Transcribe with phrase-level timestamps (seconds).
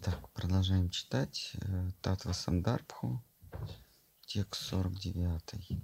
[0.00, 3.20] Итак, продолжаем читать э, Татва Сандарбху,
[4.26, 5.82] текст 49.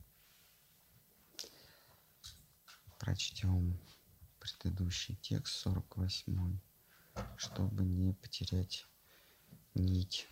[3.00, 3.76] Прочтем
[4.38, 6.60] предыдущий текст 48,
[7.36, 8.86] чтобы не потерять
[9.74, 10.28] нить.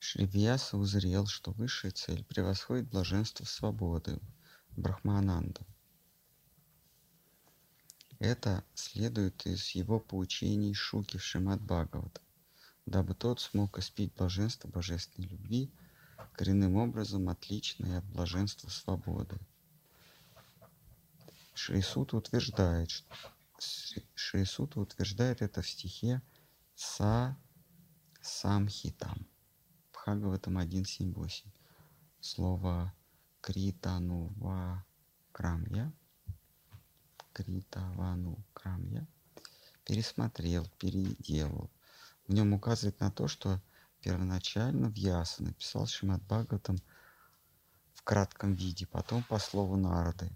[0.00, 4.18] Шривьяса узрел, что высшая цель превосходит блаженство свободы,
[4.70, 5.64] Брахмананду.
[8.18, 12.20] Это следует из его поучений Шуки Шимат Бхагават,
[12.84, 15.70] дабы тот смог испить блаженство божественной любви,
[16.32, 19.38] коренным образом отличное от блаженства свободы.
[21.54, 23.06] Шрисута утверждает, что
[24.16, 26.20] Шрисута утверждает это в стихе
[26.74, 27.36] Са
[28.20, 29.28] Самхитам,
[29.92, 31.46] Бхагаватам 1.7.8.
[32.20, 32.92] Слово
[33.40, 34.84] Кританува
[35.30, 35.92] Крамья–
[37.32, 39.06] Критавану Крамья
[39.84, 41.70] пересмотрел, переделал.
[42.26, 43.60] В нем указывает на то, что
[44.00, 46.76] первоначально Вьяса написал Шимат Бхагаватам
[47.94, 50.30] в кратком виде, потом по слову Нарды.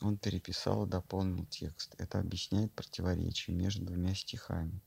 [0.00, 1.94] Он переписал и дополнил текст.
[1.98, 4.80] Это объясняет противоречие между двумя стихами.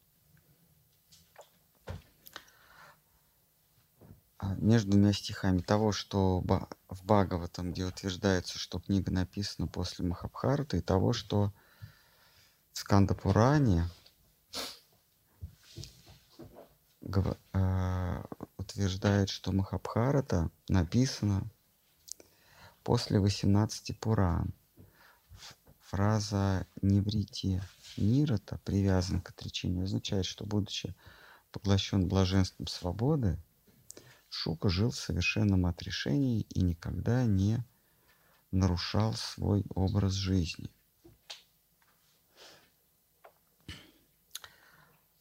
[4.58, 6.42] Между двумя стихами того, что
[6.90, 11.54] в Бхагаватам, где утверждается, что книга написана после Махабхарата, и того, что
[12.72, 13.88] в Скандапуране
[17.54, 18.24] э,
[18.58, 21.50] утверждает, что Махабхарата написана
[22.84, 24.54] после 18 Пуран.
[25.90, 27.64] Фраза «неврите
[27.98, 30.96] нирата» привязан к отречению означает, что будучи
[31.52, 33.38] поглощен блаженством свободы,
[34.36, 37.64] Шука жил в совершенном отрешении и никогда не
[38.50, 40.72] нарушал свой образ жизни.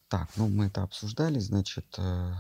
[0.09, 2.33] Так, ну мы это обсуждали, значит, э,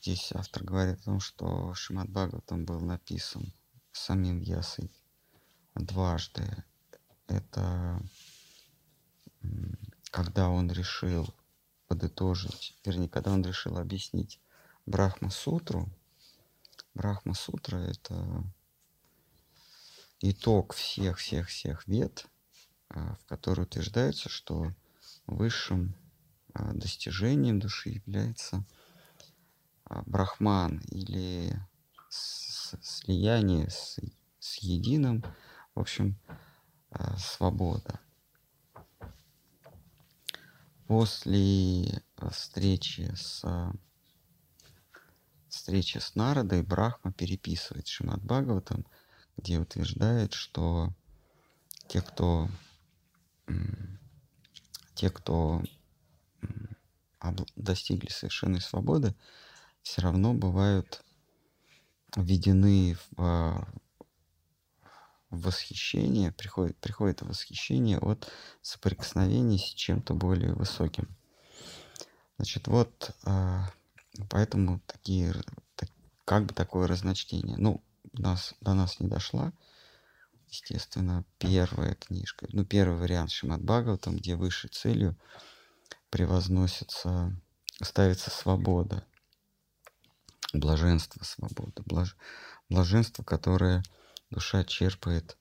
[0.00, 3.52] здесь автор говорит о том, что Шимат Бхагаватам был написан
[3.92, 4.90] самим Ясой
[5.74, 6.64] дважды.
[7.26, 8.02] Это
[10.10, 11.28] когда он решил
[11.86, 14.40] подытожить, вернее, когда он решил объяснить
[14.90, 15.88] Брахма-сутру.
[16.94, 18.42] Брахма-сутра— это
[20.20, 22.26] итог всех-всех-всех вет,
[22.88, 24.74] а, в которой утверждается, что
[25.28, 25.94] высшим
[26.54, 28.64] а, достижением души является
[29.84, 31.56] а, брахман или
[32.08, 33.96] слияние с,
[34.40, 35.22] с единым,
[35.76, 36.18] в общем,
[37.16, 38.00] свобода.
[40.88, 42.02] После
[42.32, 43.44] встречи с
[45.52, 48.86] встрече с Народой Брахма переписывает Шимат Бхагаватам,
[49.36, 50.92] где утверждает, что
[51.88, 52.48] те, кто,
[54.94, 55.62] те, кто
[57.56, 59.14] достигли совершенной свободы,
[59.82, 61.02] все равно бывают
[62.16, 63.66] введены в,
[65.30, 68.30] в восхищение, приходит, приходит восхищение от
[68.62, 71.08] соприкосновения с чем-то более высоким.
[72.36, 73.70] Значит, вот а,
[74.28, 75.34] Поэтому такие,
[75.76, 75.88] так,
[76.24, 77.56] как бы такое разночтение.
[77.56, 77.82] Ну,
[78.12, 79.52] нас, до нас не дошла,
[80.48, 82.46] естественно, первая книжка.
[82.52, 85.16] Ну, первый вариант Шимат Бхагаватам, где высшей целью
[86.10, 87.36] превозносится,
[87.82, 89.04] ставится свобода,
[90.52, 92.16] блаженство свободы, блаж,
[92.68, 93.82] блаженство, которое
[94.30, 95.38] душа черпает,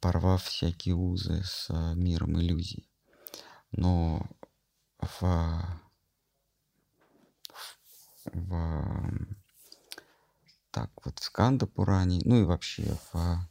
[0.00, 2.88] порвав всякие узы с миром иллюзий.
[3.72, 4.28] Но
[4.98, 5.80] в
[8.32, 9.28] в
[10.70, 13.48] так вот в Сканда Пуране, ну и вообще в,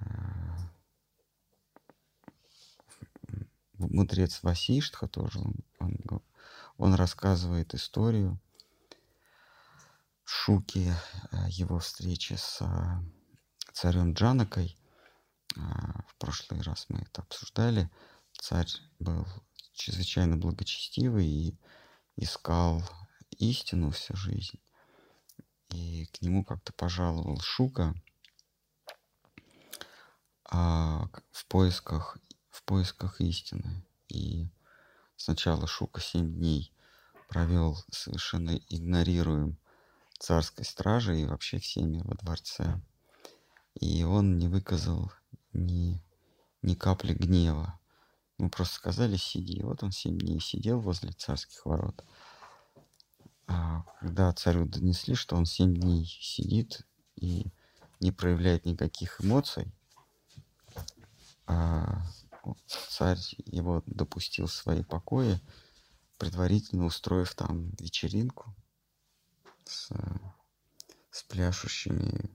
[0.00, 0.04] э,
[3.74, 6.22] в мудрец Васиштха тоже он, он,
[6.76, 8.38] он рассказывает историю
[10.24, 10.92] Шуки,
[11.32, 12.66] э, его встречи с э,
[13.72, 14.76] царем Джанакой.
[15.56, 17.90] В прошлый раз мы это обсуждали.
[18.32, 18.70] Царь
[19.00, 19.26] был
[19.72, 21.58] чрезвычайно благочестивый и
[22.16, 22.84] искал
[23.38, 24.60] истину всю жизнь.
[25.70, 27.94] И к нему как-то пожаловал Шука
[30.44, 32.18] а, в поисках
[32.50, 33.84] в поисках истины.
[34.08, 34.48] И
[35.16, 36.72] сначала Шука семь дней
[37.28, 39.58] провел совершенно игнорируем
[40.18, 42.80] царской стражи и вообще всеми во дворце.
[43.74, 45.12] И он не выказал
[45.52, 46.02] ни,
[46.62, 47.78] ни капли гнева.
[48.38, 49.62] Мы просто сказали, сиди.
[49.62, 52.04] Вот он семь дней сидел возле царских ворот.
[53.48, 56.86] А, когда царю донесли, что он семь дней сидит
[57.16, 57.46] и
[57.98, 59.72] не проявляет никаких эмоций,
[61.46, 62.02] а
[62.66, 65.40] царь его допустил в свои покои,
[66.18, 68.54] предварительно устроив там вечеринку
[69.64, 69.90] с,
[71.10, 72.30] с пляшущими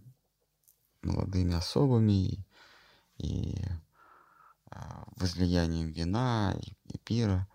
[1.03, 2.45] молодыми особами и,
[3.17, 3.55] и
[4.71, 7.47] а, возлиянием вина и, и пира.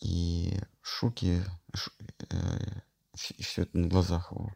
[0.00, 1.42] И Шуки,
[1.72, 1.90] ш,
[2.28, 2.80] э,
[3.14, 4.54] все это на глазах его,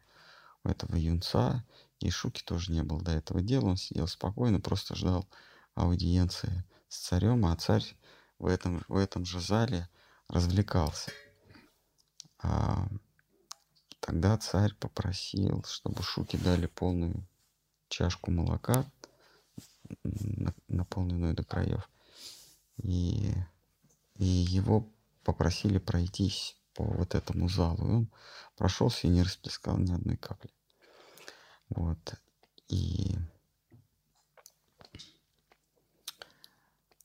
[0.63, 1.65] у этого юнца,
[1.99, 5.27] и Шуки тоже не был до этого дела, он сидел спокойно, просто ждал
[5.73, 7.97] аудиенции с царем, а царь
[8.37, 9.89] в этом, в этом же зале
[10.27, 11.11] развлекался.
[12.37, 12.87] А,
[13.99, 17.27] тогда царь попросил, чтобы Шуки дали полную
[17.87, 18.85] чашку молока,
[20.67, 21.89] наполненную до краев.
[22.83, 23.33] И,
[24.13, 24.87] и его
[25.31, 27.87] попросили пройтись по вот этому залу.
[27.87, 28.11] И он
[28.55, 30.51] прошелся и не расплескал ни одной капли.
[31.69, 32.15] Вот.
[32.67, 33.15] И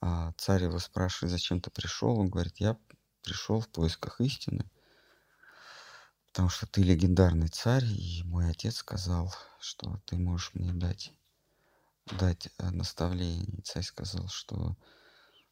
[0.01, 2.19] а царь его спрашивает, зачем ты пришел?
[2.19, 2.79] Он говорит, я
[3.23, 4.71] пришел в поисках истины,
[6.27, 11.13] потому что ты легендарный царь, и мой отец сказал, что ты можешь мне дать,
[12.19, 13.59] дать э, наставление.
[13.59, 14.77] И царь сказал, что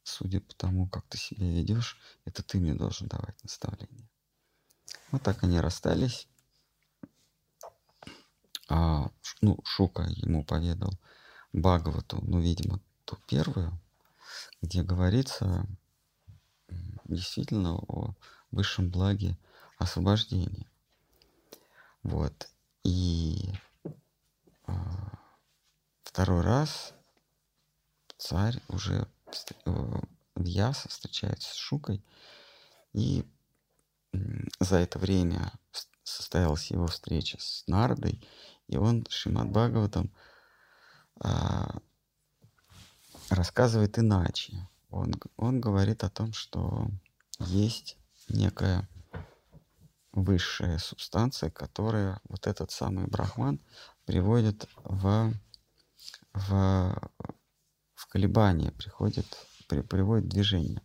[0.02, 4.08] судя по тому, как ты себя ведешь, это ты мне должен давать наставление.
[5.10, 6.28] Вот так они расстались.
[8.68, 9.10] А,
[9.40, 10.92] ну, Шука ему поведал
[11.52, 13.78] Бхагавату, ну, видимо, ту первую,
[14.62, 15.66] где говорится
[17.04, 18.14] действительно о
[18.50, 19.36] высшем благе
[19.78, 20.66] освобождения.
[22.02, 22.48] Вот.
[22.84, 23.52] И
[24.66, 25.18] а,
[26.02, 26.94] второй раз
[28.16, 29.06] царь уже
[29.64, 30.00] э,
[30.36, 32.04] Вьяса встречается с Шукой,
[32.92, 33.24] и
[34.60, 35.52] за это время
[36.04, 38.20] состоялась его встреча с Нардой,
[38.68, 40.10] и он Шимат Бхагаватам
[41.20, 41.78] а,
[43.30, 44.68] рассказывает иначе.
[44.90, 46.88] Он, он говорит о том, что
[47.38, 47.96] есть
[48.28, 48.88] некая
[50.12, 53.60] высшая субстанция, которая вот этот самый брахман
[54.04, 55.32] приводит в,
[56.34, 57.10] в
[58.12, 59.26] колебания, приходит,
[59.68, 60.82] при, приводит движение.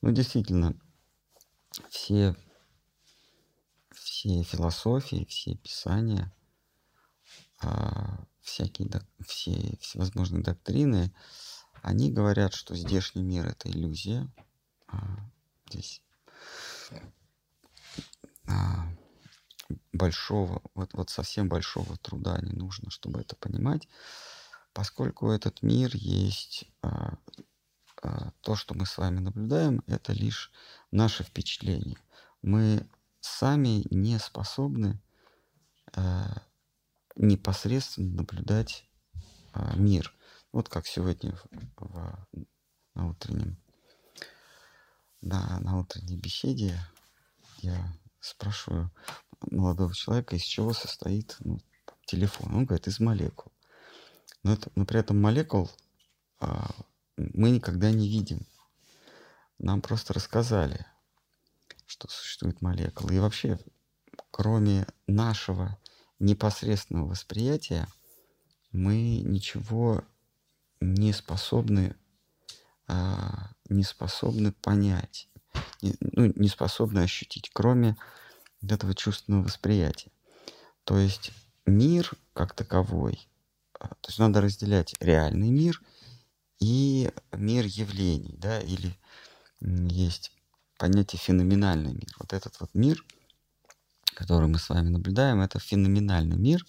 [0.00, 0.74] Ну, действительно,
[1.90, 2.34] все,
[3.90, 6.32] все философии, все писания,
[7.60, 8.88] а, всякие,
[9.26, 11.14] все всевозможные доктрины,
[11.82, 14.26] они говорят, что здешний мир это иллюзия.
[14.86, 15.18] А,
[15.68, 16.00] здесь
[18.48, 18.88] а,
[19.92, 23.86] большого, вот, вот совсем большого труда не нужно, чтобы это понимать,
[24.72, 27.16] поскольку этот мир есть а,
[28.02, 30.50] а, то, что мы с вами наблюдаем, это лишь
[30.90, 31.98] наше впечатление.
[32.42, 32.88] Мы
[33.20, 35.00] сами не способны
[35.94, 36.42] а,
[37.16, 38.88] непосредственно наблюдать
[39.74, 40.14] мир.
[40.50, 41.46] Вот как сегодня в,
[41.76, 42.26] в,
[42.94, 43.58] на утреннем
[45.20, 46.78] на, на утренней беседе
[47.58, 48.90] я спрашиваю
[49.50, 51.60] молодого человека, из чего состоит ну,
[52.06, 52.54] телефон.
[52.54, 53.52] Он говорит, из молекул.
[54.42, 55.70] Но, это, но при этом молекул
[56.40, 56.70] а,
[57.16, 58.46] мы никогда не видим.
[59.58, 60.84] Нам просто рассказали,
[61.86, 63.14] что существует молекулы.
[63.14, 63.58] И вообще,
[64.30, 65.78] кроме нашего
[66.18, 67.86] непосредственного восприятия,
[68.72, 70.02] мы ничего
[70.80, 71.94] не способны,
[72.88, 75.28] а, не способны понять,
[75.80, 77.96] не, ну, не способны ощутить, кроме
[78.62, 80.10] этого чувственного восприятия.
[80.84, 81.32] То есть
[81.66, 83.28] мир как таковой,
[83.88, 85.80] то есть надо разделять реальный мир
[86.60, 88.96] и мир явлений, да, или
[89.60, 90.32] есть
[90.78, 92.14] понятие феноменальный мир.
[92.18, 93.04] Вот этот вот мир,
[94.14, 96.64] который мы с вами наблюдаем, это феноменальный мир,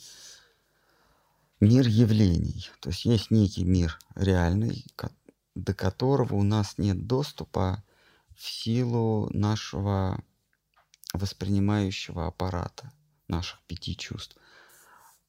[1.59, 2.69] мир явлений.
[2.79, 4.85] То есть есть некий мир реальный,
[5.55, 7.83] до которого у нас нет доступа
[8.35, 10.23] в силу нашего
[11.13, 12.91] воспринимающего аппарата,
[13.27, 14.35] наших пяти чувств.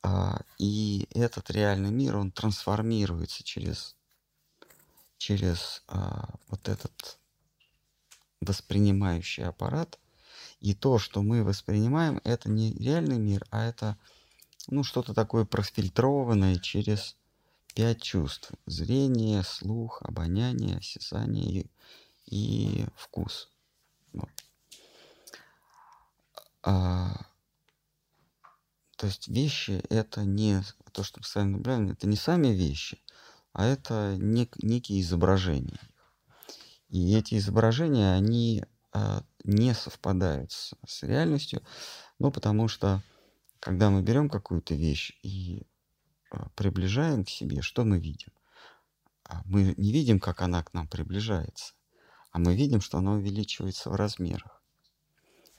[0.04, 3.96] А, и этот реальный мир, он трансформируется через,
[5.16, 7.18] через а, вот этот
[8.42, 9.98] воспринимающий аппарат.
[10.60, 13.96] И то, что мы воспринимаем, это не реальный мир, а это
[14.66, 17.16] ну, что-то такое профильтрованное через
[17.74, 18.50] пять чувств.
[18.66, 21.70] Зрение, слух, обоняние, осязание и,
[22.26, 23.50] и вкус.
[24.12, 24.30] Вот.
[26.62, 27.26] А,
[29.04, 33.02] то есть вещи это не то, что мы с вами наблюдаем, это не сами вещи,
[33.52, 35.78] а это нек, некие изображения.
[36.88, 41.62] И эти изображения, они а, не совпадают с, с реальностью,
[42.18, 43.02] ну, потому что
[43.60, 45.66] когда мы берем какую-то вещь и
[46.30, 48.32] а, приближаем к себе, что мы видим?
[49.24, 51.74] а мы не видим, как она к нам приближается,
[52.32, 54.62] а мы видим, что она увеличивается в размерах.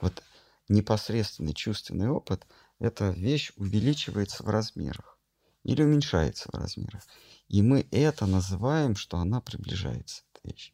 [0.02, 0.24] Вот
[0.68, 2.48] непосредственный чувственный опыт–
[2.80, 5.18] эта вещь увеличивается в размерах
[5.64, 7.04] или уменьшается в размерах.
[7.48, 10.74] И мы это называем, что она приближается, эта вещь.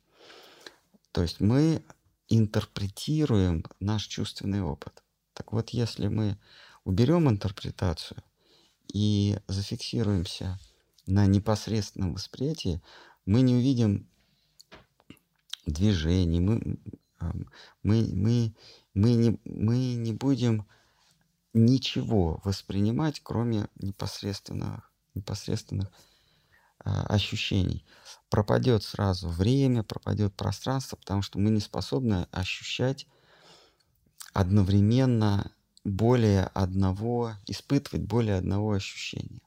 [1.12, 1.84] То есть мы
[2.29, 5.03] интерпретируем наш чувственный опыт.
[5.34, 6.38] Так вот, если мы
[6.84, 8.24] уберем интерпретацию
[8.93, 10.60] и зафиксируемся
[11.05, 12.81] на непосредственном восприятии,
[13.25, 14.08] мы не увидим
[15.65, 16.79] движений, мы,
[17.84, 18.53] мы, мы,
[18.93, 20.65] мы, не, мы не будем
[21.53, 25.89] ничего воспринимать, кроме непосредственных, непосредственных
[26.79, 27.86] а, ощущений.
[28.29, 33.08] Пропадет сразу время, пропадет пространство, потому что мы не способны ощущать
[34.34, 35.51] одновременно
[35.84, 39.41] более одного, испытывать более одного ощущения.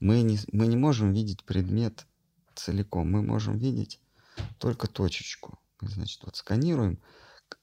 [0.00, 2.06] Мы не, мы не можем видеть предмет
[2.54, 4.00] целиком, мы можем видеть
[4.58, 5.58] только точечку.
[5.80, 6.98] Значит, вот сканируем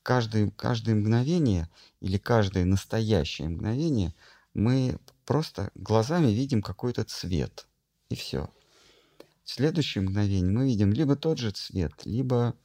[0.03, 4.13] каждое, каждое мгновение или каждое настоящее мгновение
[4.53, 7.67] мы просто глазами видим какой-то цвет.
[8.09, 8.49] И все.
[9.43, 12.55] В следующее мгновение мы видим либо тот же цвет, либо,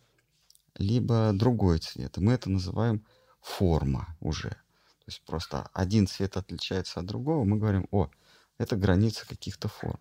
[0.75, 2.17] либо другой цвет.
[2.19, 3.05] Мы это называем
[3.41, 4.51] форма уже.
[4.51, 8.11] То есть просто один цвет отличается от другого, мы говорим, о,
[8.59, 10.01] это граница каких-то форм.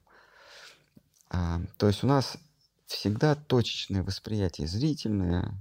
[1.29, 2.37] А, то есть у нас
[2.87, 5.53] всегда точечное восприятие зрительное,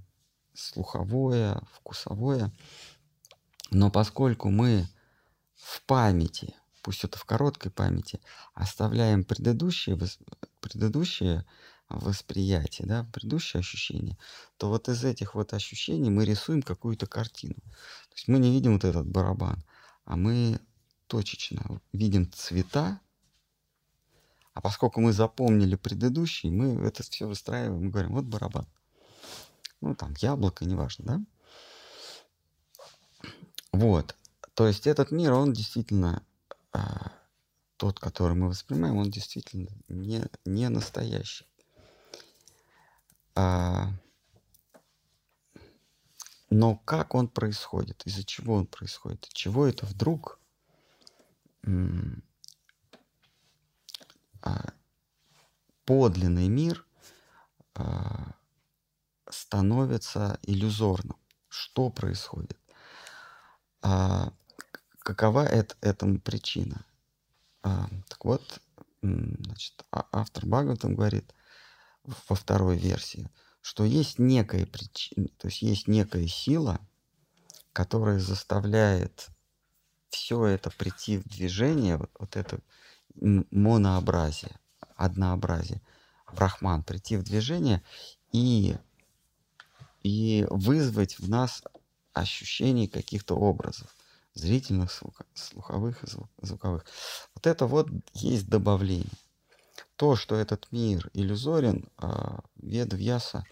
[0.54, 2.52] слуховое, вкусовое.
[3.70, 4.88] Но поскольку мы
[5.54, 8.20] в памяти, пусть это в короткой памяти,
[8.54, 9.99] оставляем предыдущие,
[10.61, 11.44] предыдущие
[11.88, 14.16] восприятие, да, предыдущее ощущение,
[14.56, 17.54] то вот из этих вот ощущений мы рисуем какую-то картину.
[17.54, 19.62] То есть мы не видим вот этот барабан,
[20.04, 20.61] а мы
[21.06, 23.00] точечно видим цвета,
[24.54, 28.66] а поскольку мы запомнили предыдущий, мы это все выстраиваем, мы говорим, вот барабан.
[29.84, 31.20] Ну, там, яблоко, неважно, да?
[33.70, 34.16] Вот.
[34.54, 36.24] То есть этот мир, он действительно,
[36.72, 36.78] э,
[37.76, 41.46] тот, который мы воспринимаем, он действительно не, не настоящий.
[43.34, 43.90] А,
[46.48, 50.40] но как он происходит, из-за чего он происходит, чего это вдруг
[54.40, 54.72] а,
[55.84, 56.86] подлинный мир
[57.74, 58.34] а,
[59.34, 61.16] становится иллюзорным.
[61.48, 62.58] Что происходит?
[63.82, 64.32] А,
[65.00, 66.84] какова это, этому причина?
[67.62, 68.60] А, так вот,
[69.02, 71.34] значит, а, автор Бхагаватам говорит
[72.28, 76.80] во второй версии, что есть некая причина, то есть есть некая сила,
[77.72, 79.28] которая заставляет
[80.10, 82.60] все это прийти в движение, вот, вот это
[83.14, 84.58] монообразие,
[84.96, 85.80] однообразие,
[86.32, 87.82] брахман прийти в движение
[88.32, 88.76] и,
[90.04, 91.64] и вызвать в нас
[92.12, 93.92] ощущение каких-то образов,
[94.34, 94.92] зрительных,
[95.34, 96.06] слуховых и
[96.46, 96.87] звуковых.
[97.34, 99.11] Вот это вот есть добавление.
[99.96, 103.44] То, что этот мир иллюзорен, а Веда Вьяса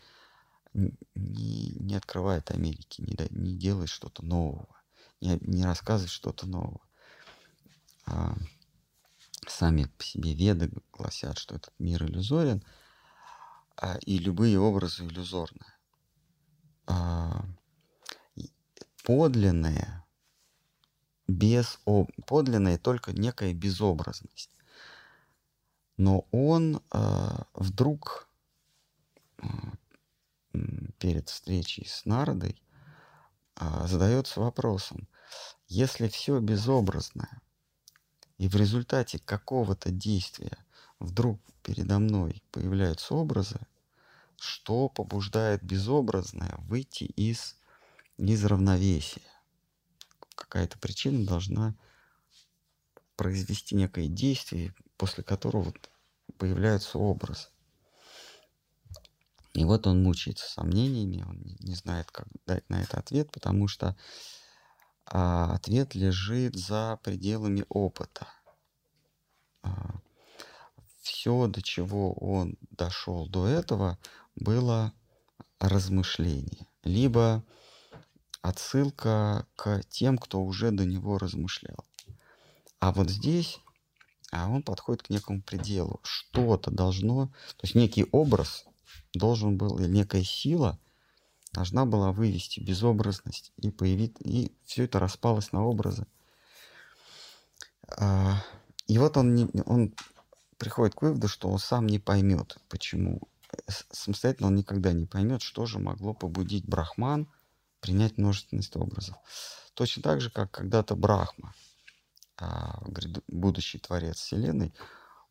[0.72, 4.68] не, не открывает Америки, не, не делает что-то нового
[5.22, 6.80] не, не рассказывать что-то нового.
[8.04, 8.34] А
[9.46, 12.62] сами по себе веды гласят, что этот мир иллюзорен,
[13.76, 15.64] а, и любые образы иллюзорны.
[16.86, 17.44] А,
[19.04, 20.04] подлинное,
[21.26, 21.80] без,
[22.26, 24.50] подлинное только некая безобразность.
[25.96, 28.28] Но он а, вдруг
[29.38, 29.46] а,
[30.98, 32.60] перед встречей с Нардой
[33.84, 35.06] задается вопросом,
[35.68, 37.40] если все безобразное,
[38.38, 40.56] и в результате какого-то действия
[40.98, 43.60] вдруг передо мной появляются образы,
[44.42, 47.56] что побуждает безобразное выйти из,
[48.16, 49.22] из равновесия?
[50.34, 51.76] Какая-то причина должна
[53.14, 55.72] произвести некое действие, после которого
[56.38, 57.48] появляются образы.
[59.52, 63.96] И вот он мучается сомнениями, он не знает, как дать на это ответ, потому что
[65.06, 68.26] а, ответ лежит за пределами опыта.
[69.62, 70.00] А,
[71.02, 73.98] все, до чего он дошел до этого,
[74.36, 74.92] было
[75.58, 77.44] размышление, либо
[78.40, 81.84] отсылка к тем, кто уже до него размышлял.
[82.80, 83.60] А вот здесь
[84.32, 86.00] а он подходит к некому пределу.
[86.02, 88.64] Что-то должно, то есть некий образ
[89.12, 90.80] должен был, или некая сила
[91.52, 96.06] должна была вывести безобразность и появить, и все это распалось на образы.
[97.98, 98.42] А,
[98.86, 99.94] и вот он, он
[100.56, 103.20] приходит к выводу, что он сам не поймет, почему.
[103.90, 107.30] Самостоятельно он никогда не поймет, что же могло побудить Брахман
[107.80, 109.16] принять множественность образов.
[109.74, 111.54] Точно так же, как когда-то Брахма,
[112.36, 112.82] а,
[113.28, 114.74] будущий творец Вселенной,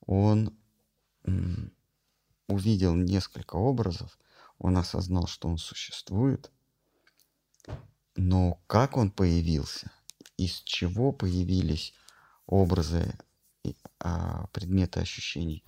[0.05, 0.57] он
[2.47, 4.17] увидел несколько образов,
[4.57, 6.51] он осознал, что он существует,
[8.15, 9.91] но как он появился,
[10.37, 11.93] из чего появились
[12.45, 13.17] образы,
[13.99, 15.63] а, предметы ощущений,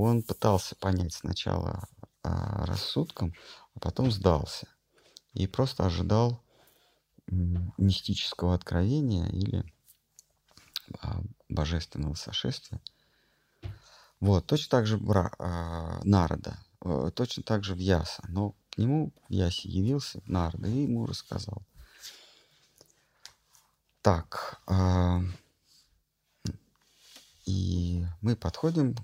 [0.00, 1.86] он пытался понять сначала
[2.22, 3.34] а, рассудком,
[3.74, 4.66] а потом сдался
[5.34, 6.42] и просто ожидал
[7.26, 9.64] мистического откровения или
[11.00, 12.80] а, божественного сошествия.
[14.18, 17.78] Вот, точно так же Бра, а, Нарада, э, точно так же в
[18.28, 21.62] но к нему в Ясе явился Нарада и ему рассказал.
[24.00, 25.20] Так, а,
[27.44, 28.94] и мы подходим,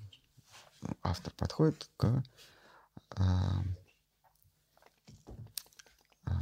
[1.03, 2.23] автор подходит к
[3.17, 3.63] а,
[6.25, 6.33] а,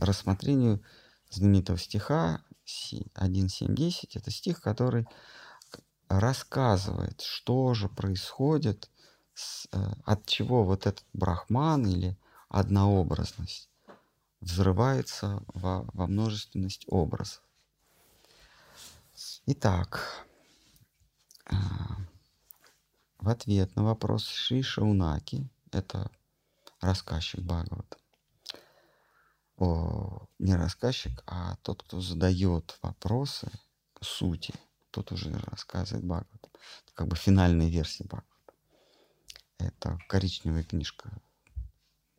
[0.00, 0.82] рассмотрению
[1.30, 4.10] знаменитого стиха 1.7.10.
[4.14, 5.06] Это стих, который
[6.08, 8.90] рассказывает, что же происходит,
[9.34, 12.16] с, э, от чего вот этот брахман или
[12.48, 13.70] однообразность
[14.40, 17.42] взрывается во, во множественность образов.
[19.46, 20.24] Итак,
[21.50, 21.54] э,
[23.18, 26.10] в ответ на вопрос Шри Шаунаки, это
[26.80, 27.96] рассказчик Бхагавата,
[29.56, 33.50] о, не рассказчик, а тот, кто задает вопросы
[34.00, 34.54] сути,
[34.90, 36.48] тот уже рассказывает Бхагават.
[36.84, 38.28] Это как бы финальная версия Бхагавата.
[39.58, 41.10] Это коричневая книжка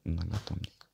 [0.03, 0.88] многотомника.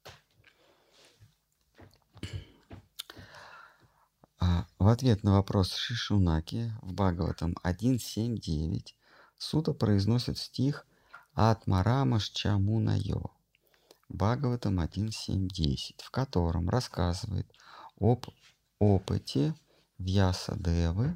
[4.37, 8.93] А в ответ на вопрос Шишунаки в Бхагаватам 1.7.9
[9.37, 10.85] Сута произносит стих
[11.33, 13.31] Атмарамаш Чамунайо
[14.09, 17.51] Бхагаватам 1.7.10, в котором рассказывает
[17.99, 18.25] об
[18.79, 19.55] опыте
[19.97, 21.15] Вьясадевы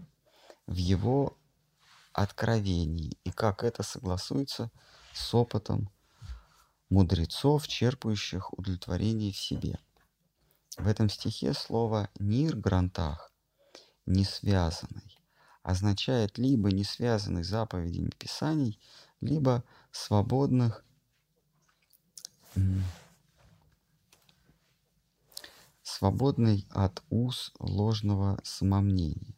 [0.67, 1.37] в его
[2.13, 4.71] откровении и как это согласуется
[5.13, 5.89] с опытом
[6.89, 9.79] мудрецов, черпающих удовлетворение в себе.
[10.77, 13.31] В этом стихе слово «нир» грантах
[14.05, 15.18] «не связанный»
[15.69, 18.79] означает либо не связанный заповедями Писаний,
[19.21, 20.83] либо свободных
[25.83, 29.35] свободный от уз ложного самомнения.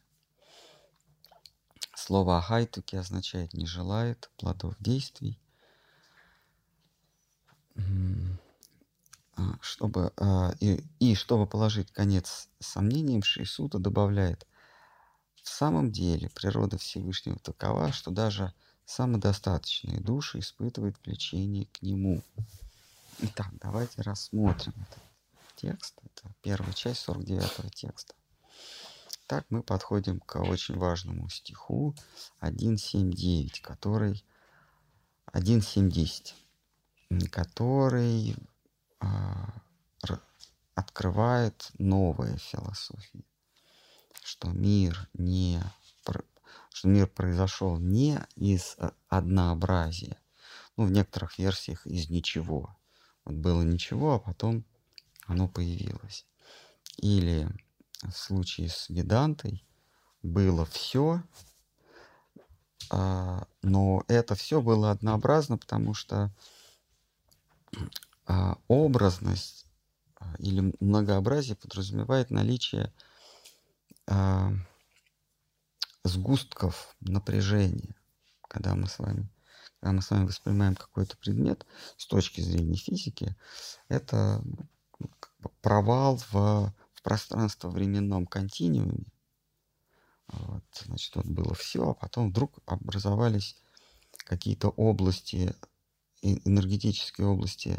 [1.94, 5.38] Слово «ахайтуки» означает «не желает плодов действий».
[9.34, 14.46] А, чтобы, а, и, и чтобы положить конец сомнениям, Шейсута добавляет
[15.42, 18.52] «В самом деле природа Всевышнего такова, что даже
[18.84, 22.22] самодостаточные души испытывают влечение к Нему».
[23.18, 25.02] Итак, давайте рассмотрим этот
[25.56, 25.94] текст.
[26.02, 28.14] Это первая часть 49 текста.
[29.26, 31.94] Так мы подходим к очень важному стиху
[32.40, 34.24] 1.7.9, который
[35.32, 38.36] 1.7.10, который
[39.00, 39.54] а,
[40.74, 43.24] открывает новые философии,
[44.22, 45.60] что мир не
[46.72, 50.16] что мир произошел не из а, однообразия,
[50.76, 52.76] ну, в некоторых версиях из ничего.
[53.24, 54.64] Вот было ничего, а потом
[55.26, 56.26] оно появилось.
[56.96, 57.48] Или
[58.02, 59.64] в случае с Ведантой
[60.22, 61.22] было все,
[62.90, 66.34] а, но это все было однообразно, потому что
[68.26, 69.66] а, образность
[70.16, 72.92] а, или многообразие подразумевает наличие
[76.04, 77.94] сгустков напряжения,
[78.48, 79.28] когда мы с вами
[79.82, 83.34] когда мы с вами воспринимаем какой-то предмет с точки зрения физики,
[83.88, 84.40] это
[85.60, 89.06] провал в пространство-временном континууме.
[90.28, 93.56] Вот, значит, вот было все, а потом вдруг образовались
[94.18, 95.52] какие-то области,
[96.22, 97.76] энергетические области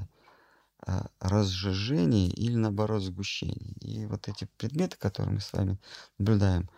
[0.85, 3.73] а, разжижения или наоборот сгущения.
[3.81, 5.77] И вот эти предметы, которые мы с вами
[6.17, 6.69] наблюдаем,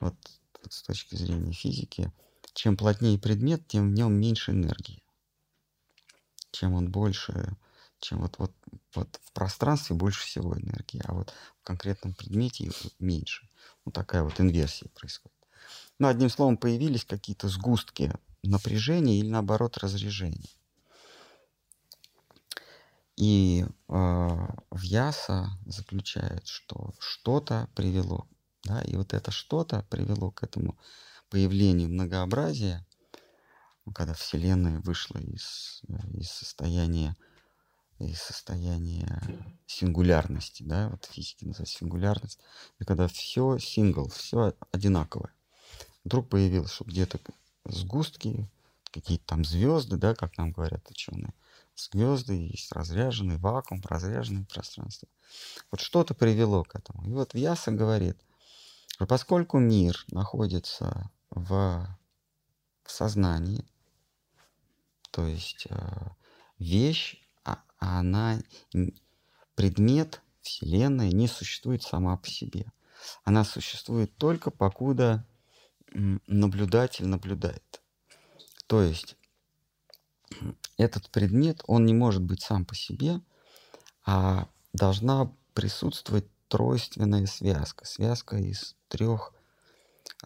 [0.00, 0.14] вот
[0.68, 2.12] с точки зрения физики,
[2.54, 5.02] чем плотнее предмет, тем в нем меньше энергии.
[6.50, 7.56] Чем он больше
[8.02, 8.52] чем вот, вот,
[8.94, 13.48] вот в пространстве больше всего энергии, а вот в конкретном предмете меньше.
[13.84, 15.36] Вот такая вот инверсия происходит.
[15.98, 18.12] Ну, одним словом, появились какие-то сгустки
[18.42, 20.48] напряжения или наоборот разрежения.
[23.16, 24.38] И э,
[24.70, 28.26] Вьяса заключает, что что-то привело,
[28.64, 30.78] да, и вот это что-то привело к этому
[31.28, 32.86] появлению многообразия
[33.94, 35.82] когда Вселенная вышла из,
[36.14, 37.16] из состояния
[37.98, 39.22] из состояния
[39.66, 42.40] сингулярности, да, вот физики называют сингулярность,
[42.80, 45.32] и когда все сингл, все одинаковое.
[46.02, 47.20] Вдруг появилось, что где-то
[47.64, 48.50] сгустки,
[48.90, 51.32] какие-то там звезды, да, как нам говорят ученые,
[51.74, 55.08] звезды, есть разряженный вакуум, разряженное пространство.
[55.70, 57.08] Вот что-то привело к этому.
[57.08, 58.18] И вот Вьяса говорит,
[59.02, 61.98] что поскольку мир находится в,
[62.84, 63.66] в сознании,
[65.10, 66.08] то есть э,
[66.58, 68.38] вещь, а, она
[69.54, 72.66] предмет Вселенной не существует сама по себе.
[73.24, 75.26] Она существует только покуда
[75.92, 77.82] наблюдатель наблюдает.
[78.66, 79.16] То есть
[80.76, 83.20] этот предмет, он не может быть сам по себе,
[84.04, 87.86] а должна присутствовать тройственная связка.
[87.86, 89.32] Связка из трех,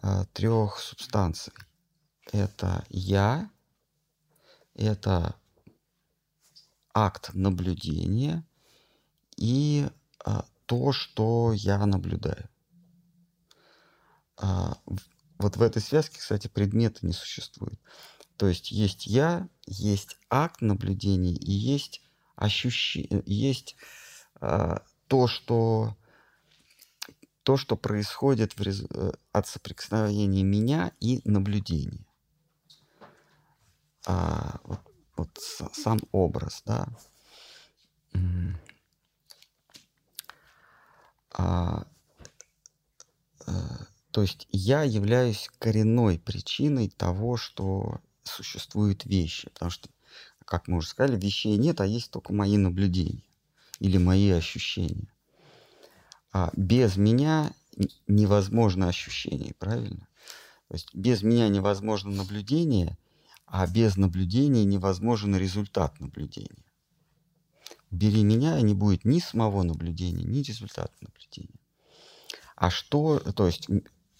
[0.01, 1.53] а, трех субстанций.
[2.31, 3.49] Это я,
[4.73, 5.35] это
[6.93, 8.45] акт наблюдения
[9.37, 9.87] и
[10.25, 12.49] а, то, что я наблюдаю.
[14.37, 14.77] А,
[15.37, 17.79] вот в этой связке, кстати, предмета не существует.
[18.37, 22.01] То есть есть я, есть акт наблюдения и есть
[22.35, 23.75] ощущение, есть
[24.35, 25.95] а, то, что
[27.43, 28.83] то, что происходит в рез...
[28.89, 32.05] Э, от соприкосновения меня и наблюдения.
[34.05, 34.81] А, вот,
[35.15, 35.29] вот
[35.73, 36.87] сам образ, да.
[41.31, 41.87] А,
[43.45, 43.53] а,
[44.11, 49.49] то есть я являюсь коренной причиной того, что существуют вещи.
[49.49, 49.89] Потому что,
[50.45, 53.23] как мы уже сказали, вещей нет, а есть только мои наблюдения
[53.79, 55.07] или мои ощущения.
[56.31, 57.51] А без меня
[58.07, 60.07] невозможно ощущение, правильно?
[60.67, 62.97] То есть без меня невозможно наблюдение,
[63.45, 66.65] а без наблюдения невозможен результат наблюдения.
[67.89, 71.59] Бери меня, и не будет ни самого наблюдения, ни результата наблюдения.
[72.57, 73.69] А что, то есть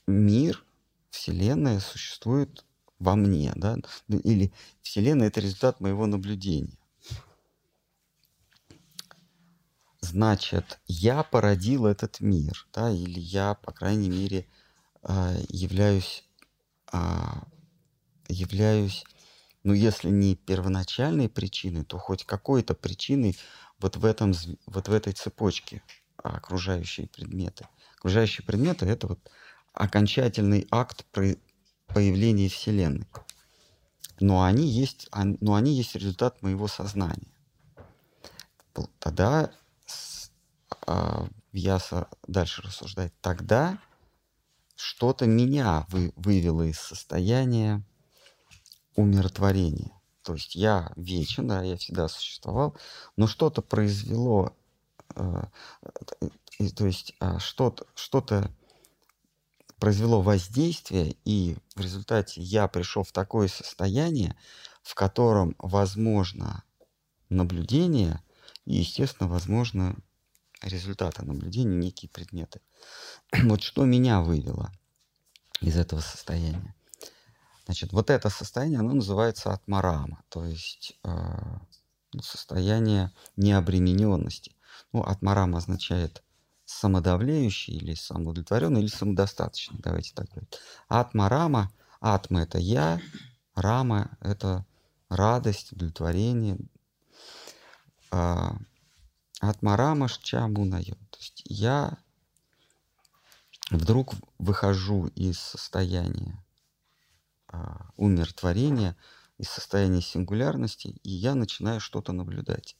[0.05, 0.63] мир,
[1.09, 2.63] Вселенная существует
[2.99, 6.77] во мне, да, ну, или Вселенная— это результат моего наблюдения.
[10.01, 14.47] Значит, я породил этот мир, да, или я, по крайней мере,
[15.03, 16.23] а, являюсь,
[16.91, 17.47] а,
[18.27, 19.03] являюсь,
[19.63, 23.37] ну, если не первоначальной причиной, то хоть какой-то причиной
[23.79, 24.33] вот в, этом,
[24.65, 25.81] вот в этой цепочке
[26.17, 27.67] окружающие предметы.
[27.97, 29.19] Окружающие предметы— это вот
[29.73, 31.05] окончательный акт
[31.87, 33.07] появления Вселенной.
[34.19, 37.27] Но они есть, но они есть результат моего сознания.
[38.99, 39.51] Тогда
[40.85, 43.13] а, Вьяса дальше рассуждает.
[43.21, 43.79] Тогда
[44.75, 47.83] что-то меня вы, вывело из состояния
[48.95, 49.91] умиротворения.
[50.23, 52.75] То есть я вечен, да, я всегда существовал,
[53.15, 54.53] но что-то произвело,
[55.15, 55.43] э,
[56.59, 58.51] э, то есть э, что-то, что-то
[59.79, 64.35] произвело воздействие, и в результате я пришел в такое состояние,
[64.83, 66.63] в котором возможно
[67.29, 68.21] наблюдение
[68.65, 69.95] и, естественно, возможно
[70.61, 72.61] результаты наблюдения, некие предметы.
[73.43, 74.71] Вот что меня вывело
[75.61, 76.75] из этого состояния.
[77.65, 81.09] Значит, вот это состояние, оно называется атмарама, то есть э,
[82.21, 84.55] состояние необремененности.
[84.93, 86.23] Ну, атмарама означает
[86.67, 90.59] самодавлеющий или самоудовлетворенный или самодостаточный, давайте так говорить.
[90.89, 92.99] Атма рама, атма это я,
[93.55, 94.65] рама это
[95.07, 96.57] радость, удовлетворение.
[98.11, 98.57] А,
[99.39, 100.97] атма рама шчамунаю.
[101.09, 101.97] То есть я
[103.71, 106.43] вдруг выхожу из состояния
[107.47, 108.97] а, умиротворения,
[109.37, 112.75] из состояния сингулярности, и я начинаю что-то наблюдать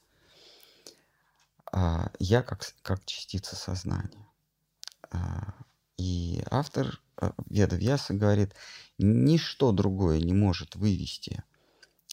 [2.19, 4.27] я как, как частица сознания.
[5.11, 5.53] А,
[5.97, 8.53] и автор а, Веда Вьяса говорит,
[8.97, 11.43] ничто другое не может вывести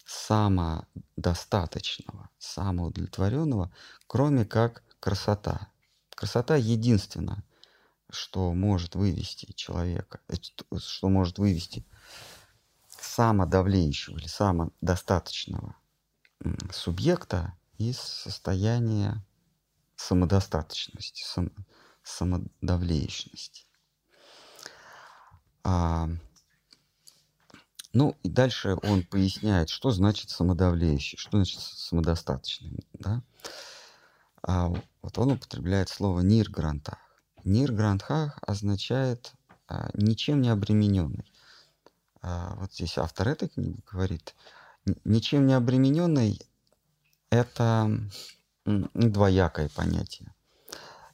[0.07, 3.73] самодостаточного, самоудовлетворенного,
[4.07, 5.69] кроме как красота.
[6.11, 7.43] Красота единственное,
[8.11, 10.35] что может вывести человека, э,
[10.79, 11.85] что может вывести
[12.89, 15.77] самодавлеющего или самодостаточного
[16.73, 19.25] субъекта из состояния
[20.05, 21.51] самодостаточности, сам,
[22.03, 23.67] самодавлеечности.
[25.63, 26.09] А,
[27.93, 32.87] ну и дальше он поясняет, что значит самодавлеющий, что значит самодостаточный.
[32.93, 33.23] Да?
[34.43, 34.69] А,
[35.03, 36.99] вот он употребляет слово ниргрантах.
[37.45, 39.33] Ниргрантах означает
[39.69, 41.31] а, ничем не обремененный.
[42.21, 44.35] а, вот здесь автор этой книги говорит,
[45.05, 46.41] ничем не обремененный–
[47.31, 47.91] это
[48.65, 50.35] двоякое понятие.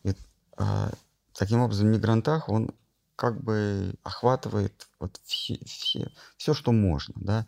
[0.02, 0.14] И,
[0.56, 0.90] а,
[1.34, 2.74] таким образом, мигрантах, он
[3.16, 7.14] как бы охватывает вот все, все, все, что можно.
[7.16, 7.46] Да?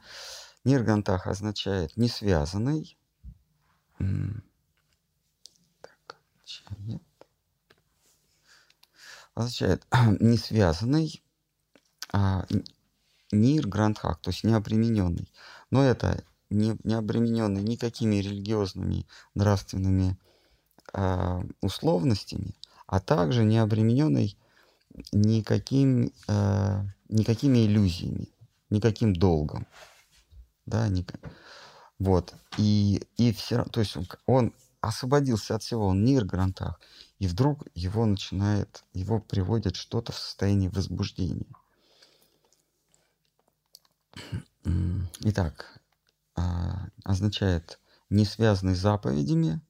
[0.64, 2.98] Ниргантах означает не связанный.
[3.98, 6.16] Так,
[6.80, 7.02] нет.
[9.34, 9.86] Означает
[10.20, 11.22] не связанный,
[12.12, 12.44] а,
[13.30, 15.32] Нир Грандхак, то есть необремененный.
[15.70, 20.18] Но это не, не обремененный никакими религиозными, нравственными
[20.92, 22.54] э, условностями,
[22.86, 24.36] а также не обремененный
[25.12, 28.28] никаким, э, никакими иллюзиями,
[28.70, 29.66] никаким долгом.
[30.66, 31.12] Да, ник...
[31.98, 32.34] Вот.
[32.58, 36.80] И, и все то есть он, он освободился от всего, он Нир Грантах,
[37.18, 41.46] и вдруг его начинает, его приводит что-то в состояние возбуждения.
[45.20, 45.80] Итак,
[46.34, 49.60] а, означает не связанный заповедями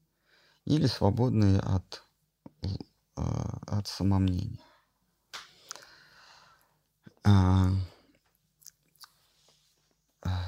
[0.64, 2.05] или свободный от,
[3.16, 4.64] а, от самомнения.
[7.25, 7.70] А,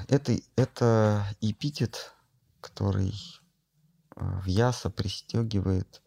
[0.07, 2.13] это, это эпитет,
[2.61, 3.13] который
[4.15, 6.01] в Яса пристегивает,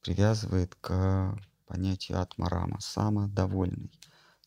[0.00, 3.92] привязывает к понятию атмарама, самодовольный,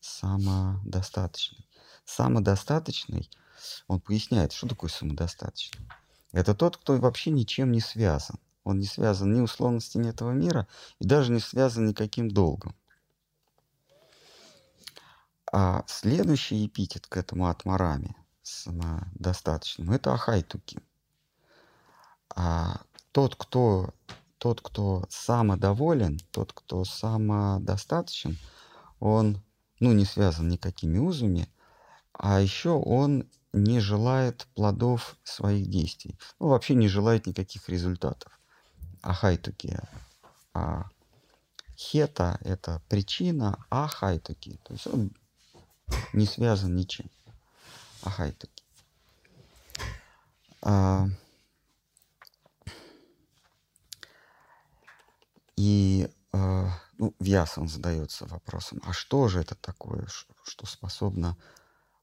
[0.00, 1.68] самодостаточный.
[2.04, 3.30] Самодостаточный,
[3.86, 5.86] он поясняет, что такое самодостаточный.
[6.32, 8.38] Это тот, кто вообще ничем не связан.
[8.64, 10.66] Он не связан ни условностями этого мира
[10.98, 12.74] и даже не связан никаким долгом.
[15.52, 20.80] А следующий эпитет к этому атмараме, самодостаточному, это ахайтуки.
[22.34, 22.80] А
[23.12, 23.90] тот, кто,
[24.38, 28.36] тот, кто самодоволен, тот, кто самодостаточен,
[28.98, 29.40] он
[29.78, 31.48] ну, не связан никакими узами,
[32.12, 36.18] а еще он не желает плодов своих действий.
[36.40, 38.38] Ну, вообще не желает никаких результатов.
[39.00, 39.78] А хайтуки.
[40.52, 40.88] А
[41.76, 44.58] хета– это причина, а хайтуки.
[44.64, 45.12] То есть он
[46.12, 47.08] не связан ничем.
[48.02, 48.64] А хайтуки.
[50.62, 51.06] А,
[55.56, 60.06] и а, ну, Вьяс он задается вопросом, а что же это такое,
[60.42, 61.36] что способно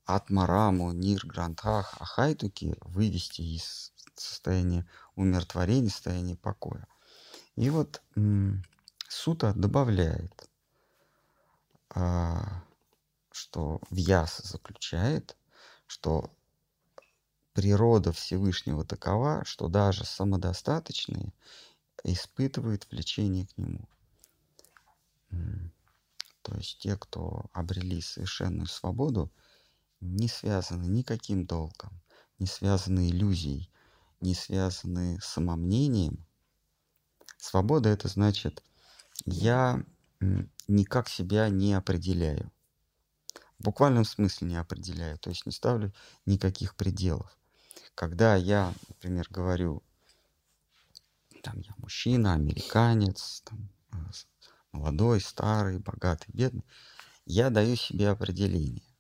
[0.06, 6.88] Атмараму, Нир, Грантах, Ахайтуки вывести из состояния умиротворения, состояния покоя.
[7.56, 8.02] И вот
[9.08, 10.50] Сута добавляет,
[11.90, 12.64] а,
[13.32, 15.38] что Вьяса заключает,
[15.88, 16.34] что
[17.54, 21.34] природа Всевышнего такова, что даже самодостаточные
[22.04, 23.88] испытывают влечение к нему.
[26.42, 29.32] То есть те, кто обрели совершенную свободу,
[30.02, 32.02] не связаны никаким долгом,
[32.40, 33.72] не связаны иллюзией,
[34.20, 36.26] не связаны самомнением.
[37.38, 38.64] Свобода это значит,
[39.26, 39.84] я
[40.68, 42.52] никак себя не определяю.
[43.60, 45.94] В буквальном смысле не определяю, то есть не ставлю
[46.26, 47.38] никаких пределов.
[47.94, 49.84] Когда я, например, говорю,
[51.44, 53.98] там я мужчина, американец, там, э,
[54.72, 56.66] молодой, старый, богатый, бедный,
[57.26, 58.90] я даю себе определение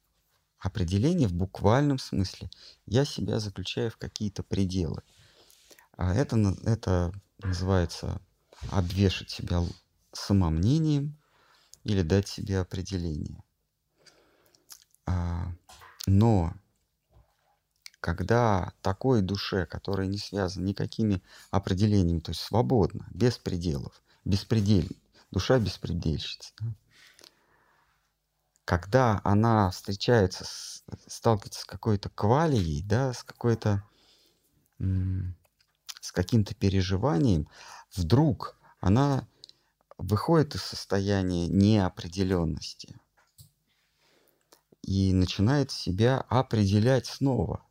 [0.61, 2.49] определение в буквальном смысле.
[2.85, 5.01] Я себя заключаю в какие-то пределы.
[5.97, 8.21] А это, это называется
[8.69, 9.63] обвешать себя
[10.13, 11.17] самомнением
[11.83, 13.43] или дать себе определение.
[15.07, 15.51] А,
[16.05, 16.53] но
[17.99, 24.95] когда такой душе, которая не связана никакими определениями, то есть свободно, без пределов, беспредельно,
[25.31, 26.67] душа беспредельщица, да,
[28.71, 33.83] когда она встречается, с, сталкивается с какой-то квалией, да, с какой-то,
[34.79, 37.49] с каким-то переживанием,
[37.93, 39.27] вдруг она
[39.97, 42.95] выходит из состояния неопределенности
[44.81, 47.65] и начинает себя определять снова,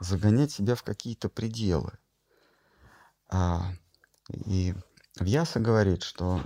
[0.00, 1.92] загонять себя в какие-то пределы.
[3.28, 3.70] А,
[4.30, 4.74] и
[5.20, 6.40] Вьяса говорит, что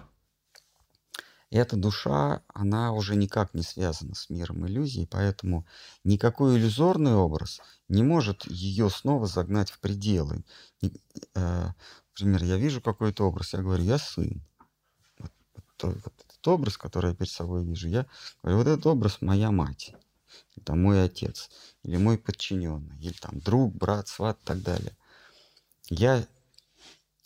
[1.53, 5.67] и эта душа, она уже никак не связана с миром иллюзий, поэтому
[6.03, 10.47] никакой иллюзорный образ не может ее снова загнать в пределы.
[11.35, 11.73] Э,
[12.15, 14.41] например, я вижу какой-то образ, я говорю, я сын.
[15.19, 18.07] Вот, вот, вот этот образ, который я перед собой вижу, я
[18.43, 19.95] говорю, вот этот образ моя мать,
[20.57, 21.51] это мой отец,
[21.83, 24.97] или мой подчиненный, или там друг, брат, сват и так далее.
[25.91, 26.27] Я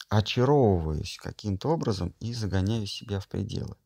[0.08, 3.76] очаровываюсь каким-то образом и загоняю себя в пределы.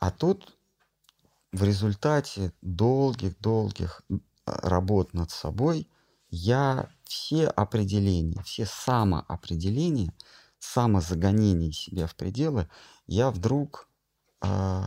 [0.00, 0.56] А тут
[1.52, 4.02] в результате долгих-долгих
[4.46, 5.88] работ над собой
[6.30, 10.12] я все определения, все самоопределения,
[10.58, 12.68] самозагонение себя в пределы,
[13.06, 13.88] я вдруг
[14.42, 14.82] э,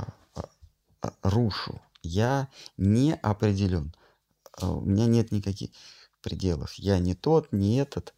[1.21, 1.81] рушу.
[2.01, 3.93] Я не определен.
[4.61, 5.69] У меня нет никаких
[6.21, 6.73] пределов.
[6.73, 8.13] Я не тот, не этот.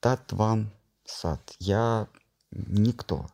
[0.00, 0.72] Тат вам
[1.04, 1.40] сад.
[1.58, 2.08] Я
[2.50, 3.26] никто.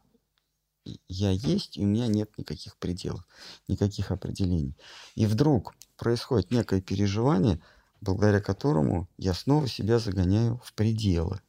[1.08, 3.26] Я есть, и у меня нет никаких пределов,
[3.68, 4.76] никаких определений.
[5.14, 7.60] И вдруг происходит некое переживание,
[8.00, 11.40] благодаря которому я снова себя загоняю в пределы.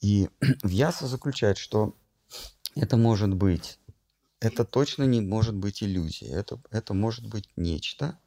[0.00, 0.28] И
[0.62, 1.96] Вьяса заключает, что
[2.74, 3.78] это может быть,
[4.40, 8.18] это точно не может быть иллюзия, это, это может быть нечто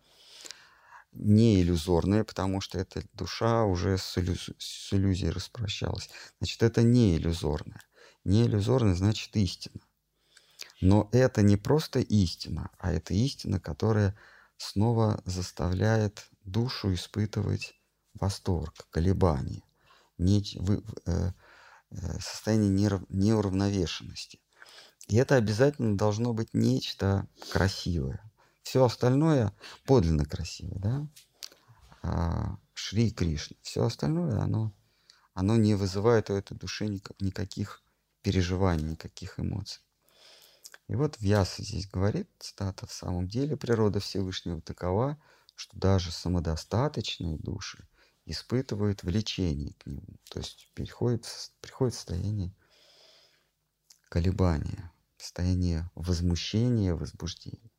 [1.15, 6.09] не иллюзорное, потому что эта душа уже с, иллюз, с иллюзией распрощалась.
[6.39, 7.81] Значит, это не иллюзорное.
[8.25, 9.79] Не иллюзорное значит истина.
[10.81, 14.17] Но это не просто истина, а это истина, которая
[14.57, 17.75] снова заставляет душу испытывать
[18.13, 19.63] восторг, колебания,
[20.17, 21.31] не, вы, э,
[21.91, 24.39] э, состояние нерав, неуравновешенности.
[25.07, 28.19] И это обязательно должно быть нечто красивое.
[28.63, 29.53] Все остальное
[29.85, 31.07] подлинно красивое, да?
[32.01, 33.55] А, Шри Кришна.
[33.61, 34.73] Все остальное, оно,
[35.33, 36.87] оно не вызывает у этой души
[37.19, 37.83] никаких
[38.25, 39.83] переживаний, никаких эмоций.
[40.87, 45.21] И вот Вьяса здесь говорит, цитата, в самом деле природа Всевышнего такова,
[45.55, 47.87] что даже самодостаточные души
[48.25, 51.27] испытывают влечение к нему, то есть переходит,
[51.61, 52.51] приходит в состояние
[54.09, 57.69] колебания, состояние возмущения, возбуждения.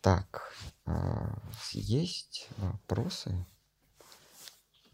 [0.00, 0.54] Так,
[0.86, 1.38] а,
[1.72, 3.46] есть вопросы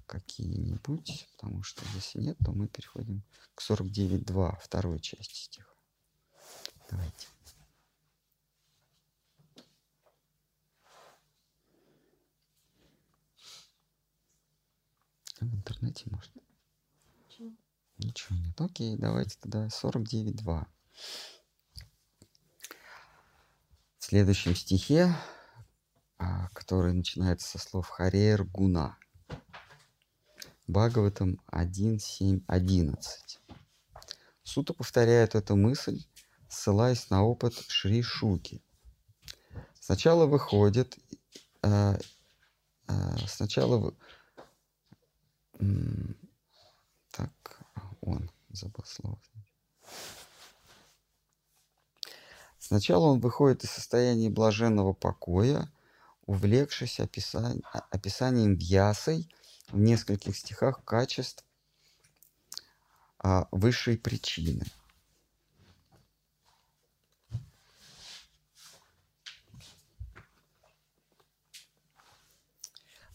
[0.06, 3.22] какие-нибудь, потому что если нет, то мы переходим
[3.54, 5.72] к 49.2, второй части стиха.
[6.90, 7.28] Давайте.
[15.40, 16.32] В интернете может.
[17.28, 17.52] Ничего.
[17.98, 18.60] Ничего нет.
[18.60, 20.66] Окей, давайте тогда 49.2.
[23.98, 25.14] В следующем стихе,
[26.18, 28.98] а, который начинается со слов Харер Гуна.
[30.66, 32.96] Бхагаватам 1.7.11.
[34.42, 36.02] Сута повторяет эту мысль
[36.48, 38.62] ссылаясь на опыт Шри Шуки.
[39.80, 40.98] Сначала выходит,
[41.62, 41.98] э,
[42.88, 43.94] э, сначала
[45.60, 45.64] э,
[47.10, 47.60] так,
[48.00, 49.20] он забыл слово.
[52.58, 55.70] Сначала он выходит из состояния блаженного покоя,
[56.22, 59.30] увлекшись описанием, описанием Вьясой
[59.68, 61.44] в нескольких стихах качеств
[63.18, 64.64] а, высшей причины–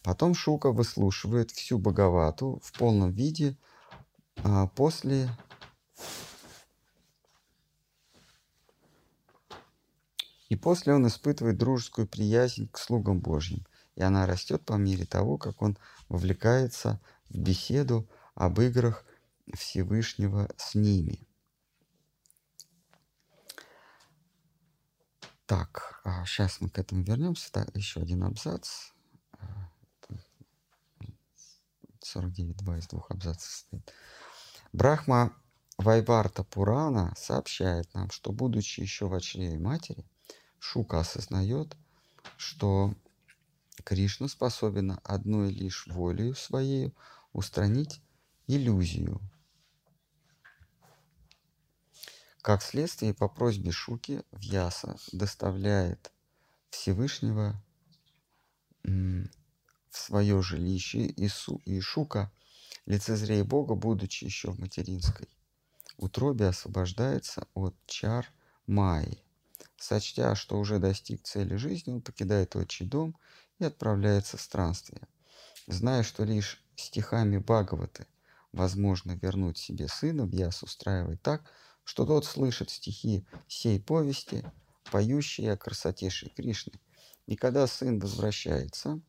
[0.03, 3.55] Потом Шука выслушивает всю Бхагавату в полном виде
[4.43, 5.29] а, после
[10.49, 15.37] И после он испытывает дружескую приязнь к слугам Божьим, и она растет по мере того,
[15.37, 15.77] как он
[16.09, 16.99] вовлекается
[17.29, 19.05] в беседу об играх
[19.53, 21.27] Всевышнего с ними.
[25.45, 27.51] Так, а сейчас мы к этому вернемся.
[27.51, 28.91] Так, еще один абзац.
[32.01, 33.93] 49.2 из двух абзацев состоит.
[34.73, 35.35] Брахма
[35.77, 40.05] Вайварта Пурана сообщает нам, что, будучи еще в чреве матери,
[40.59, 41.75] Шука осознает,
[42.37, 42.93] что
[43.83, 46.93] Кришна способен одной лишь волею своей
[47.33, 48.01] устранить
[48.47, 49.21] иллюзию.
[52.41, 56.11] Как следствие, по просьбе Шуки Вьяса доставляет
[56.71, 57.61] Всевышнего
[58.83, 59.27] в
[59.91, 62.31] свое жилище, и, Су, и Шука,
[62.85, 65.29] лицезрея Бога, будучи еще в материнской
[65.97, 68.27] утробе, освобождается от чар
[68.65, 69.23] Майи.
[69.77, 73.15] Сочтя, что уже достиг цели жизни, он покидает отчий дом
[73.61, 75.07] и отправляется в странствие.
[75.67, 78.07] Зная, что лишь стихами Бхагаваты
[78.51, 81.43] возможно вернуть себе сына, Вьяс устраивает так,
[81.83, 84.43] что тот слышит стихи сей повести,
[84.91, 86.73] поющие о красоте Шри Кришны.
[87.27, 88.99] И когда сын возвращается,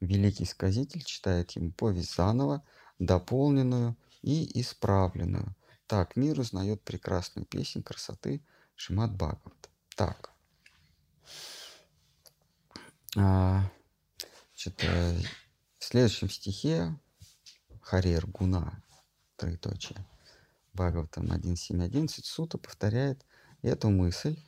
[0.00, 2.64] Великий сказитель читает ему повесть заново,
[2.98, 5.54] дополненную и исправленную.
[5.86, 8.42] Так мир узнает прекрасную песнь красоты
[8.76, 9.70] Шимат Бхагават.
[9.96, 10.30] Так.
[13.16, 13.70] А,
[14.60, 15.16] значит, э,
[15.78, 16.94] в следующем стихе
[17.80, 18.82] Харер Гуна,
[19.36, 20.06] троеточие,
[20.74, 23.24] Бхагаватам 1.7.11, Сута повторяет
[23.62, 24.38] эту мысль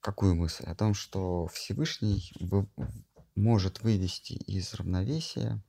[0.00, 0.64] какую мысль?
[0.64, 2.66] О том, что Всевышний вы-
[3.34, 5.62] может вывести из равновесия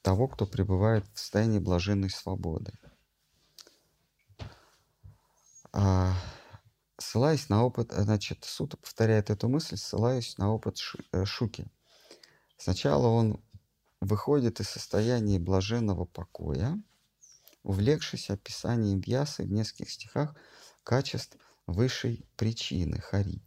[0.00, 2.72] того, кто пребывает в состоянии блаженной свободы.
[5.72, 6.14] А,
[6.96, 10.78] ссылаясь на опыт, значит, Сута повторяет эту мысль, ссылаясь на опыт
[11.12, 11.70] э, Шуки.
[12.56, 13.42] Сначала он
[14.00, 16.80] выходит из состояния блаженного покоя,
[17.62, 20.34] увлекшись описанием Вьясы в нескольких стихах
[20.84, 21.36] качеств
[21.66, 23.42] высшей причины Хари.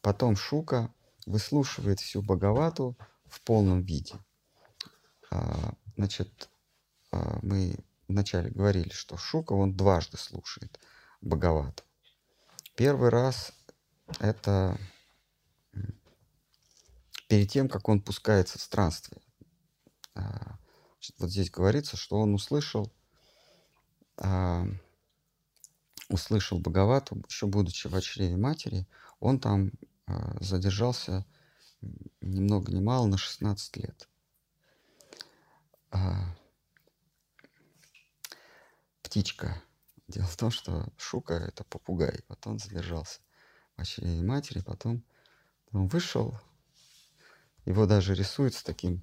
[0.00, 0.92] Потом Шука
[1.26, 4.14] выслушивает всю Бхагавату в полном виде.
[5.30, 6.48] А, Значит,
[7.12, 7.76] а, мы
[8.08, 10.80] вначале говорили, что Шука, он дважды слушает
[11.20, 11.84] Бхагавату.
[12.74, 13.52] Первый раз
[14.18, 14.76] это
[17.28, 19.22] перед тем, как он пускается в странствие.
[20.14, 20.58] А,
[20.94, 22.92] значит, вот здесь говорится, что он услышал,
[24.16, 24.64] а,
[26.08, 28.86] услышал Бхагавату, еще будучи в чреве матери,
[29.20, 29.72] он там
[30.06, 31.26] а, задержался
[32.20, 34.08] ни много ни мало на 16 лет.
[39.02, 39.62] Птичка.
[40.08, 42.24] Дело в том, что Шука– это попугай.
[42.28, 43.20] Вот он задержался
[43.76, 45.04] в чреве матери, потом
[45.72, 46.34] он вышел,
[47.64, 49.02] его даже рисуют с таким,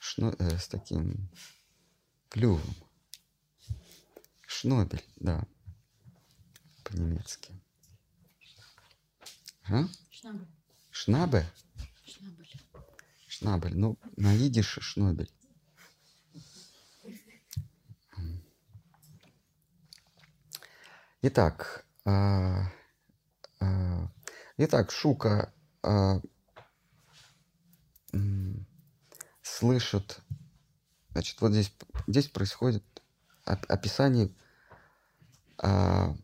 [0.00, 1.30] шно- э, с таким
[2.28, 2.74] клювом.
[4.46, 5.46] Шнобель, да,
[6.84, 7.52] по-немецки.
[9.68, 9.84] А?
[10.10, 10.46] Шнабель.
[10.90, 11.46] Шнабе?
[12.04, 12.52] Шнабель.
[13.28, 13.76] Шнабель.
[13.76, 15.30] Ну, на идише шнобель.
[21.22, 22.72] Итак, а,
[23.60, 24.08] а,
[24.56, 25.52] итак, Шука
[25.82, 26.22] м,
[29.42, 30.20] слышит,
[31.10, 31.72] значит, вот здесь,
[32.06, 32.84] здесь происходит
[33.46, 34.34] оп- описание
[35.58, 36.14] а,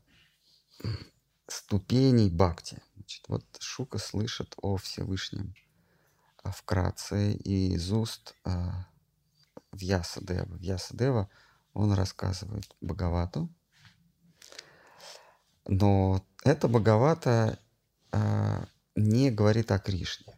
[1.49, 2.83] ступеней бхакти.
[2.95, 5.55] Значит, вот Шука слышит о Всевышнем
[6.43, 8.87] а, вкратце и из уст а,
[9.73, 10.57] Вьясадева.
[10.57, 11.29] Вьясадева,
[11.75, 13.53] он рассказывает Бхагавату,
[15.67, 17.59] но это Бхагавата
[18.13, 20.36] а, не говорит о Кришне.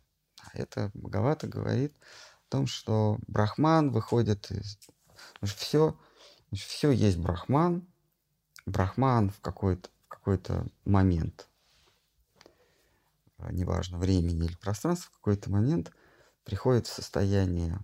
[0.59, 1.95] Это Бхагавата говорит
[2.49, 4.79] о том, что Брахман выходит из...
[5.43, 5.99] Все,
[6.53, 7.87] все есть Брахман.
[8.67, 11.49] Брахман в какой-то в какой-то момент,
[13.37, 15.93] а, неважно, времени или пространства, в какой-то момент
[16.45, 17.79] приходит в состояние,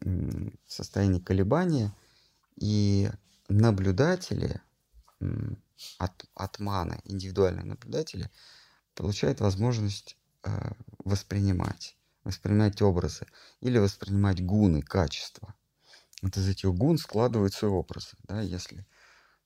[0.00, 1.92] в состояние колебания,
[2.54, 3.10] и
[3.48, 4.60] наблюдатели,
[5.98, 8.30] от, атманы, индивидуальные наблюдатели,
[8.94, 10.19] получают возможность э,
[11.04, 13.26] воспринимать, воспринимать образы
[13.60, 15.54] или воспринимать гуны, качества.
[16.22, 18.16] Вот из этих гун складываются образы.
[18.24, 18.40] Да?
[18.40, 18.86] Если,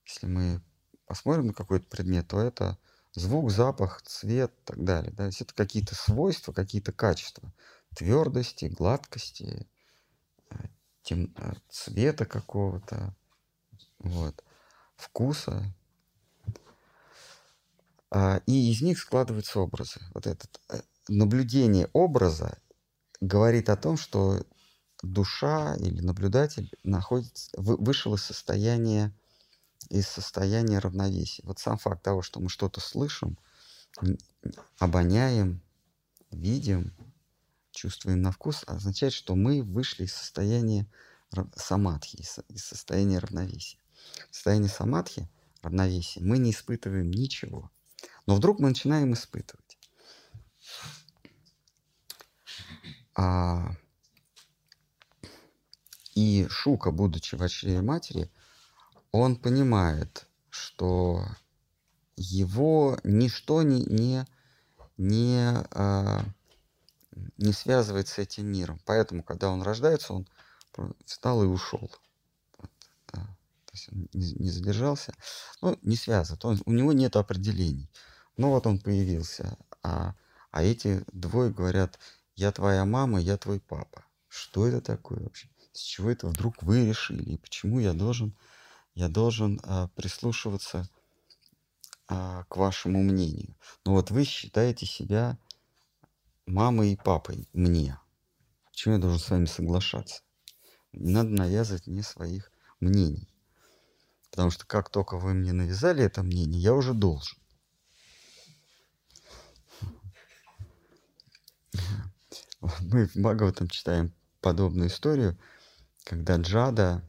[0.04, 0.62] если мы
[1.06, 2.78] посмотрим на какой-то предмет, то это
[3.12, 5.10] звук, запах, цвет и так далее.
[5.12, 5.24] Да?
[5.24, 7.52] То есть это какие-то свойства, какие-то качества
[7.94, 9.66] твердости, гладкости,
[10.50, 10.56] э,
[11.02, 13.14] тем, э, цвета какого-то,
[13.98, 14.44] вот,
[14.96, 15.74] вкуса.
[18.14, 20.00] А, И из них складываются образы.
[20.14, 20.46] Вот это
[21.08, 22.58] наблюдение образа
[23.20, 24.46] говорит о том, что
[25.02, 29.12] душа или наблюдатель находится, вы- вышел из состояния,
[29.90, 31.42] из состояния равновесия.
[31.44, 33.36] Вот сам факт того, что мы что-то слышим,
[34.78, 35.60] обоняем,
[36.30, 36.94] видим,
[37.72, 40.86] чувствуем на вкус, означает, что мы вышли из состояния
[41.56, 43.78] самадхи, из состояния равновесия.
[44.30, 45.28] В состоянии самадхи,
[45.62, 47.72] равновесия, мы не испытываем ничего.
[48.26, 49.78] Но вдруг мы начинаем испытывать.
[53.16, 53.76] А,
[56.14, 58.30] и Шука, будучи в чреве матери,
[59.12, 61.24] он понимает, что
[62.16, 64.26] его ничто не, не,
[64.96, 66.24] не, а,
[67.36, 68.80] не связывает с этим миром.
[68.84, 70.26] Поэтому, когда он рождается, он
[71.04, 71.90] встал и ушел.
[72.58, 72.70] Вот,
[73.12, 73.20] да.
[73.66, 75.14] То есть он не, не задержался.
[75.60, 76.38] Ну, не связан.
[76.42, 77.90] Он, у него нет определений.
[78.36, 79.56] Ну вот он появился.
[79.82, 80.14] А,
[80.50, 81.98] а эти двое говорят,
[82.34, 84.04] я твоя мама, я твой папа.
[84.28, 85.48] Что это такое вообще?
[85.72, 87.22] С чего это вдруг вы решили?
[87.22, 88.36] И почему я должен,
[88.94, 90.88] я должен а, прислушиваться
[92.08, 93.56] а, к вашему мнению?
[93.84, 95.38] Ну вот вы считаете себя
[96.46, 97.98] мамой и папой мне.
[98.70, 100.22] Почему я должен с вами соглашаться?
[100.92, 103.28] Не надо навязывать мне своих мнений.
[104.30, 107.38] Потому что как только вы мне навязали это мнение, я уже должен.
[112.80, 115.38] Мы в Бхагаватам читаем подобную историю,
[116.04, 117.02] когда Джада,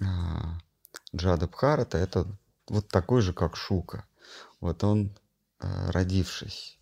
[0.00, 0.58] а,
[1.14, 2.26] Джада Бхарата, это
[2.68, 4.04] вот такой же, как Шука.
[4.60, 5.16] Вот он
[5.60, 6.78] э, родившись,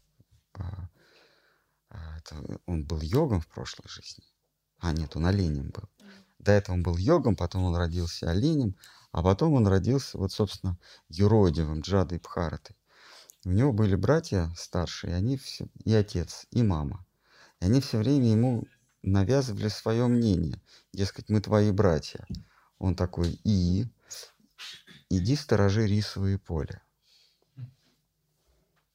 [1.91, 4.25] это, он был йогом в прошлой жизни.
[4.79, 5.85] А, нет, он оленем был.
[6.39, 8.77] До этого он был йогом, потом он родился оленем,
[9.13, 10.79] а потом он родился, вот, собственно,
[11.09, 12.77] юродивым, Джадой Бхаратой.
[13.45, 17.06] У него были братья старшие, они все, и отец, и мама.
[17.61, 18.65] И они все время ему
[19.03, 20.61] навязывали свое мнение.
[20.93, 22.27] Дескать, мы твои братья.
[22.79, 23.87] Он такой, и
[25.09, 26.83] иди сторожи рисовые поля.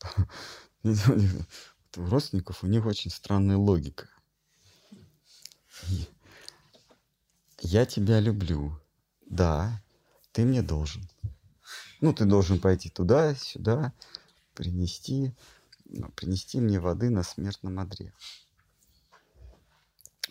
[0.83, 4.07] У родственников у них очень странная логика.
[7.59, 8.79] Я тебя люблю.
[9.25, 9.81] Да,
[10.31, 11.07] ты мне должен.
[11.99, 13.93] Ну, ты должен пойти туда, сюда,
[14.55, 15.35] принести,
[16.15, 18.13] принести мне воды на смертном одре.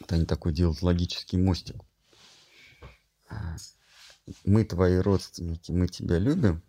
[0.00, 1.76] Вот они такой делают логический мостик.
[3.28, 3.56] А,
[4.44, 6.62] мы твои родственники, мы тебя любим.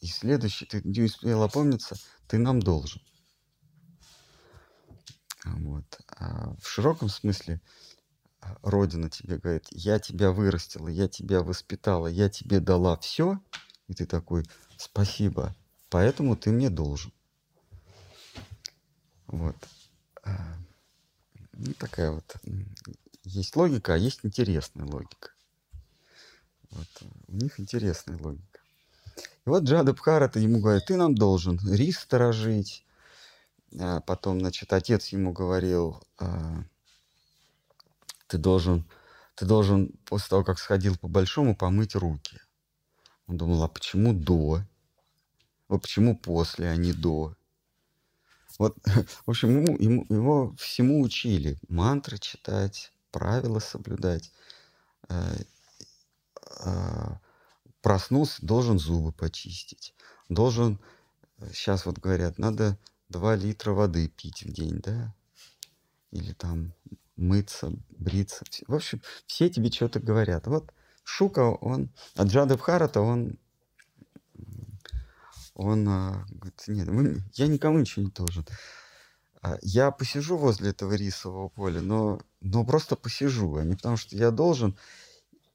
[0.00, 1.96] И следующий, ты не успел опомниться,
[2.28, 3.02] ты нам должен.
[5.44, 5.84] Вот.
[6.08, 7.60] А в широком смысле
[8.40, 13.38] а, Родина тебе говорит, я тебя вырастила, я тебя воспитала, я тебе дала все,
[13.86, 14.44] и ты такой,
[14.78, 15.54] спасибо,
[15.90, 17.12] поэтому ты мне должен.
[19.26, 19.56] Вот.
[21.56, 22.36] А, ну, такая вот
[23.24, 25.30] есть логика, а есть интересная логика.
[26.70, 26.86] Вот.
[27.28, 28.60] У них интересная логика.
[29.16, 32.84] И вот Джада Бхарата ему говорит, ты нам должен рис сторожить.
[33.78, 36.64] А потом, значит, отец ему говорил, а,
[38.26, 38.84] ты должен,
[39.34, 42.40] ты должен после того, как сходил по большому, помыть руки.
[43.26, 44.62] Он думал, а почему до?
[45.68, 47.34] Вот почему после, а не до?
[48.58, 48.76] Вот,
[49.26, 51.58] в общем, ему, ему, его всему учили.
[51.68, 54.32] Мантры читать, правила соблюдать.
[55.08, 55.36] Э,
[56.64, 57.16] э,
[57.82, 59.94] проснулся, должен зубы почистить.
[60.28, 60.80] Должен,
[61.52, 62.78] сейчас вот говорят, надо
[63.10, 65.14] 2 литра воды пить в день, да?
[66.10, 66.72] Или там
[67.16, 68.44] мыться, бриться.
[68.66, 70.46] В общем, все тебе что-то говорят.
[70.46, 70.72] Вот
[71.04, 73.38] Шука, он, а Джада Бхарата, он,
[75.56, 78.46] он а, говорит, нет, вы, я никому ничего не должен.
[79.40, 84.16] А, я посижу возле этого рисового поля, но, но просто посижу, а не потому что
[84.16, 84.76] я должен.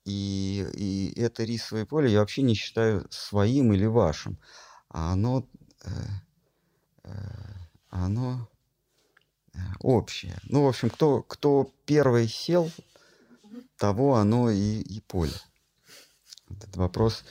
[0.04, 4.40] И, и это рисовое поле я вообще не считаю своим или вашим.
[4.90, 5.48] А оно,
[5.84, 5.90] э,
[7.04, 7.12] э,
[7.90, 8.50] оно
[9.54, 10.36] э, общее.
[10.46, 12.72] Ну, в общем, кто, кто первый сел,
[13.78, 15.36] того оно и, и поле.
[16.50, 17.24] Этот вопрос,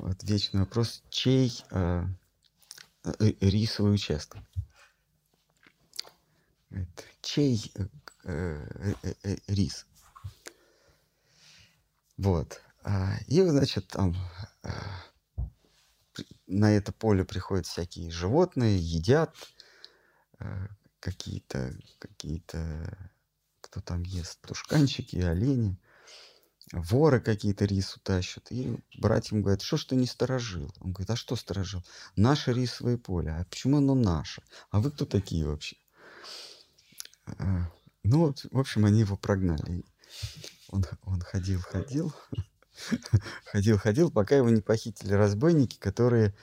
[0.00, 2.04] вот вечный вопрос, чей э,
[3.04, 4.40] э, рисовый участок?
[6.70, 7.86] Это, чей э,
[8.24, 9.86] э, э, э, рис?
[12.16, 12.60] Вот.
[12.84, 14.16] А, и, значит, там
[14.62, 14.70] э,
[16.46, 19.34] на это поле приходят всякие животные, едят
[20.40, 20.68] э,
[21.00, 23.10] какие-то, какие-то,
[23.60, 25.78] кто там ест, тушканчики, олени,
[26.72, 28.50] воры какие-то рису тащат.
[28.50, 30.72] И братьям говорят, что ж ты не сторожил?
[30.80, 31.82] Он говорит, а что сторожил?
[32.16, 33.32] Наше рисовое поле.
[33.32, 34.42] А почему оно наше?
[34.70, 35.76] А вы кто такие вообще?
[37.26, 37.70] А,
[38.02, 39.84] ну, в общем, они его прогнали.
[40.68, 42.14] Он, он ходил, ходил,
[43.44, 46.34] ходил, ходил, пока его не похитили разбойники, которые,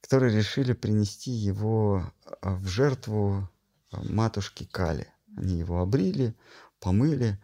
[0.00, 3.48] которые решили принести его а, в жертву
[3.90, 5.08] а, матушке Кали.
[5.36, 6.34] Они его обрили,
[6.80, 7.40] помыли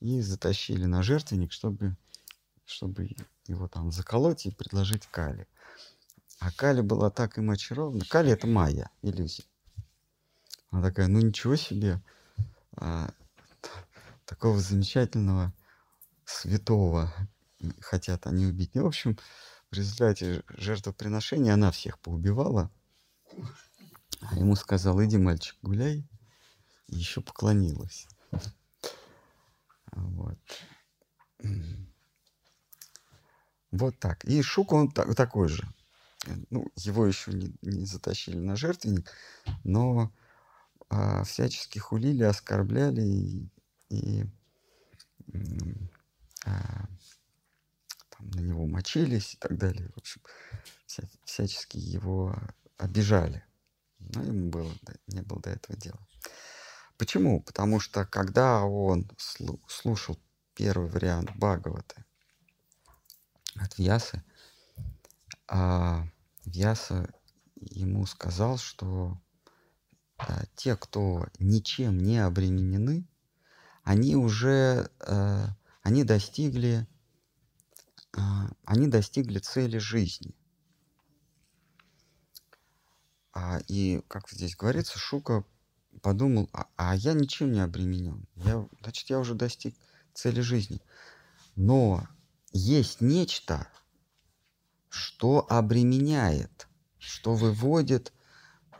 [0.00, 1.96] и затащили на жертвенник, чтобы,
[2.64, 3.10] чтобы
[3.46, 5.46] его там заколоть и предложить Кали.
[6.38, 8.04] А Кали была так им очарована.
[8.08, 9.44] Кали— это майя, иллюзия.
[10.70, 12.02] Она такая, ну ничего себе,
[12.72, 13.12] а,
[14.24, 15.52] такого замечательного
[16.24, 17.12] святого
[17.80, 18.74] хотят они убить.
[18.74, 19.18] Ну, в общем,
[19.70, 22.70] в результате жертвоприношения она всех поубивала.
[24.20, 26.08] А ему сказал, иди, мальчик, гуляй.
[26.88, 28.06] И еще поклонилась.
[29.92, 30.38] Вот.
[33.70, 34.24] Вот так.
[34.24, 35.64] И Шук, он так, такой же.
[36.50, 39.10] Ну, его еще не, не затащили на жертвенник,
[39.64, 40.12] но
[40.90, 43.48] а, всячески хулили, оскорбляли и,
[43.88, 44.24] и
[46.44, 46.86] а,
[48.10, 49.88] там, на него мочились и так далее.
[49.94, 50.20] В общем,
[50.86, 52.36] вся, всячески его
[52.76, 53.44] обижали.
[53.98, 54.72] Но ему было,
[55.06, 56.06] не было до этого дела.
[57.00, 57.40] Почему?
[57.40, 59.10] Потому что когда он
[59.68, 60.18] слушал
[60.54, 62.04] первый вариант Бхагавата
[63.56, 64.22] от Вьясы,
[65.48, 66.06] а
[66.44, 67.10] Вьяса
[67.56, 69.18] ему сказал, что
[70.18, 73.08] а, те, кто ничем не обременены,
[73.82, 75.46] они уже э,
[75.80, 76.86] они достигли
[78.14, 78.20] э,
[78.66, 80.36] они достигли цели жизни.
[83.32, 85.46] А, и, как здесь говорится, Шука
[86.02, 88.26] подумал, а, а я ничем не обременен.
[88.36, 89.74] Я, значит, я уже достиг
[90.14, 90.80] цели жизни.
[91.56, 92.06] Но
[92.52, 93.68] есть нечто,
[94.88, 96.68] что обременяет,
[96.98, 98.12] что выводит,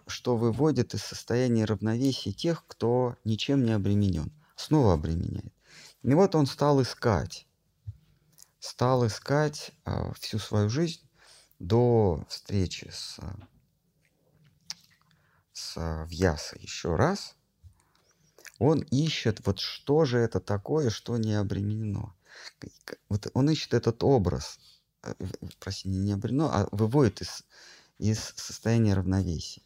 [0.07, 4.33] что выводит из состояния равновесия тех, кто ничем не обременен.
[4.57, 5.55] Снова обременяет.
[6.03, 7.47] И вот он стал искать.
[8.59, 11.01] Стал искать а, всю свою жизнь
[11.59, 13.19] до встречи с,
[15.73, 17.37] с Вьясой еще раз.
[18.59, 22.15] Он ищет, вот что же это такое, что не обременено.
[23.09, 24.59] Вот он ищет этот образ,
[25.03, 25.15] э,
[25.59, 27.45] простите, не обременено, а выводит из,
[27.99, 29.63] из состояния равновесия.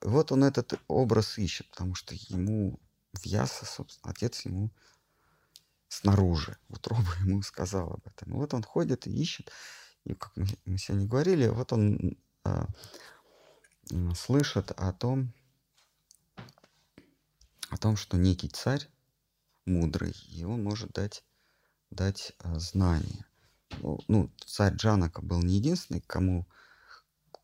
[0.00, 2.80] Вот он этот образ ищет, потому что ему
[3.22, 4.70] Вьяса, собственно, отец ему
[5.88, 8.32] снаружи, утроба ему сказал об этом.
[8.32, 9.52] Вот он ходит и ищет,
[10.04, 12.66] и как мы, мы сегодня говорили, вот он а,
[14.14, 15.32] слышит о том,
[17.70, 18.88] о том, что некий царь
[19.64, 21.24] мудрый, и он может дать,
[21.90, 23.26] дать а, знания.
[23.78, 26.46] Ну, ну, царь Джанака был не единственный, кому,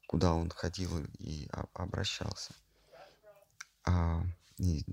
[0.07, 2.53] куда он ходил и обращался.
[3.85, 4.23] А
[4.59, 4.85] и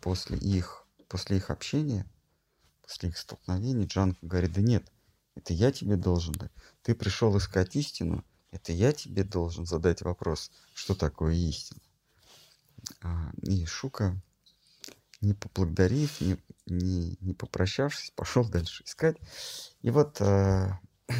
[0.00, 2.06] после их, после их общения
[2.92, 4.92] после их столкновений Джанка говорит, да нет,
[5.34, 6.52] это я тебе должен дать.
[6.82, 8.22] Ты пришел искать истину,
[8.52, 11.80] это я тебе должен задать вопрос, что такое истина.
[13.00, 14.20] А, и Шука,
[15.20, 16.36] не поблагодарив, не,
[16.66, 19.16] не, не попрощавшись, пошел дальше искать.
[19.80, 20.70] И вот э,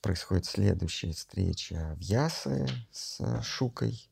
[0.00, 4.08] происходит следующая встреча в Ясе с Шукой.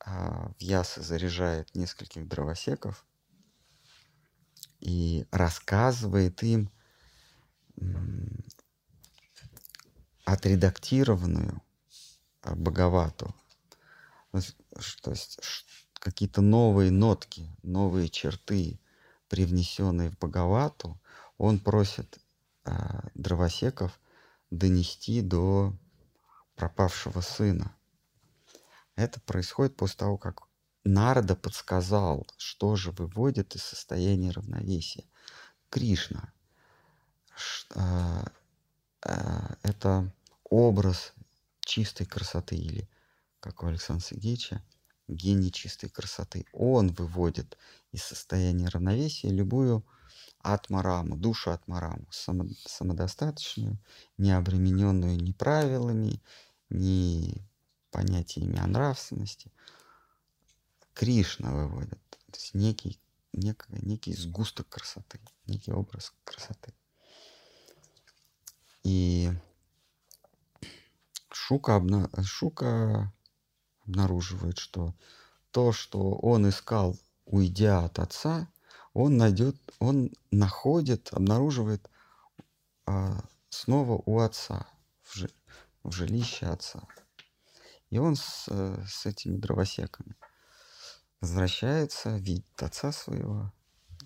[0.00, 3.06] А, в Ясе заряжает нескольких дровосеков–
[4.80, 6.70] и рассказывает им
[10.26, 11.62] отредактированную
[12.42, 13.34] а, Бхагавату.
[15.02, 15.40] То есть
[15.94, 18.78] какие-то новые нотки, новые черты,
[19.28, 21.00] привнесенные в Бхагавату,
[21.38, 22.18] он просит
[22.64, 23.98] а, дровосеков
[24.50, 25.72] донести до
[26.56, 27.74] пропавшего сына.
[28.96, 30.42] Это происходит после того, как
[30.84, 35.04] Нарда подсказал, что же выводит из состояния равновесия.
[35.70, 36.32] Кришна.
[37.74, 38.24] А,
[39.02, 40.12] а, это
[40.50, 41.12] образ
[41.60, 42.88] чистой красоты или,
[43.40, 44.62] как у Александра Сергеевича,
[45.08, 46.46] гений чистой красоты.
[46.52, 47.58] Он выводит
[47.92, 49.84] из состояния равновесия любую
[50.40, 53.78] атмараму, душу атмараму, само, самодостаточную,
[54.18, 56.20] не обремененную ни правилами,
[56.70, 57.46] ни
[57.90, 59.52] понятиями о нравственности–
[60.96, 62.00] Кришна выводит.
[62.08, 62.98] То есть некий,
[63.34, 66.72] некий, некий сгусток красоты, некий образ красоты.
[68.82, 69.30] И
[71.48, 72.10] Шука, обна...
[72.24, 73.12] Шука
[73.84, 74.96] обнаруживает, что
[75.52, 78.48] то, что он искал, уйдя от отца,
[78.94, 81.88] он найдет, он находит, обнаруживает
[82.84, 84.66] а, снова у отца,
[85.04, 85.30] в, жи,
[85.84, 86.82] в жилище отца.
[87.90, 90.16] И он с, с этими дровосеками
[91.20, 93.52] возвращается, видит отца своего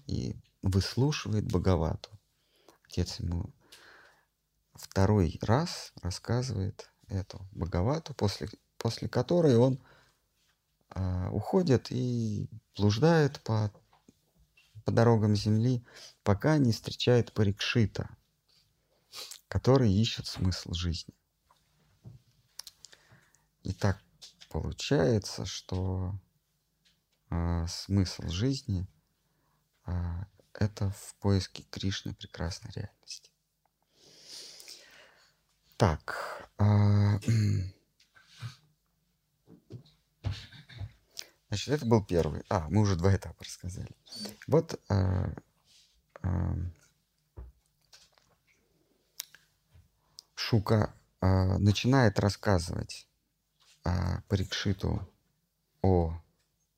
[0.06, 2.10] и выслушивает Боговату.
[2.84, 3.46] Отец ему
[4.74, 8.48] второй раз рассказывает эту Боговату, после,
[8.78, 9.78] после которой он
[10.94, 13.72] э, уходит и блуждает по,
[14.84, 15.84] по дорогам земли,
[16.22, 18.08] пока не встречает Парикшита,
[19.48, 21.14] который ищет смысл жизни.
[23.62, 24.00] И так
[24.48, 26.14] получается, что
[27.28, 28.86] а, смысл жизни
[29.84, 33.29] а, это в поиске Кришны прекрасной реальности.
[35.80, 36.46] Так.
[36.58, 37.18] А,
[41.48, 42.42] значит, это был первый.
[42.50, 43.96] А, мы уже два этапа рассказали.
[44.46, 45.32] Вот а,
[46.20, 46.54] а,
[50.34, 53.08] Шука а, начинает рассказывать
[53.82, 55.10] а, Парикшиту
[55.80, 56.12] о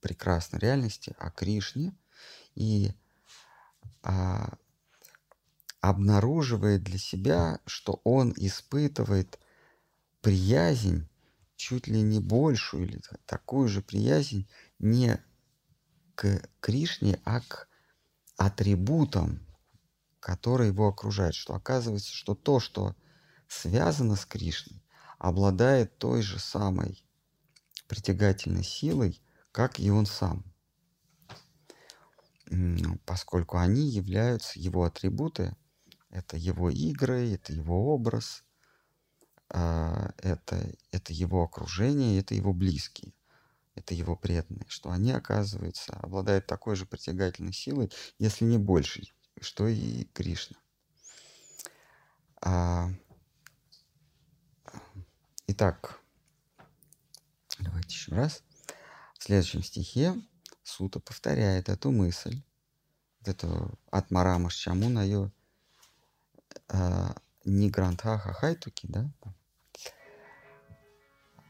[0.01, 1.93] прекрасной реальности, о Кришне,
[2.55, 2.93] и
[4.05, 4.57] а,
[5.83, 9.39] обнаруживает для себя, что он испытывает
[10.23, 11.09] приязнь
[11.57, 15.21] чуть ли не большую или такую же приязнь не
[16.15, 17.69] к Кришне, а к
[18.37, 19.45] атрибутам,
[20.21, 21.35] которые его окружают.
[21.35, 22.95] Что оказывается, что то, что
[23.49, 24.85] связано с Кришной,
[25.19, 27.05] обладает той же самой
[27.89, 29.21] притягательной силой,
[29.51, 30.45] как и он сам,
[33.05, 35.57] поскольку они являются его атрибуты,
[36.13, 38.45] это его игры, это его образ,
[39.49, 43.15] а, это, это его окружение, это его близкие,
[43.75, 49.67] это его преданные, что они, оказывается, обладают такой же притягательной силой, если не большей, что
[49.67, 50.59] и Кришна.
[52.43, 52.91] А,
[55.47, 55.99] итак,
[57.59, 58.43] давайте еще раз.
[59.19, 60.15] В следующем стихе
[60.63, 62.43] Сута повторяет эту мысль,
[63.21, 65.33] вот эту Атмарама Шчамуна, ее
[66.73, 67.15] а,
[67.45, 69.11] не Грантха Хайтуки, да,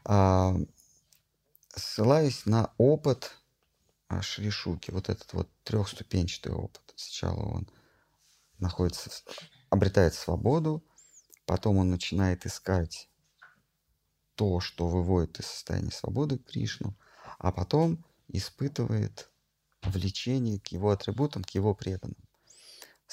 [0.05, 0.55] а,
[1.69, 3.31] ссылаясь на опыт
[4.09, 6.81] а, Шришуки, вот этот вот трехступенчатый опыт.
[6.95, 7.69] Сначала он
[8.59, 9.09] находится,
[9.69, 10.83] обретает свободу,
[11.45, 13.09] потом он начинает искать
[14.35, 16.97] то, что выводит из состояния свободы Кришну,
[17.39, 19.31] а потом испытывает
[19.83, 22.17] влечение к его атрибутам, к его преданным,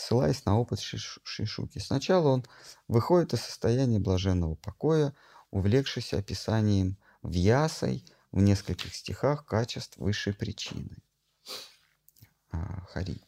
[0.00, 1.78] ссылаясь на опыт Шишуки.
[1.78, 2.44] Сначала он
[2.88, 5.14] выходит из состояния блаженного покоя,
[5.50, 10.96] увлекшись описанием вьясой в нескольких стихах качеств высшей причины.
[12.50, 13.20] А, Хари.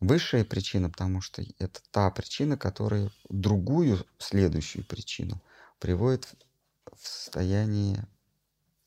[0.00, 5.42] Высшая причина, потому что это та причина, которая другую, следующую причину
[5.78, 6.26] приводит
[6.90, 8.08] в состояние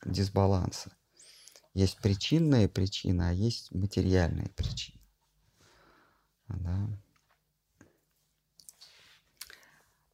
[0.03, 0.91] дисбаланса.
[1.75, 5.02] Есть причинная причина, а есть материальная причина.
[6.47, 6.89] Да.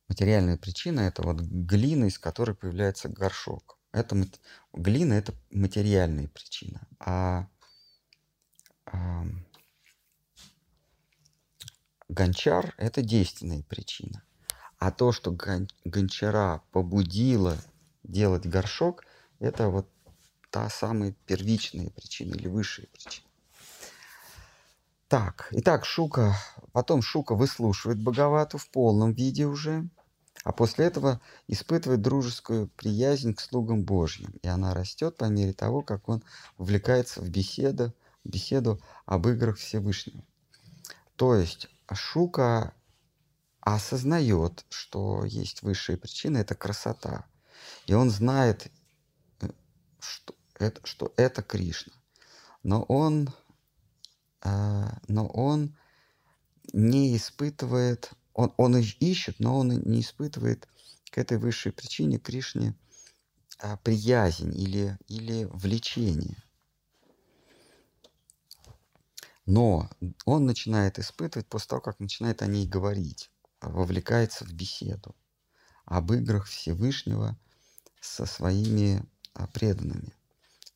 [0.08, 3.78] Материальная причина это вот глина, из которой появляется горшок.
[3.92, 4.16] Это
[4.74, 7.48] глина это материальная причина, а,
[8.86, 9.26] а
[12.08, 14.24] гончар это действенная причина.
[14.78, 17.58] А то, что гон, гончара побудило
[18.04, 19.06] делать горшок,
[19.40, 19.90] это вот
[20.50, 23.29] та самая первичная причина или высшая причина.
[25.10, 26.36] Так, итак, Шука,
[26.72, 29.90] потом Шука выслушивает Бхагавату в полном виде уже,
[30.44, 35.82] а после этого испытывает дружескую приязнь к слугам Божьим, и она растет по мере того,
[35.82, 36.24] как он
[36.60, 37.92] увлекается в беседу,
[38.24, 40.24] беседу об играх Всевышнего.
[41.16, 42.76] То есть Шука
[43.62, 47.26] осознает, что есть высшая причина, это красота.
[47.88, 48.72] И он знает,
[49.42, 49.50] э,
[50.00, 51.94] что это, что это Кришна.
[52.62, 53.34] Но он,
[54.44, 55.76] но он
[56.74, 60.68] не испытывает, он, он ищет, но он не испытывает
[61.12, 62.76] к этой высшей причине Кришне
[63.62, 66.38] э, приязнь или, или влечение.
[69.46, 69.90] Но
[70.26, 73.32] он начинает испытывать после того, как начинает о ней говорить,
[73.62, 75.16] вовлекается в беседу
[75.86, 77.36] об играх Всевышнего
[78.00, 80.14] со своими а, преданными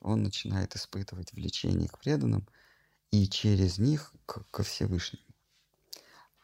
[0.04, 2.48] он начинает испытывать влечение к преданным
[3.14, 5.24] и через них к, ко Всевышнему.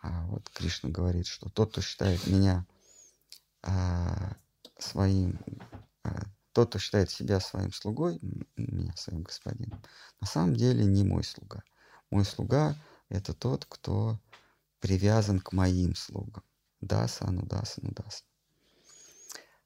[0.04, 2.64] А вот Кришна говорит, что тот, кто считает меня
[3.64, 4.36] а,
[4.78, 5.40] своим,
[6.04, 8.20] а, тот, кто считает себя своим слугой,
[8.56, 9.82] меня своим господином,
[10.22, 11.64] на самом деле не мой слуга.
[12.12, 12.76] Мой слуга—
[13.10, 14.20] это тот, кто
[14.80, 16.44] привязан к моим слугам.
[16.82, 18.24] Даса, ну даса, ну даса.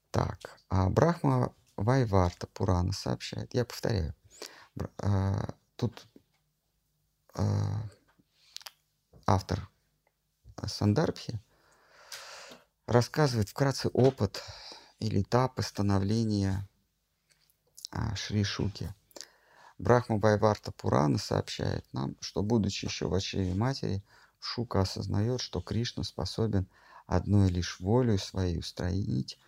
[0.10, 4.16] Так, а Брахма Вайварта Пурана сообщает, я повторяю,
[5.00, 6.08] а, тут
[9.26, 9.70] автор
[10.66, 11.40] Сандарбхи
[12.86, 14.44] рассказывает вкратце опыт
[15.00, 16.68] или этапы становления
[17.92, 18.94] а, Шри Шуки.
[19.78, 24.04] Брахма Байварта Пурана сообщает нам, что, будучи еще в очреве матери,
[24.40, 26.70] Шука осознает, что Кришна способен
[27.08, 29.40] одной лишь волей своей устроить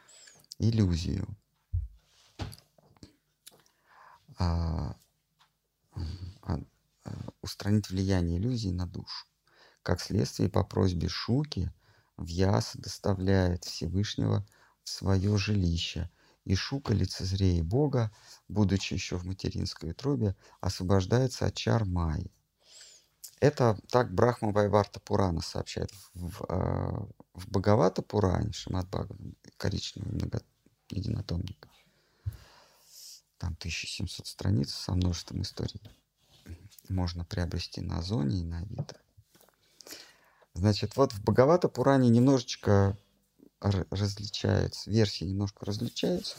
[0.60, 1.28] иллюзию–
[4.38, 4.96] а,
[6.42, 6.60] а,
[7.41, 9.28] устранить влияние иллюзий на душу.
[9.84, 11.72] Как следствие, по просьбе Шуки
[12.18, 14.45] Вьяса доставляет Всевышнего
[14.84, 16.10] в свое жилище,
[16.43, 18.12] и Шука, лицезрея Бога,
[18.47, 22.32] будучи еще в материнской утробе, освобождается от чар Майи.
[23.39, 30.14] Это так Брахма Вайварта Пурана сообщает в, в, а, в Бхагавата Пуране, Шимат Бхагаван, коричневый
[30.14, 30.41] много,
[30.89, 31.68] единотомник
[33.45, 35.82] там 1700 страниц со множеством историй.
[36.90, 38.96] Можно приобрести на Озоне и на Авито.
[40.54, 42.98] Значит, вот в Бхагавата Пуране немножечко
[43.60, 46.36] различается, версии немножко различаются,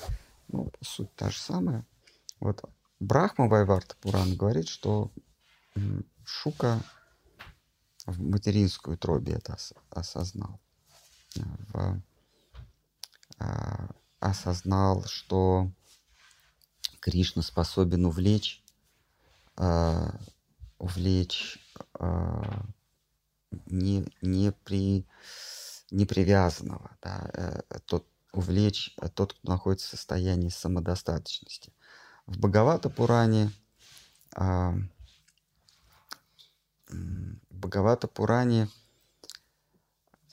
[0.48, 1.84] но суть та же самая.
[2.40, 2.64] Вот
[3.00, 5.10] Брахма Вайварта Пуран говорит, что
[6.24, 6.80] Шука
[8.06, 9.58] в материнскую тробе это
[9.90, 10.60] осознал.
[11.34, 12.00] В,
[13.38, 13.88] а,
[14.20, 15.70] осознал, что
[17.00, 18.62] Кришна способен увлечь,
[19.58, 20.10] э,
[20.78, 21.58] увлечь
[21.98, 22.42] э,
[23.66, 25.06] не, не, при,
[25.90, 26.96] не привязанного.
[27.02, 31.72] Да, э, тот, увлечь э, тот, кто находится в состоянии самодостаточности.
[32.26, 33.52] В Бхагавата Пуране
[34.34, 34.74] а,
[36.88, 38.68] в Бхагавата Пуране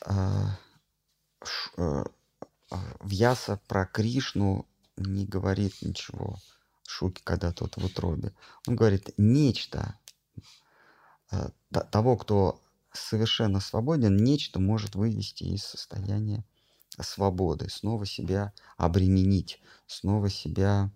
[0.05, 0.57] а,
[1.43, 2.03] ш, а,
[3.03, 4.67] Вьяса про Кришну
[4.97, 6.39] не говорит ничего
[6.85, 8.33] Шуки, когда тот в утробе.
[8.67, 10.02] Он говорит нечто а,
[11.91, 12.61] того, кто
[12.91, 16.45] совершенно свободен, нечто может вывести из состояния
[16.99, 20.91] свободы, снова себя обременить, снова себя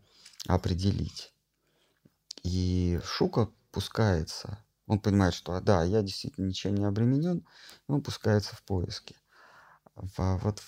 [0.47, 1.33] определить.
[2.43, 4.63] И Шука пускается.
[4.85, 9.15] Он понимает, что а, да, я действительно ничем не обременен, и он пускается в поиски.
[9.95, 10.61] В, вот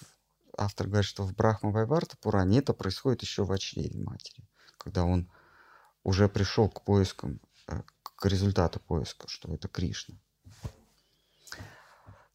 [0.57, 4.43] автор говорит, что в Брахма Вайварта Пуране это происходит еще в очреве матери,
[4.77, 5.31] когда он
[6.03, 7.48] уже пришел к поискам, э,
[8.19, 10.15] к результату поиска, что это Кришна.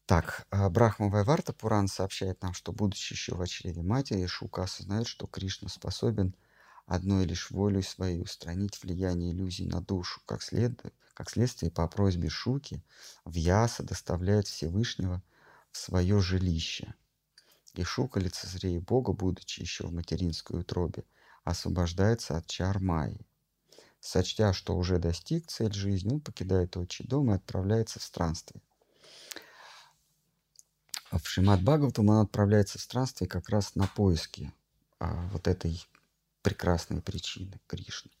[0.07, 5.07] Так, а, Брахма Вайварта Пуран сообщает нам, что, будучи еще в чреве матери, Шука осознает,
[5.07, 6.35] что Кришна способен
[6.87, 10.21] одной лишь волей своей устранить влияние иллюзий на душу.
[10.25, 10.81] Как, след...
[11.13, 12.83] как следствие, по просьбе Шуки,
[13.25, 15.21] Вьяса доставляет Всевышнего
[15.71, 16.95] в свое жилище.
[17.73, 21.03] И Шука, лицезрея Бога, будучи еще в материнской утробе,
[21.43, 23.27] освобождается от чар Майи.
[24.05, 28.61] Сочтя, что уже достиг цель жизни, он покидает отчий дом и отправляется в странствие–
[31.15, 34.51] а в Шимат Бхагаватам он отправляется в странствие как раз на поиски
[34.99, 35.81] а, вот этой
[36.41, 38.11] прекрасной причины Кришны.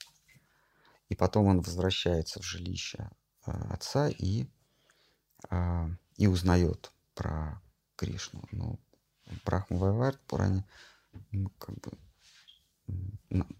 [1.09, 3.09] И потом он возвращается в жилище
[3.43, 4.47] а, отца и,
[5.49, 7.61] а, и узнает про
[7.97, 8.43] Кришну.
[8.53, 8.79] Ну,
[9.43, 10.63] Брахма Вайвард Пуране
[11.31, 11.91] мы как бы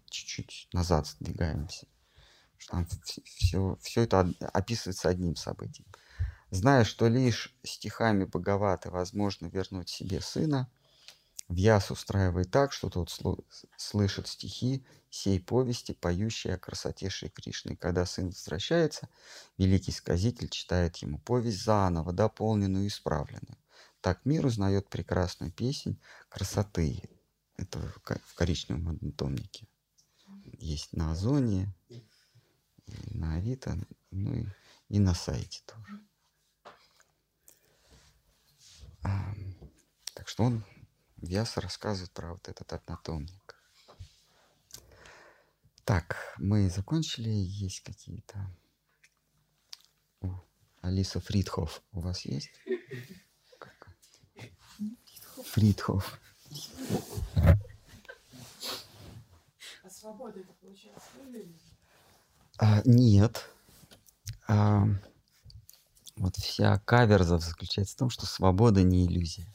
[0.08, 1.86] чуть-чуть назад сдвигаемся.
[2.58, 2.86] Что там
[3.24, 5.86] все, все это описывается одним событием.
[6.50, 10.70] Зная, что лишь стихами Боговаты возможно вернуть себе сына,
[11.48, 13.08] Вьяс устраивает так, что тот
[13.76, 17.76] слышит стихи сей повести, поющие о красоте Шри Кришны.
[17.76, 19.08] Когда сын возвращается,
[19.56, 23.56] великий сказитель читает ему повесть заново, дополненную и исправленную.
[24.00, 27.00] Так мир узнает прекрасную песнь красоты.
[27.56, 29.68] Это в коричневом однотомнике.
[30.58, 31.72] Есть на Озоне,
[33.10, 33.78] на Авито,
[34.10, 34.46] ну и,
[34.88, 36.00] и на сайте тоже.
[40.14, 40.64] Так что он,
[41.18, 43.56] Вьяса рассказывает про вот этот однотомник.
[45.84, 47.28] Так, мы закончили.
[47.28, 48.50] Есть какие-то...
[50.20, 50.42] О,
[50.80, 52.50] Алиса Фридхоф у вас есть?
[53.58, 53.88] Как?
[55.44, 56.20] Фридхоф.
[59.84, 61.08] А свобода это получается
[62.58, 63.48] а, Нет.
[64.48, 64.84] А,
[66.16, 69.46] вот вся каверза заключается в том, что свобода не иллюзия.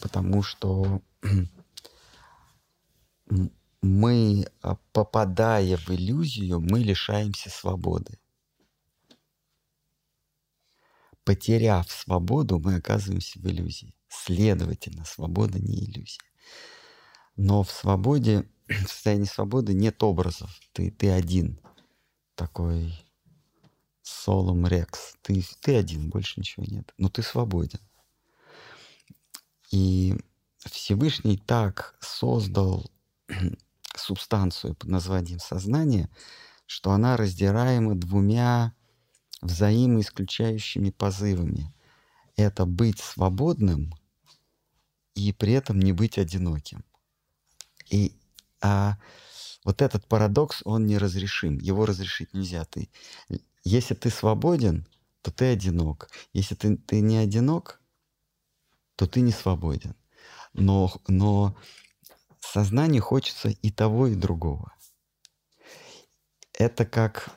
[0.00, 1.02] Потому что
[3.82, 8.18] мы, а, попадая в иллюзию, мы лишаемся свободы.
[11.24, 13.94] Потеряв свободу, мы оказываемся в иллюзии.
[14.08, 16.22] Следовательно, свобода не иллюзия.
[17.36, 20.50] Но в свободе, в состоянии свободы нет образов.
[20.72, 21.60] Ты, ты один
[22.34, 22.94] такой
[24.02, 25.14] Солом Рекс.
[25.22, 26.92] Ты, ты один, больше ничего нет.
[26.98, 27.80] Но ты свободен.
[29.70, 30.16] И
[30.58, 32.90] Всевышний так создал
[33.96, 36.08] субстанцию под названием сознание,
[36.66, 38.74] что она раздираема двумя
[39.40, 41.72] взаимоисключающими позывами.
[42.36, 43.94] Это быть свободным
[45.14, 46.84] и при этом не быть одиноким.
[47.90, 48.16] И
[48.62, 48.96] а
[49.64, 51.58] вот этот парадокс, он неразрешим.
[51.58, 52.64] Его разрешить нельзя.
[52.64, 52.88] Ты,
[53.62, 54.86] если ты свободен,
[55.22, 56.10] то ты одинок.
[56.32, 57.80] Если ты, ты не одинок,
[58.96, 59.94] то ты не свободен.
[60.52, 61.56] Но, но
[62.40, 64.72] сознанию хочется и того, и другого.
[66.54, 67.28] Это как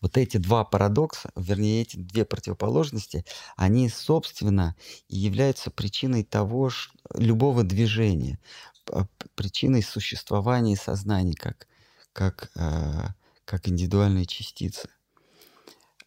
[0.00, 3.24] вот эти два парадокса, вернее, эти две противоположности,
[3.56, 4.76] они, собственно,
[5.08, 8.38] и являются причиной того, что, любого движения
[9.34, 11.68] причиной существования сознания как,
[12.12, 13.08] как, э,
[13.44, 14.88] как индивидуальной частицы.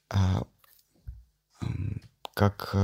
[0.09, 0.43] А,
[2.33, 2.75] как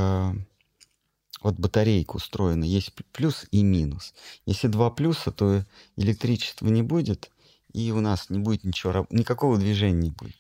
[1.42, 4.14] вот батарейка устроена, есть плюс и минус.
[4.46, 5.64] Если два плюса, то
[5.96, 7.32] электричества не будет,
[7.74, 10.36] и у нас не будет ничего, никакого движения не будет.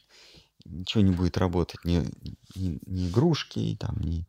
[0.69, 2.03] Ничего не будет работать, ни,
[2.55, 4.27] ни, ни игрушки, там, ни,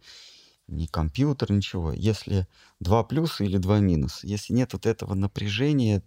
[0.68, 1.93] ни компьютер, ничего.
[1.93, 2.47] Если
[2.80, 6.03] два плюса или два минуса, если нет вот этого напряжения,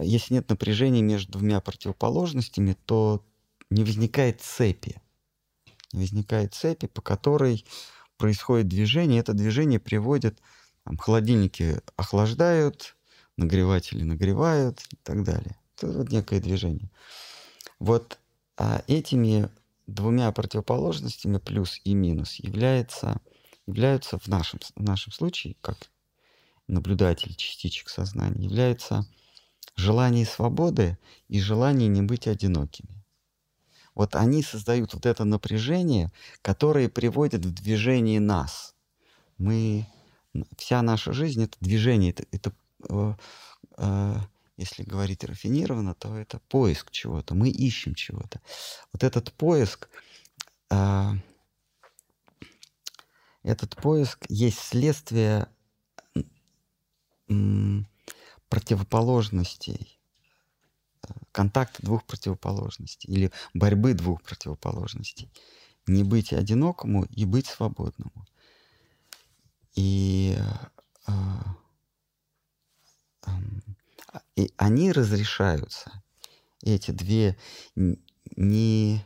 [0.00, 3.24] если нет напряжения между двумя противоположностями, то
[3.70, 5.00] не возникает цепи.
[5.92, 7.64] возникает цепи, по которой
[8.16, 9.20] происходит движение.
[9.20, 10.40] Это движение приводит,
[10.84, 12.96] там, холодильники охлаждают,
[13.36, 15.56] нагреватели нагревают и так далее.
[15.76, 16.90] Это вот некое движение.
[17.78, 18.18] Вот
[18.58, 19.48] а этими
[19.86, 23.20] двумя противоположностями, плюс и минус, является,
[23.66, 25.76] являются в нашем, в нашем случае, как
[26.66, 29.06] наблюдатель частичек сознания, является
[29.76, 30.98] желание свободы
[31.28, 33.04] и желание не быть одинокими.
[33.94, 38.74] Вот они создают вот это напряжение, которое приводит в движение нас.
[39.38, 39.86] Мы,
[40.56, 42.52] вся наша жизнь— это движение, это, это
[42.88, 43.14] э,
[43.78, 44.16] э,
[44.58, 48.40] если говорить рафинированно, то это поиск чего-то, мы ищем чего-то.
[48.92, 49.88] Вот этот поиск,
[50.70, 51.12] э,
[53.44, 55.46] этот поиск есть следствие
[58.48, 60.00] противоположностей,
[61.02, 65.30] э, контакта двух противоположностей или борьбы двух противоположностей.
[65.86, 68.26] Не быть одинокому и быть свободному.
[69.76, 70.36] И,
[71.06, 71.12] э,
[73.26, 73.32] э,
[74.36, 76.02] и они разрешаются,
[76.62, 77.36] эти две
[78.36, 79.04] не,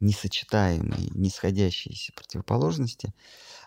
[0.00, 3.14] несочетаемые, нисходящиеся противоположности,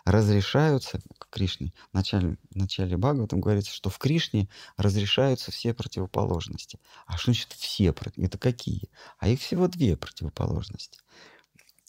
[0.04, 1.72] разрешаются Кришне.
[1.90, 6.80] В начале, в начале Бхагаватам говорится, что в Кришне разрешаются все противоположности.
[7.06, 7.94] А что значит все?
[8.16, 8.90] Это какие?
[9.18, 11.00] А их всего две противоположности.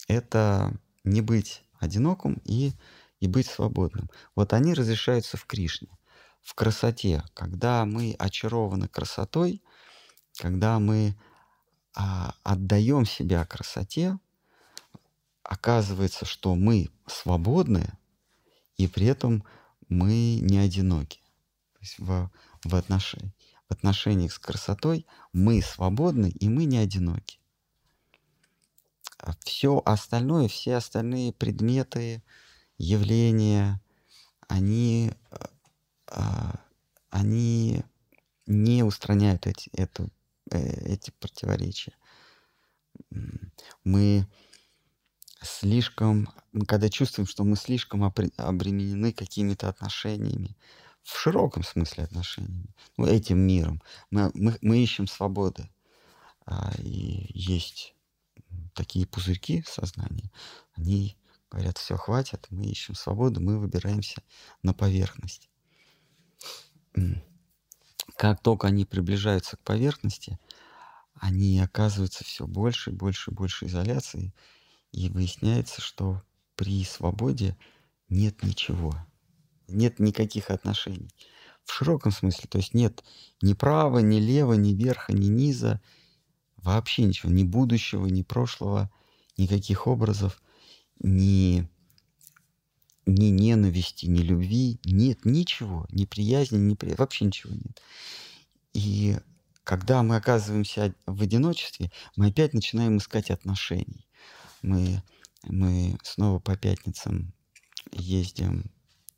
[0.08, 2.72] Это не быть одиноким и,
[3.20, 4.10] и быть свободным.
[4.34, 5.88] Вот они разрешаются в Кришне.
[6.42, 7.22] В красоте.
[7.34, 9.62] Когда мы очарованы красотой,
[10.36, 11.16] когда мы
[11.94, 14.18] а, отдаем себя красоте,
[15.42, 17.92] оказывается, что мы свободны,
[18.76, 19.44] и при этом
[19.88, 21.20] мы не одиноки.
[21.72, 22.30] То есть в,
[22.64, 23.32] в, отношении,
[23.68, 27.40] в отношениях с красотой мы свободны, и мы не одиноки.
[29.18, 32.22] А все остальное, все остальные предметы,
[32.78, 33.80] явления,
[34.48, 35.50] они, а,
[37.10, 37.82] они
[38.46, 40.08] не устраняют эти, это,
[40.50, 41.94] э, эти противоречия.
[43.84, 44.26] Мы
[45.42, 46.28] слишком,
[46.66, 50.56] когда чувствуем, что мы слишком обременены какими-то отношениями,
[51.02, 55.70] в широком смысле отношениями, ну, этим миром, мы, мы, мы ищем свободы.
[56.44, 57.94] А, и есть
[58.74, 60.30] такие пузырьки сознания,
[60.74, 61.16] они
[61.50, 64.22] говорят, все, хватит, мы ищем свободу, мы выбираемся
[64.62, 65.48] на поверхность.
[68.16, 70.38] Как только они приближаются к поверхности,
[71.14, 74.34] они оказываются все больше и больше и больше изоляции,
[74.92, 76.22] и выясняется, что
[76.56, 77.56] при свободе
[78.08, 78.94] нет ничего,
[79.68, 81.10] нет никаких отношений.
[81.64, 83.04] В широком смысле, то есть нет
[83.42, 85.80] ни права, ни лева, ни верха, ни низа,
[86.56, 88.90] вообще ничего, ни будущего, ни прошлого,
[89.36, 90.42] никаких образов,
[90.98, 91.68] ни,
[93.06, 96.94] ни ненависти, ни любви, нет ничего, ни приязни, ни при...
[96.94, 97.80] вообще ничего нет.
[98.72, 99.16] И
[99.64, 104.06] когда мы оказываемся в одиночестве, мы опять начинаем искать отношений
[104.62, 105.02] мы,
[105.44, 107.32] мы снова по пятницам
[107.92, 108.70] ездим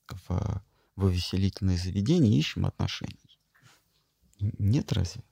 [0.08, 0.62] в,
[0.96, 3.38] в увеселительное заведение и ищем отношений.
[4.38, 5.22] Нет разве?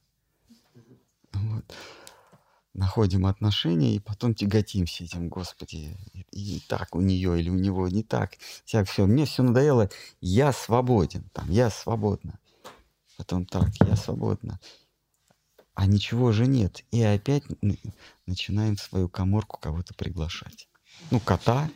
[1.32, 1.74] Вот.
[2.72, 5.96] Находим отношения и потом тяготимся этим, Господи,
[6.30, 8.32] и, так у нее или у него не так.
[8.70, 9.90] Так, все, мне все надоело,
[10.20, 12.38] я свободен, там, я свободна.
[13.16, 14.60] Потом так, я свободна
[15.80, 16.84] а ничего же нет.
[16.90, 17.42] И опять
[18.26, 20.68] начинаем в свою коморку кого-то приглашать.
[21.10, 21.70] Ну, кота.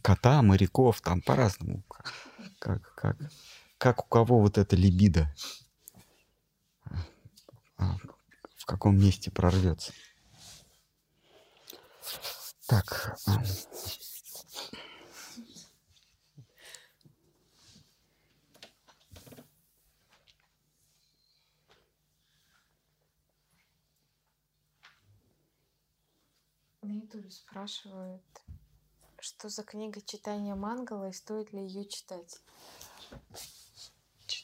[0.00, 1.82] Кота, моряков, там по-разному.
[2.58, 3.18] Как, как,
[3.80, 5.34] как у кого вот это либидо.
[7.78, 7.96] А,
[8.56, 9.94] в каком месте прорвется.
[12.66, 13.16] Так.
[13.26, 13.42] А,
[26.82, 28.22] На Ютубе спрашивают,
[29.20, 32.40] что за книга читания Мангала и стоит ли ее читать?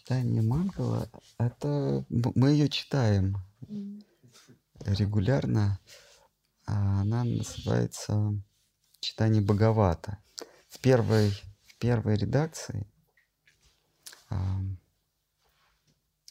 [0.07, 3.39] Читание Мангала, это мы ее читаем
[4.85, 5.81] регулярно.
[6.65, 8.41] А она называется
[9.01, 10.18] Чайтанья Бхагавата.
[10.69, 11.31] В первой,
[11.67, 12.87] в первой редакции
[14.31, 14.61] а,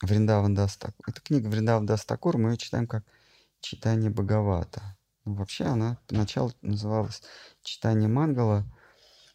[0.02, 1.06] Вриндаван Дас Тхакур.
[1.06, 3.04] Это книга Вриндаван Дас Тхакур, мы ее читаем как
[3.60, 4.98] Чайтанья Бхагавата.
[5.26, 7.22] Ну, вообще она поначалу называлась
[7.62, 8.64] «Чайтанья Мангала»,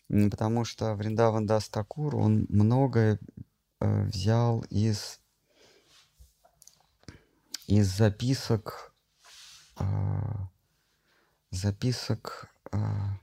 [0.08, 3.18] потому что Вриндаван Дас Тхакур, он многое
[3.80, 5.20] взял из,
[7.66, 8.94] из записок
[9.76, 10.50] а,
[11.50, 13.18] записок а,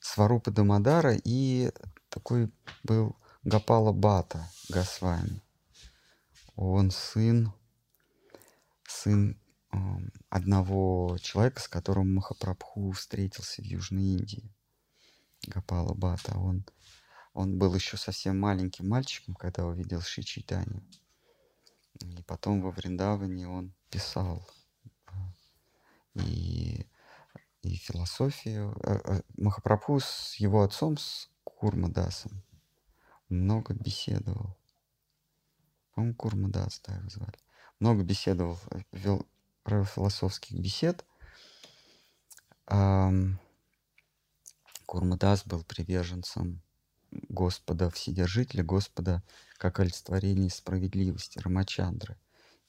[0.00, 1.72] Сварупы Дамадара и
[2.08, 2.52] такой
[2.84, 5.42] был Гапала Бата Госвами.
[6.54, 7.52] Он сын,
[8.86, 9.40] сын
[9.72, 9.76] э,
[10.28, 14.54] одного человека, с которым Махапрабху встретился в Южной Индии.
[15.46, 16.36] Гапала Бата.
[16.38, 16.64] Он,
[17.32, 20.82] он был еще совсем маленьким мальчиком, когда увидел Ши Чайтанью.
[22.00, 24.46] И потом во Вриндаване он писал.
[26.14, 26.86] И,
[27.62, 28.76] и философию.
[28.84, 32.42] Э, э, Махапрабху с его отцом, с Курмадасом,
[33.28, 34.56] много беседовал.
[35.94, 37.38] По-моему, Курмадас, да, его звали.
[37.80, 39.26] Много беседовал, э, вел
[39.66, 41.04] философских бесед.
[44.86, 46.62] Курмадас был приверженцем
[47.28, 49.22] Господа Вседержителя, Господа
[49.58, 52.16] как олицетворение справедливости, Рамачандры.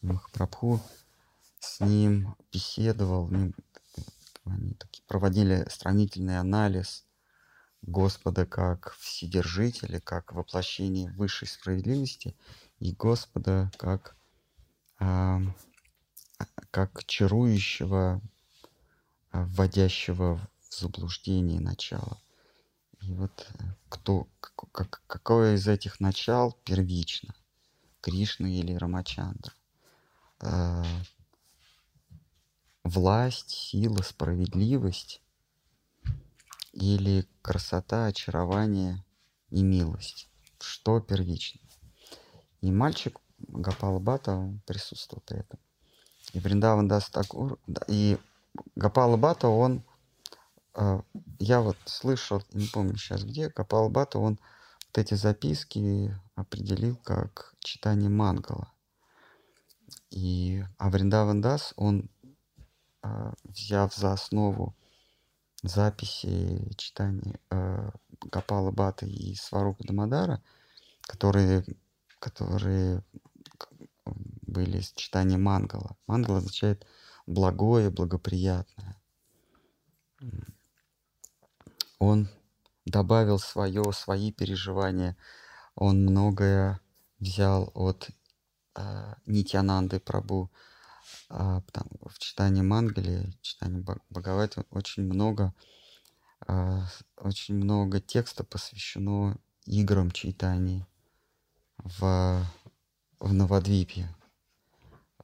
[0.01, 0.79] И Махапрабху
[1.59, 3.29] с ним беседовал,
[4.45, 4.75] они
[5.07, 7.05] проводили сравнительный анализ
[7.81, 12.35] Господа как Вседержителя, как воплощение высшей справедливости,
[12.79, 14.15] и Господа как,
[14.99, 15.39] э,
[16.71, 18.21] как чарующего,
[19.31, 22.21] вводящего в заблуждение начала.
[23.01, 24.27] И вот э, кто,
[24.71, 27.33] как, какое из этих начал первично?
[28.01, 29.53] Кришна или Рамачандра?
[30.41, 30.83] Э,
[32.83, 35.21] власть, сила, справедливость
[36.71, 39.03] или красота, очарование
[39.49, 40.29] и милость.
[40.59, 41.61] Что первично?
[42.61, 45.59] И мальчик Гапала Бата присутствовал при этом.
[46.33, 48.17] И Вриндаван Дас Такур, и
[48.75, 49.83] Гапала Бата, он,
[51.39, 54.39] я вот слышал, не помню сейчас где, Гапала Бата, он
[54.87, 58.71] вот эти записки определил как читание Мангала.
[60.09, 62.09] И а Вриндаван Дас, он,
[63.03, 64.75] э, взяв за основу
[65.63, 67.39] записи читания
[68.21, 70.41] Гапала Бата и Сварупа Дамадара,
[71.01, 71.65] которые,
[72.19, 73.03] которые
[74.05, 75.97] были из читания Мангала.
[76.07, 76.85] Мангала означает
[77.25, 78.97] благое, благоприятное.
[82.05, 82.29] Он
[82.85, 85.17] добавил свое, свои переживания.
[85.75, 86.79] Он многое
[87.19, 88.09] взял от
[88.75, 90.51] э, Нитянанды Прабу,
[91.29, 95.53] а, там, в читании Мангали, читании Бхагавати очень много,
[96.47, 96.85] а,
[97.17, 100.85] очень много текста посвящено играм читаний
[101.77, 102.45] в,
[103.19, 104.07] в Новодвипе,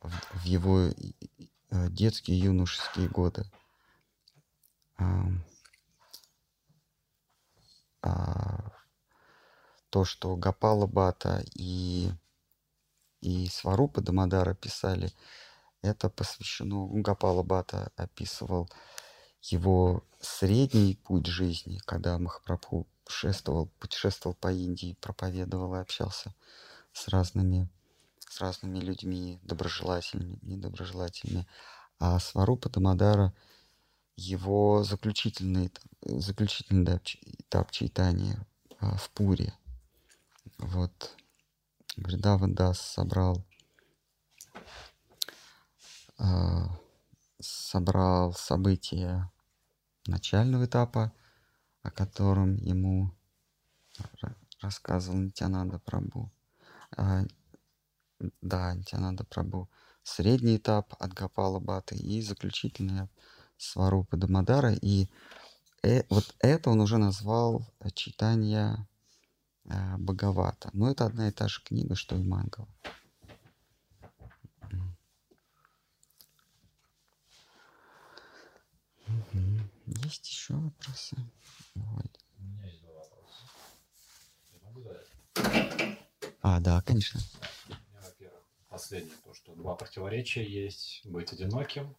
[0.01, 0.91] в, в его э,
[1.89, 3.45] детские юношеские годы.
[4.97, 5.27] А,
[8.01, 8.71] а,
[9.89, 12.11] то, что Гапала Бата и,
[13.21, 15.11] и Сварупа Дамадара писали–
[15.81, 18.69] это посвящено, Гапала Бата описывал
[19.41, 26.35] его средний путь жизни, когда Махапрабху путешествовал, путешествовал по Индии, проповедовал и общался
[26.93, 27.67] с разными,
[28.29, 31.47] с разными людьми, доброжелательными, недоброжелательными.
[31.97, 33.33] А Сварупа Дамадара
[34.21, 36.99] его заключительный, заключительный
[37.39, 38.45] этап читания
[38.79, 39.53] а, в Пуре.
[40.57, 41.15] Вот
[41.97, 43.43] Вриндаван Дас собрал
[46.21, 46.67] Э,
[47.39, 49.31] собрал события
[50.05, 51.11] начального этапа,
[51.81, 53.11] о котором ему
[54.61, 56.31] рассказывал Нитянанда Прабу.
[56.95, 57.23] А,
[58.41, 59.67] да, Нитянанда Прабу.
[60.03, 63.09] Средний этап от Гапала Баты и заключительный
[63.61, 64.73] Сварупа Дамадара.
[64.73, 65.07] И
[65.83, 67.63] э, вот это он уже назвал
[67.93, 68.87] читание
[69.65, 70.69] э, Бхагавата.
[70.73, 72.67] Но это одна и та же книга, что и Мангала.
[79.85, 81.15] Есть еще вопросы?
[81.75, 82.19] Вот.
[82.37, 83.43] У меня есть два вопроса.
[84.53, 85.97] Я могу задать?
[86.41, 87.19] А, да, конечно.
[87.67, 91.01] Меня, во-первых, последнее, то, что два противоречия есть.
[91.03, 91.95] Быть одиноким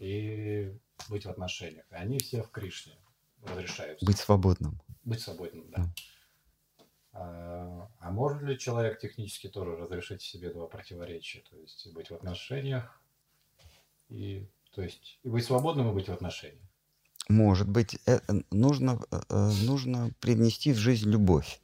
[0.00, 0.72] и
[1.08, 1.84] быть в отношениях.
[1.90, 2.96] И они все в Кришне
[3.42, 4.04] разрешаются.
[4.04, 4.80] Быть свободным.
[5.04, 5.82] Быть свободным, да.
[5.82, 5.88] Mm.
[7.12, 11.42] А, а может ли человек технически тоже разрешить себе два противоречия?
[11.50, 13.00] То есть быть в отношениях
[14.08, 16.62] и то есть и быть свободным и быть в отношениях.
[17.28, 18.20] Может быть, э,
[18.50, 21.60] нужно, э, нужно привнести в жизнь любовь.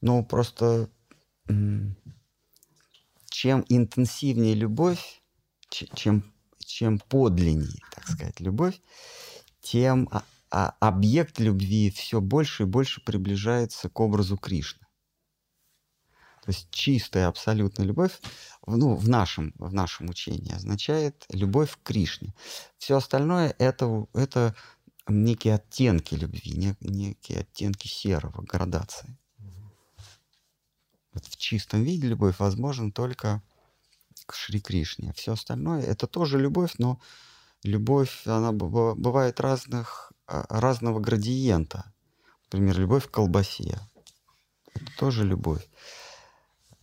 [0.00, 0.88] Но просто
[3.28, 5.22] чем интенсивнее любовь,
[5.68, 6.31] чем,
[6.72, 8.80] чем подлиннее, так сказать, любовь,
[9.60, 14.86] тем а, а объект любви все больше и больше приближается к образу Кришны.
[16.44, 18.18] То есть чистая абсолютная любовь,
[18.66, 22.34] ну, в нашем, в нашем учении означает любовь к Кришне.
[22.78, 24.56] Все остальное это, это
[25.06, 29.16] некие оттенки любви, не, некие оттенки серого, градации.
[31.12, 33.42] Вот в чистом виде любовь возможна только
[34.26, 35.12] к Шри Кришне.
[35.14, 37.00] Все остальное это тоже любовь, но
[37.62, 41.92] любовь, она бывает разных, а, разного градиента.
[42.44, 43.78] Например, любовь к колбасе.
[44.74, 45.68] Это тоже любовь.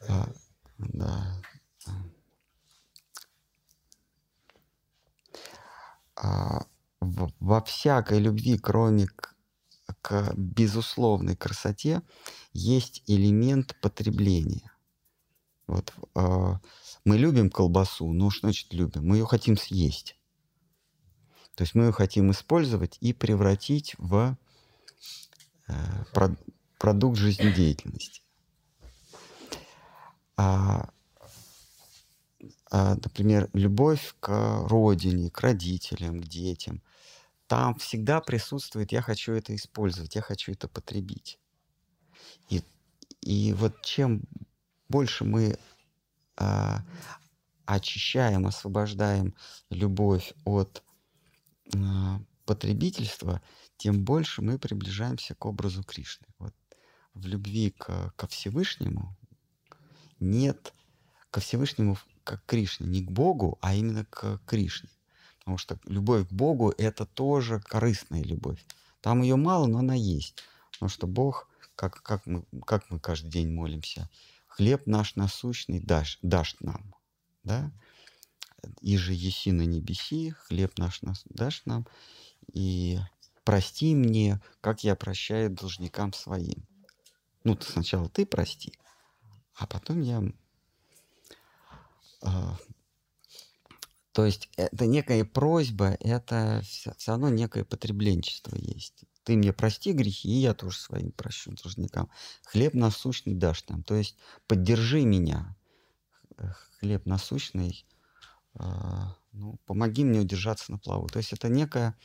[0.07, 0.27] А,
[0.77, 1.41] да.
[6.15, 6.65] А,
[6.99, 9.35] во всякой любви, кроме к,
[10.01, 12.01] к безусловной красоте,
[12.51, 14.71] есть элемент потребления.
[15.67, 16.53] Вот э,
[17.05, 19.07] мы любим колбасу, ну что значит любим?
[19.07, 20.15] Мы ее хотим съесть.
[21.55, 24.37] То есть мы ее хотим использовать и превратить в
[25.67, 25.73] э,
[26.13, 26.35] про,
[26.77, 28.21] продукт жизнедеятельности.
[30.37, 30.89] А,
[32.71, 36.81] а, например, любовь к родине, к родителям, к детям.
[37.47, 41.39] Там всегда присутствует «я хочу это использовать, я хочу это потребить».
[42.49, 42.63] И,
[43.21, 44.21] и вот чем
[44.87, 45.57] больше мы
[46.39, 46.83] а,
[47.65, 49.35] очищаем, освобождаем
[49.69, 50.83] любовь от
[51.75, 53.41] а, потребительства,
[53.77, 56.27] тем больше мы приближаемся к образу Кришны.
[56.39, 56.53] Вот
[57.13, 59.15] в любви к, ко Всевышнему
[60.19, 60.73] нет
[61.31, 64.89] ко Всевышнему как Кришне, не к Богу, а именно к Кришне.
[65.39, 68.63] Потому что любовь к Богу— это тоже корыстная любовь.
[69.01, 70.35] Там ее мало, но она есть.
[70.73, 74.09] Потому что Бог, как, как, мы, как мы каждый день молимся,
[74.49, 76.93] хлеб наш насущный дашь, дашь нам.
[77.43, 77.71] Да?
[78.81, 80.99] И же еси на небеси, хлеб наш
[81.29, 81.87] дашь нам,
[82.51, 82.99] и
[83.45, 86.67] прости мне, как я прощаю должникам своим.
[87.45, 88.73] Ну, сначала ты прости,
[89.55, 90.21] а потом я...
[92.21, 92.57] А,
[94.11, 99.05] то есть это некая просьба, это все, все равно некое потребленчество есть.
[99.29, 102.09] Ты мне прости грехи, и я тоже своим прощу должникам.
[102.45, 103.83] Хлеб насущный дашь нам.
[103.83, 105.55] То есть поддержи меня,
[106.79, 107.85] хлеб насущный,
[108.55, 111.09] а, ну, помоги мне удержаться на плаву.
[111.09, 111.95] То есть это некая,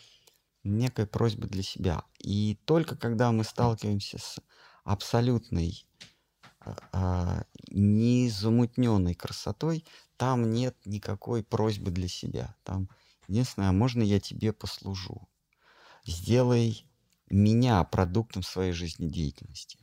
[0.64, 2.04] некая просьба для себя.
[2.18, 4.38] И только когда мы сталкиваемся с
[4.84, 5.86] абсолютной
[6.92, 9.86] а, незамутненной красотой,
[10.18, 12.54] там нет никакой просьбы для себя.
[12.64, 12.90] Там
[13.28, 15.26] единственное, можно я тебе послужу?
[16.04, 16.86] Сделай
[17.30, 19.78] меня продуктом своей жизнедеятельности.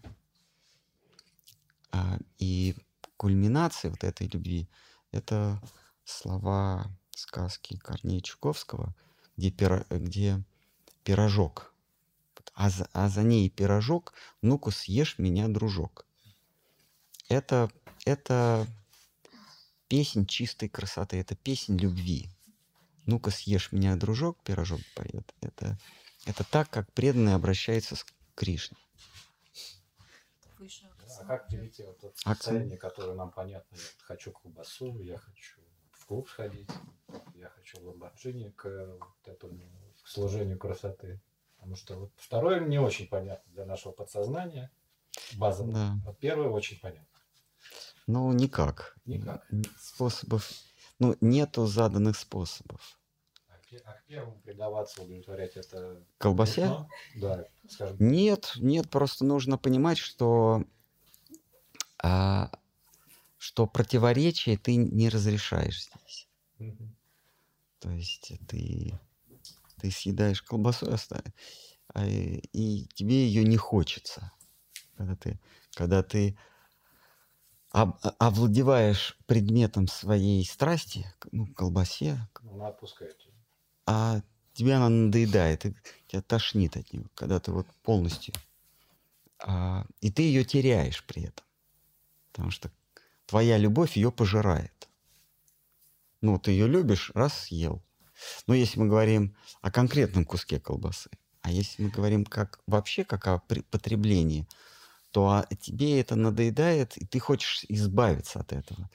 [1.92, 2.76] А, и
[3.18, 4.70] кульминация вот этой любви—
[5.12, 5.62] это
[6.04, 8.96] слова сказки Корнея Чуковского,
[9.38, 10.44] где, пиро, где
[11.04, 11.74] пирожок.
[12.54, 16.06] А за, а за ней пирожок, ну-ка съешь меня, дружок
[17.32, 17.70] это,
[18.06, 18.68] это
[19.88, 22.30] песнь чистой красоты, это песнь любви.
[23.06, 25.34] Ну-ка съешь меня, дружок, пирожок поет.
[25.42, 25.78] Это,
[26.26, 28.80] это так, как преданный обращается с Кришной.
[31.20, 35.60] А как перейти вот от а состояния, которое нам понятно, я хочу колбасу, я хочу
[35.92, 36.70] в клуб сходить,
[37.36, 38.66] я хочу в Ламборджини к,
[39.00, 39.60] вот этому,
[40.04, 41.22] к служению красоты.
[41.56, 44.72] Потому что вот второе не очень понятно для нашего подсознания,
[45.34, 45.74] базово.
[45.74, 45.94] Да.
[46.06, 47.06] Вот первое очень понятно.
[48.08, 48.96] Ну, никак.
[49.06, 49.48] Никак.
[49.80, 50.50] Способов...
[51.00, 53.00] Ну, нету заданных способов.
[53.86, 56.04] А к а первому предаваться, удовлетворять это...
[56.18, 56.86] Колбасе?
[57.16, 57.98] Да, скажем.
[58.00, 60.66] Нет, нет, просто нужно понимать, что,
[62.04, 62.52] а,
[63.38, 66.28] что противоречие ты не разрешаешь здесь.
[66.60, 66.90] Угу.
[67.80, 69.00] То есть ты,
[69.80, 70.88] ты съедаешь колбасу,
[71.94, 74.32] а, и тебе ее не хочется.
[74.98, 75.40] Когда ты,
[75.74, 76.38] когда ты
[77.72, 83.18] овладеваешь предметом своей страсти, ну, колбасе, она отпускает
[83.86, 84.22] а
[84.54, 85.66] тебе она надоедает,
[86.08, 88.34] тебя тошнит от нее, когда ты вот полностью...
[89.44, 91.46] А, и ты ее теряешь при этом.
[92.32, 92.72] Потому что
[93.26, 94.88] твоя любовь ее пожирает.
[96.22, 97.82] Ну, ты ее любишь, раз съел.
[98.46, 101.10] Но если мы говорим о конкретном куске колбасы,
[101.42, 104.48] а если мы говорим как вообще как о потреблении,
[105.12, 108.90] то а, тебе это надоедает, и ты хочешь избавиться от этого.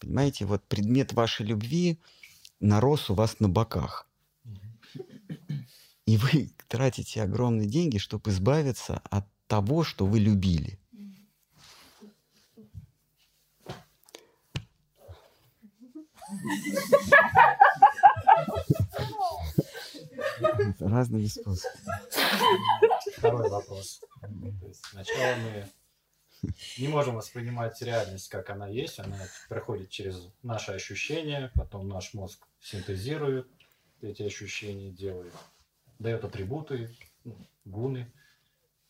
[0.00, 2.00] Понимаете, вот предмет вашей любви
[2.60, 4.08] нарос у вас на боках.
[6.06, 10.78] И вы тратите огромные деньги, чтобы избавиться от того, что вы любили.
[20.80, 21.80] Разными способами.
[23.16, 24.00] Второй вопрос.
[24.20, 25.68] То есть сначала мы
[26.78, 28.98] не можем воспринимать реальность, как она есть.
[28.98, 29.16] Она
[29.48, 33.48] проходит через наши ощущения, потом наш мозг синтезирует
[34.00, 35.34] эти ощущения, делает,
[35.98, 36.94] дает атрибуты,
[37.24, 38.12] ну, гуны.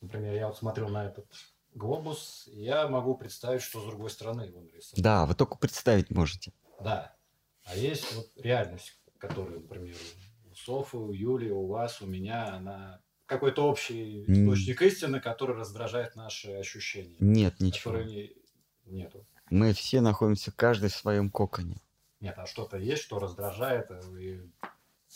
[0.00, 1.26] Например, я вот смотрел на этот
[1.74, 5.02] глобус, и я могу представить, что с другой стороны его нарисовать.
[5.02, 6.52] Да, вы только представить можете.
[6.80, 7.14] Да.
[7.64, 9.96] А есть вот реальность, которая, например,
[10.50, 16.16] у Софы, у Юли, у вас, у меня, она какой-то общий источник истины, который раздражает
[16.16, 17.16] наши ощущения.
[17.18, 17.96] Нет, ничего.
[17.98, 18.32] Не...
[18.86, 19.26] нету.
[19.50, 21.76] Мы все находимся каждый в своем коконе.
[22.20, 24.40] Нет, а что-то есть, что раздражает э, и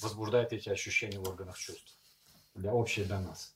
[0.02, 1.94] возбуждает эти ощущения в органах чувств.
[2.54, 3.54] Для общей для нас.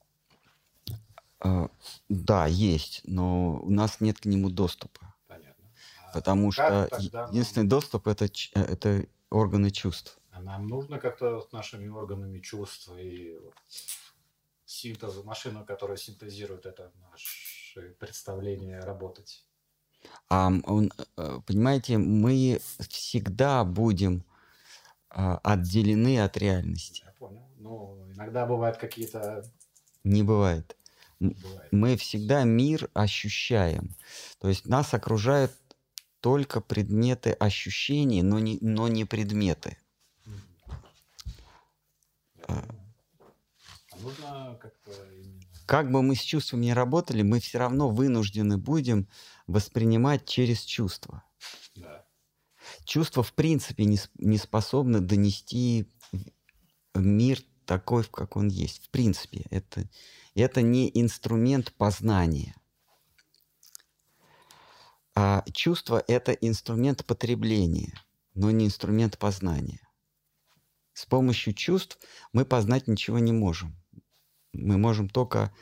[1.40, 1.68] А,
[2.08, 5.14] Да, есть, но у нас нет к нему доступа.
[5.26, 5.64] Понятно.
[6.08, 10.18] А Потому что тогда нам- единственный доступ это, э, это органы чувств.
[10.30, 13.38] А нам нужно как-то с нашими органами чувств и
[14.72, 19.44] вот синтез, машину, которая синтезирует это наше представление работать.
[20.28, 24.24] А он, э, понимаете, мы всегда будем
[25.10, 27.04] а, отделены от реальности.
[27.06, 27.48] Я понял.
[27.58, 29.44] Ну, иногда бывают какие-то...
[30.04, 30.76] Не бывает.
[31.20, 31.68] Бывает.
[31.70, 33.94] Мы всегда мир ощущаем.
[34.40, 35.52] То есть нас окружают
[36.20, 39.78] только предметы ощущений, но не, но не предметы.
[40.24, 40.82] Понял.
[42.48, 42.81] А
[44.02, 45.42] нужно как-то именно...
[45.66, 49.08] Как бы мы с чувствами ни работали, мы все равно вынуждены будем
[49.46, 51.24] воспринимать через чувства.
[51.76, 52.04] Да.
[52.84, 55.88] Чувства в принципе не, не способны донести
[56.94, 58.86] мир такой, как он есть.
[58.86, 59.88] В принципе, это,
[60.34, 62.54] это не инструмент познания.
[65.14, 67.94] А чувство— это инструмент потребления,
[68.34, 69.80] но не инструмент познания.
[70.94, 71.98] С помощью чувств
[72.32, 73.81] мы познать ничего не можем.
[74.52, 75.52] Мы можем только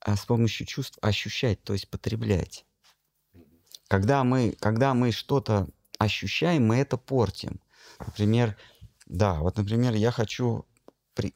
[0.00, 2.64] а, с помощью чувств ощущать, то есть потреблять.
[3.88, 5.68] Когда мы, когда мы что-то
[5.98, 7.60] ощущаем, мы это портим.
[7.98, 8.56] Например,
[9.06, 10.66] да, вот, например, я хочу,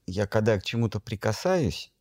[0.06, 1.92] я когда к чему-то прикасаюсь,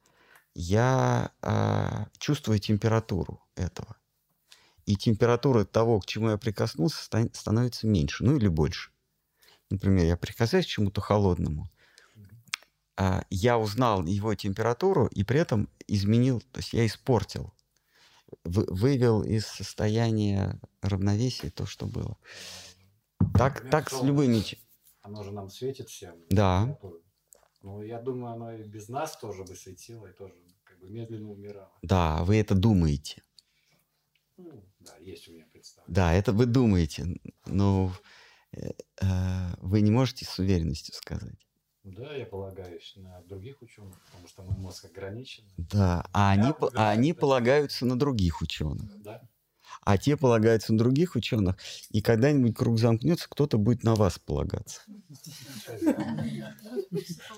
[0.55, 3.97] я а, чувствую температуру этого.
[4.85, 8.91] И температура того, к чему я прикоснулся, ста- становится меньше, ну или больше.
[9.69, 11.69] Например, я прикасаюсь к чему-то холодному,
[13.29, 17.53] я узнал его температуру и при этом изменил, то есть я испортил,
[18.43, 22.17] вы- вывел из состояния равновесия то, что было.
[23.37, 24.43] Так, Например, так с любыми...
[25.01, 26.15] Оно же нам светит всем.
[26.29, 26.77] Да.
[27.61, 31.29] Ну, я думаю, оно и без нас тоже бы светило, и тоже как бы медленно
[31.29, 31.73] умирало.
[31.81, 33.23] Да, вы это думаете.
[34.37, 35.95] Ну, да, есть у меня представление.
[35.95, 37.91] Да, это вы думаете, но
[38.51, 38.69] э,
[39.01, 41.48] э, вы не можете с уверенностью сказать.
[41.83, 45.43] Да, я полагаюсь на других ученых, потому что мой мозг ограничен.
[45.57, 47.19] Да, а они, по- а они такие.
[47.21, 48.91] полагаются на других ученых.
[49.01, 49.21] Да.
[49.81, 51.57] А те полагаются на других ученых,
[51.91, 54.81] и когда-нибудь круг замкнется, кто-то будет на вас полагаться.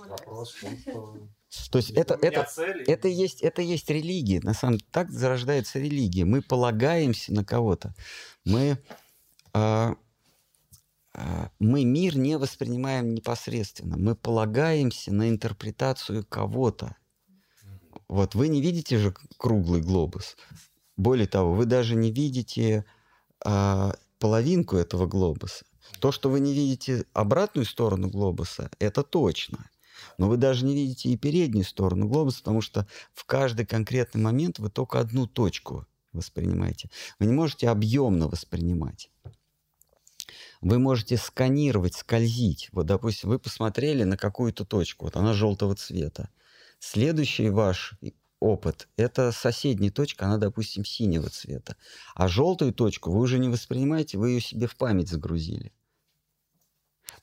[0.08, 2.86] Вопрос что То есть это, у меня это, цели.
[2.86, 4.40] это, есть, это есть религия.
[4.42, 6.24] На самом деле, так зарождается религия.
[6.26, 7.94] Мы полагаемся на кого-то.
[8.46, 8.78] Мы,
[9.54, 9.96] а,
[11.60, 13.98] мы мир не воспринимаем непосредственно.
[13.98, 16.96] Мы полагаемся на интерпретацию кого-то.
[18.08, 20.38] Вот вы не видите же круглый глобус.
[20.98, 22.86] Более того, вы даже не видите
[23.44, 25.66] а, половинку этого глобуса.
[26.00, 29.70] То, что вы не видите обратную сторону глобуса, это точно.
[30.18, 34.60] Но вы даже не видите и переднюю сторону глобуса, потому что в каждый конкретный момент
[34.60, 36.90] вы только одну точку воспринимаете.
[37.20, 39.10] Вы не можете объемно воспринимать.
[40.62, 42.70] Вы можете сканировать, скользить.
[42.72, 46.30] Вот, допустим, вы посмотрели на какую-то точку, вот она желтого цвета.
[46.80, 47.96] Следующий ваш
[48.40, 51.76] опыт– это соседняя точка, она, допустим, синего цвета.
[52.16, 55.72] А желтую точку вы уже не воспринимаете, вы ее себе в память загрузили.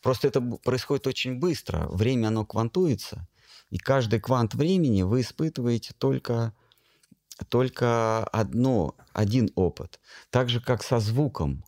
[0.02, 1.88] Просто это происходит очень быстро.
[1.88, 3.26] Время, оно квантуется,
[3.70, 6.54] и каждый квант времени вы испытываете только,
[7.48, 10.00] только одно, один опыт.
[10.30, 11.64] Так же, как со звуком.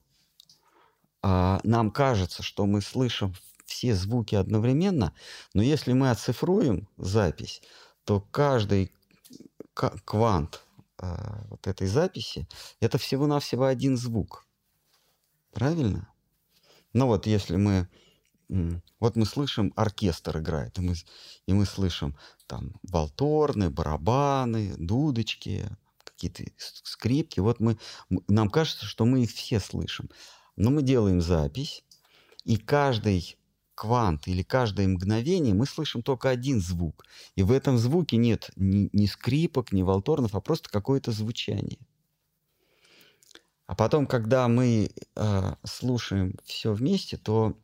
[1.22, 3.34] А, нам кажется, что мы слышим
[3.66, 5.14] все звуки одновременно,
[5.54, 7.62] но если мы оцифруем запись,
[8.04, 8.92] то каждый
[9.74, 10.64] ка- квант
[10.98, 12.48] а, вот этой записи
[12.80, 14.46] это всего-навсего один звук.
[15.52, 16.08] Правильно?
[16.92, 17.88] Ну вот если мы...
[18.98, 20.94] Вот мы слышим, оркестр играет, и мы,
[21.46, 22.16] и мы слышим
[22.48, 25.68] там волторны, барабаны, дудочки,
[26.02, 27.38] какие-то скрипки.
[27.38, 27.78] Вот мы,
[28.26, 30.10] нам кажется, что мы их все слышим.
[30.56, 31.84] Но мы делаем запись,
[32.44, 33.36] и каждый
[33.74, 37.06] квант или каждое мгновение мы слышим только один звук.
[37.34, 41.78] И в этом звуке нет ни, ни скрипок, ни волторнов, а просто какое-то звучание.
[43.66, 47.56] А потом, когда мы э, слушаем все вместе, то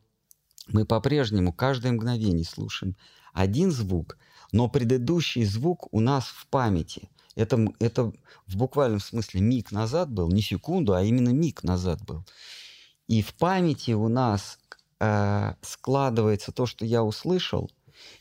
[0.68, 2.96] мы по-прежнему каждое мгновение слушаем
[3.34, 4.16] один звук,
[4.52, 7.10] но предыдущий звук у нас в памяти.
[7.34, 8.12] Это, это
[8.46, 12.24] в буквальном смысле миг назад был, не секунду, а именно миг назад был.
[13.08, 14.58] И в памяти у нас
[15.00, 17.70] э, складывается то, что я услышал,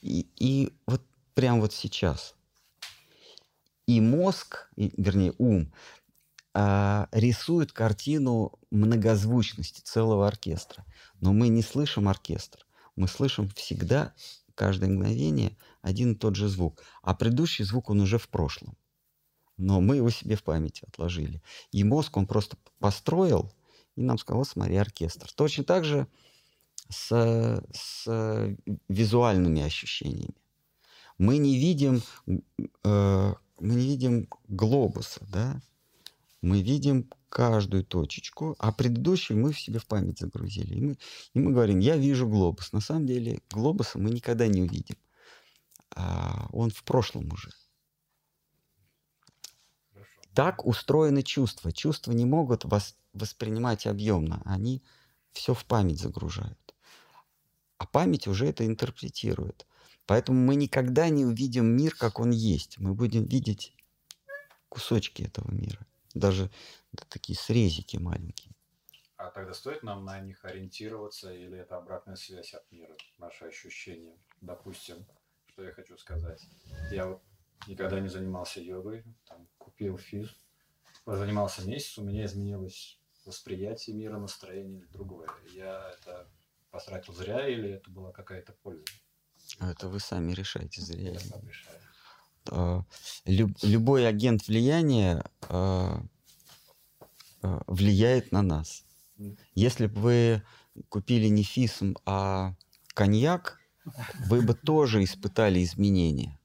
[0.01, 1.01] и, и вот
[1.33, 2.35] прямо вот сейчас.
[3.87, 5.71] И мозг, и, вернее ум,
[6.53, 10.85] э, рисует картину многозвучности целого оркестра.
[11.19, 12.65] Но мы не слышим оркестр.
[12.95, 14.13] Мы слышим всегда,
[14.53, 16.81] каждое мгновение, один и тот же звук.
[17.01, 18.77] А предыдущий звук, он уже в прошлом.
[19.57, 21.41] Но мы его себе в памяти отложили.
[21.71, 23.51] И мозг, он просто построил
[23.95, 25.31] и нам сказал, вот смотри, оркестр.
[25.33, 26.07] Точно так же
[26.89, 28.55] с, с
[28.87, 30.35] визуальными ощущениями.
[31.17, 35.61] Мы не видим, э, мы не видим глобуса, да?
[36.41, 40.75] Мы видим каждую точечку, а предыдущую мы в себе в память загрузили.
[40.75, 40.97] И мы,
[41.33, 42.73] и мы говорим, я вижу глобус.
[42.73, 44.97] На самом деле глобуса мы никогда не увидим.
[45.95, 47.49] А он в прошлом уже.
[50.35, 51.71] Так устроены чувства.
[51.71, 54.83] Чувства не могут вас воспринимать объемно, они
[55.31, 56.75] все в память загружают.
[57.77, 59.65] А память уже это интерпретирует.
[60.05, 62.77] Поэтому мы никогда не увидим мир, как он есть.
[62.77, 63.73] Мы будем видеть
[64.69, 65.85] кусочки этого мира.
[66.13, 66.51] Даже
[66.91, 68.53] да, такие срезики маленькие.
[69.17, 74.17] А тогда стоит нам на них ориентироваться, или это обратная связь от мира, наши ощущения?
[74.41, 75.05] Допустим,
[75.45, 76.45] что я хочу сказать.
[76.91, 77.21] Я вот
[77.67, 80.29] никогда не занимался йогой, там, купил физ,
[81.05, 85.27] занимался месяц, у меня изменилось восприятие мира, настроение или другое.
[85.53, 86.29] Я это
[86.69, 88.85] потратил зря или это была какая-то польза?
[89.59, 91.11] А это вы сами решаете, зря.
[91.11, 91.79] Я сам решаю.
[92.51, 92.83] А,
[93.25, 96.03] люб, любой агент влияния а,
[97.41, 98.85] а, влияет на нас.
[99.55, 100.43] Если бы вы
[100.89, 102.53] купили не фисм, а
[102.93, 103.59] коньяк,
[104.27, 106.39] вы бы тоже испытали изменения.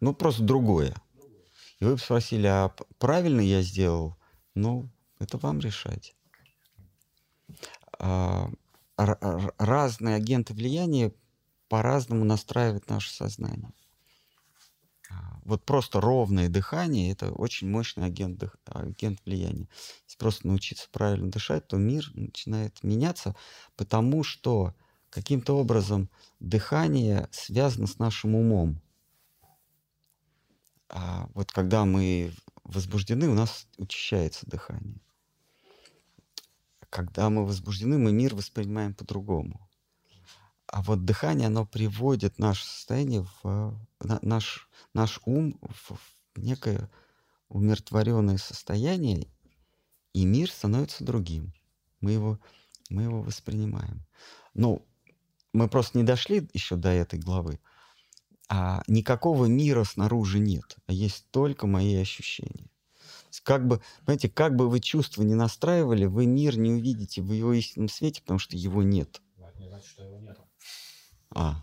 [0.00, 0.94] Ну, просто другое.
[1.84, 4.16] И вы спросили, а правильно я сделал?
[4.54, 4.88] Ну,
[5.18, 6.14] это вам решать.
[7.98, 8.48] А,
[8.96, 11.12] разные агенты влияния
[11.68, 13.70] по-разному настраивают наше сознание.
[15.10, 19.68] А, вот просто ровное дыхание– это очень мощный агент, агент влияния.
[20.06, 23.36] Если просто научиться правильно дышать, то мир начинает меняться,
[23.76, 24.74] потому что
[25.10, 26.08] каким-то образом
[26.40, 28.80] дыхание связано с нашим умом.
[30.88, 32.32] А вот когда мы
[32.64, 35.00] возбуждены, у нас учащается дыхание.
[36.90, 39.68] Когда мы возбуждены, мы мир воспринимаем по-другому.
[40.66, 46.90] А вот дыхание, оно приводит наше состояние в наш, наш ум в, в некое
[47.48, 49.28] умиротворенное состояние,
[50.12, 51.52] и мир становится другим.
[52.00, 52.40] Мы его,
[52.90, 54.04] мы его воспринимаем.
[54.54, 54.86] Ну,
[55.52, 57.60] мы просто не дошли еще до этой главы.
[58.48, 62.70] А никакого мира снаружи нет, а есть только мои ощущения.
[63.42, 67.52] Как бы, понимаете, как бы вы чувства не настраивали, вы мир не увидите в его
[67.52, 69.20] истинном свете, потому что его нет.
[69.38, 70.38] Это не значит, что его нет.
[71.30, 71.56] А,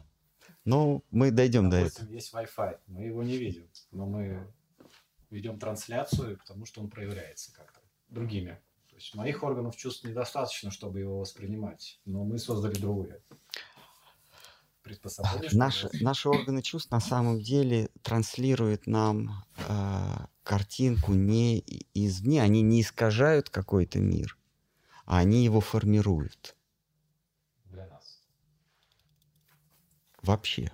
[0.66, 2.10] ну, мы дойдем до этого.
[2.10, 4.52] есть Wi-Fi, мы его не видим, но мы
[5.30, 7.80] ведем трансляцию, потому что он проявляется как-то
[8.10, 8.60] другими.
[8.90, 13.22] То есть моих органов чувств недостаточно, чтобы его воспринимать, но мы создали другое
[14.82, 15.49] приспособление.
[15.53, 21.64] Наши, наши органы чувств на самом деле транслируют нам э, картинку не
[21.94, 24.38] извне, они не искажают какой-то мир,
[25.06, 26.56] а они его формируют.
[27.66, 28.22] Для нас.
[30.22, 30.72] Вообще.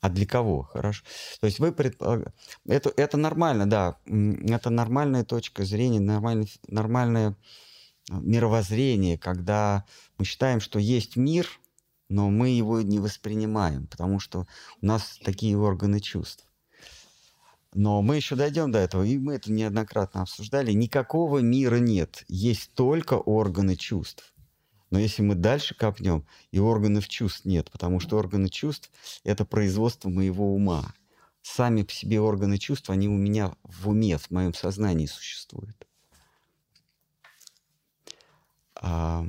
[0.00, 0.62] А для кого?
[0.62, 1.04] Хорошо.
[1.40, 2.32] То есть вы предполагаете...
[2.66, 3.98] Это, это нормально, да.
[4.06, 7.36] Это нормальная точка зрения, нормальное, нормальное
[8.08, 9.84] мировоззрение, когда
[10.16, 11.48] мы считаем, что есть мир–
[12.08, 14.46] но мы его не воспринимаем, потому что
[14.80, 16.46] у нас такие органы чувств.
[17.74, 20.72] Но мы еще дойдем до этого, и мы это неоднократно обсуждали.
[20.72, 24.32] Никакого мира нет, есть только органы чувств.
[24.90, 28.90] Но если мы дальше копнем, и органов чувств нет, потому что органы чувств–
[29.24, 30.94] это производство моего ума.
[31.42, 35.86] Сами по себе органы чувств, они у меня в уме, в моем сознании существуют.
[38.76, 39.26] А,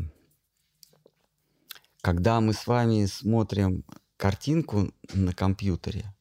[2.02, 3.84] когда мы с вами смотрим
[4.18, 6.14] картинку на компьютере,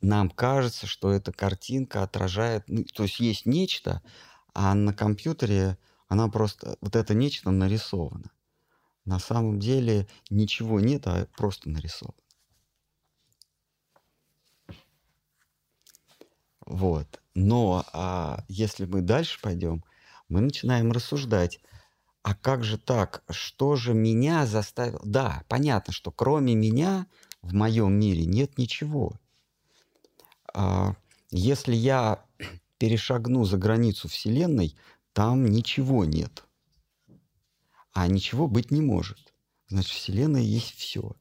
[0.00, 4.02] нам кажется, что эта картинка отражает, ну, то есть есть нечто,
[4.52, 5.78] а на компьютере
[6.08, 8.30] она просто, вот это нечто нарисовано.
[9.04, 12.18] На самом деле ничего нет, а просто нарисовано.
[16.66, 17.20] Вот.
[17.34, 19.84] Но а если мы дальше пойдем,
[20.28, 21.60] мы начинаем рассуждать,
[22.24, 23.22] а как же так?
[23.28, 25.02] Что же меня заставило?
[25.04, 27.06] Да, понятно, что кроме меня
[27.42, 29.12] в моем мире нет ничего.
[30.54, 30.94] А,
[31.30, 32.24] если я
[32.78, 34.74] перешагну за границу Вселенной,
[35.12, 36.44] там ничего нет.
[37.92, 39.34] А ничего быть не может.
[39.68, 41.12] Значит, Вселенная есть все.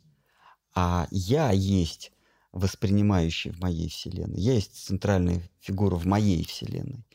[0.73, 2.13] А я есть
[2.53, 4.39] воспринимающий в моей Вселенной.
[4.39, 7.05] Я есть центральная фигура в моей Вселенной.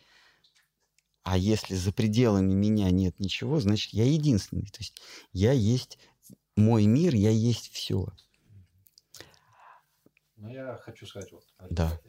[1.30, 4.64] А если за пределами меня нет ничего, значит, я единственный.
[4.70, 4.98] То есть
[5.32, 5.98] я есть
[6.56, 8.06] мой мир, я есть все.
[10.36, 11.44] Ну, я хочу сказать вот.
[11.68, 12.00] Да.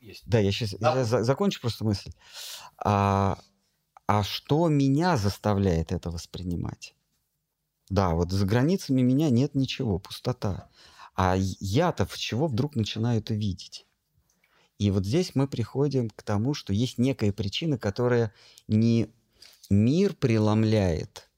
[0.00, 0.22] Есть.
[0.28, 0.96] Да, я сейчас да.
[0.96, 2.12] я за, закончу просто мысль.
[2.78, 3.36] А,
[4.06, 6.94] а что меня заставляет это воспринимать?
[7.88, 10.70] Да, вот за границами меня нет ничего, пустота.
[11.16, 13.86] А я-то в чего вдруг начинаю это видеть?
[14.78, 18.32] И вот здесь мы приходим к тому, что есть некая причина, которая
[18.68, 19.10] не
[19.70, 21.28] мир преломляет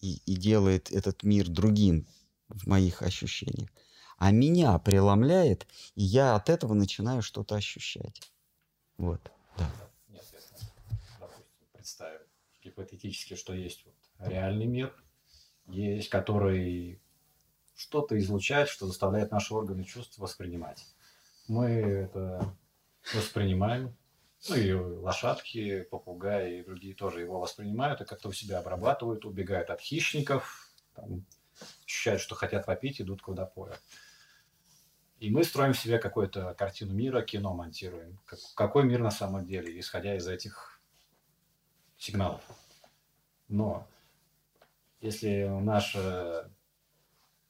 [0.00, 2.06] и, и делает этот мир другим
[2.48, 3.70] в моих ощущениях,
[4.16, 8.32] а меня преломляет, и я от этого начинаю что-то ощущать.
[8.96, 9.20] Вот,
[9.56, 9.70] да.
[10.08, 10.66] Нет, если,
[11.18, 12.20] допустим, представим
[12.62, 13.94] гипотетически, что есть вот
[14.30, 14.94] реальный мир,
[15.66, 17.00] есть, который
[17.76, 20.84] что-то излучает, что заставляет наши органы чувств воспринимать.
[21.48, 22.54] Мы это
[23.14, 23.96] воспринимаем.
[24.48, 29.68] Ну и лошадки, попугаи и другие тоже его воспринимают и как-то у себя обрабатывают, убегают
[29.68, 31.26] от хищников, там,
[31.84, 33.74] ощущают, что хотят вопить, идут к водопою.
[35.18, 38.18] И мы строим себе какую-то картину мира, кино монтируем.
[38.24, 40.80] Как, какой мир на самом деле, исходя из этих
[41.98, 42.42] сигналов.
[43.48, 43.86] Но
[45.00, 46.50] если наше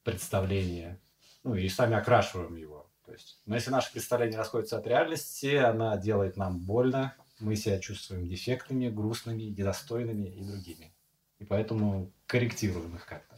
[0.03, 1.01] представление,
[1.45, 2.80] ну и сами окрашиваем его,
[3.11, 7.81] то есть, но если наше представление расходится от реальности, она делает нам больно, мы себя
[7.81, 10.95] чувствуем дефектными, грустными, недостойными и другими.
[11.41, 13.37] И поэтому корректируем их как-то.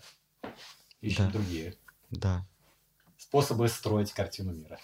[1.00, 1.30] Ищем да.
[1.30, 1.74] другие.
[2.10, 2.46] Да.
[3.16, 4.78] Способы строить картину мира.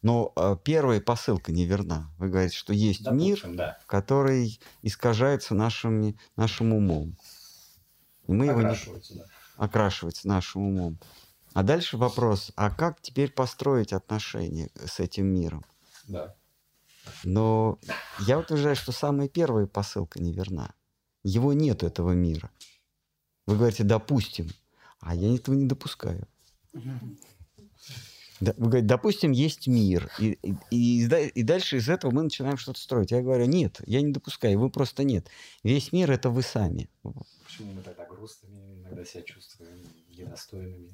[0.00, 2.08] Но э, первая посылка неверна.
[2.18, 3.78] Вы говорите, что есть Допустим, мир, да.
[3.88, 7.16] который искажается нашим, нашим умом.
[8.28, 9.28] И мы окрашивается, его не...
[9.28, 9.64] да.
[9.64, 10.98] окрашивается нашим умом.
[11.56, 15.64] А дальше вопрос, а как теперь построить отношения с этим миром?
[16.06, 16.36] Да.
[17.24, 17.78] Но
[18.26, 20.74] я утверждаю, что самая первая посылка неверна.
[21.24, 22.50] Его нет этого мира.
[23.46, 24.50] Вы говорите, допустим,
[25.00, 26.28] а я этого не допускаю.
[26.74, 32.78] Вы говорите, допустим, есть мир, и, и, и, и дальше из этого мы начинаем что-то
[32.78, 33.12] строить.
[33.12, 35.30] Я говорю, нет, я не допускаю, его просто нет.
[35.62, 36.90] Весь мир это вы сами.
[37.46, 39.78] Почему мы тогда грустными иногда себя чувствуем
[40.10, 40.92] недостойными?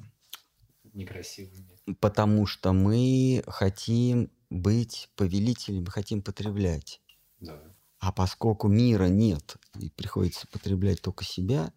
[0.93, 1.79] Некрасивыми?
[2.01, 7.01] Потому что мы хотим быть повелителем, хотим потреблять.
[7.41, 7.61] Да.
[7.99, 11.73] А поскольку мира нет и приходится потреблять только себя,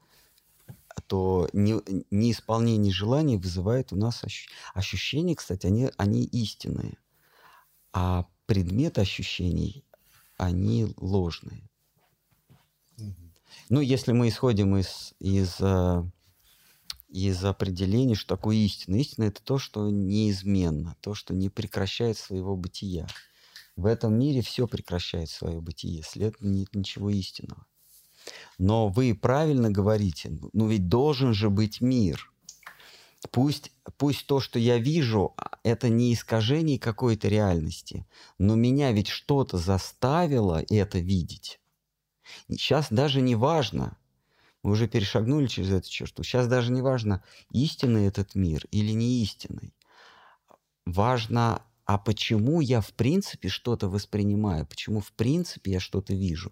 [1.07, 1.79] то не,
[2.09, 4.49] неисполнение желаний вызывает у нас ощущ...
[4.73, 6.97] ощущения, кстати, они, они истинные.
[7.93, 9.85] А предметы ощущений,
[10.37, 11.69] они ложные.
[12.97, 13.13] Угу.
[13.69, 16.03] Ну, если мы исходим из, из э,
[17.15, 18.97] из определений, что такое истина.
[18.97, 23.07] Истина– это то, что неизменно, то, что не прекращает своего бытия.
[23.77, 27.65] В этом мире все прекращает свое бытие, следовательно, нет ничего истинного.
[28.57, 32.31] Но вы правильно говорите, ну ведь должен же быть мир.
[33.31, 38.05] Пусть, пусть то, что я вижу, а, это не искажение какой-то реальности,
[38.37, 41.59] но меня ведь что-то заставило это видеть.
[42.49, 43.97] Сейчас даже не важно,
[44.65, 46.23] мы уже перешагнули через эту черту.
[46.23, 49.75] Сейчас даже не важно, истинный этот мир или не истинный.
[50.87, 56.51] Важно, а почему я в принципе что-то воспринимаю, почему в принципе я что-то вижу.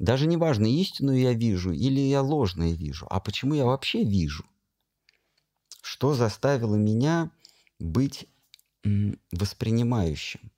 [0.00, 4.44] Даже не важно, истинную я вижу или я ложное вижу, а почему я вообще вижу.
[5.80, 7.30] Что заставило меня
[7.78, 8.26] быть
[9.30, 10.50] воспринимающим.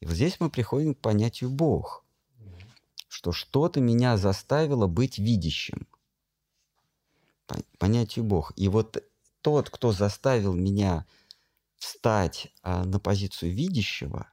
[0.00, 2.04] И вот здесь мы приходим к понятию Бог,
[3.06, 5.86] что что-то меня заставило быть видящим–
[7.78, 8.52] понятию Бог.
[8.56, 9.02] И вот
[9.42, 11.06] тот, кто заставил меня
[11.76, 14.30] встать а, на позицию видящего,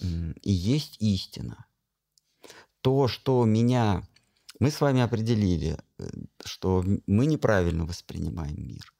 [0.00, 1.66] и есть истина.
[2.80, 4.02] То, что меня...
[4.58, 6.08] Мы с вами определили, э,
[6.44, 8.92] что мы неправильно воспринимаем мир.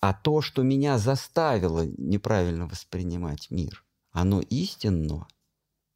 [0.00, 5.26] А то, что меня заставило неправильно воспринимать мир, оно истинно?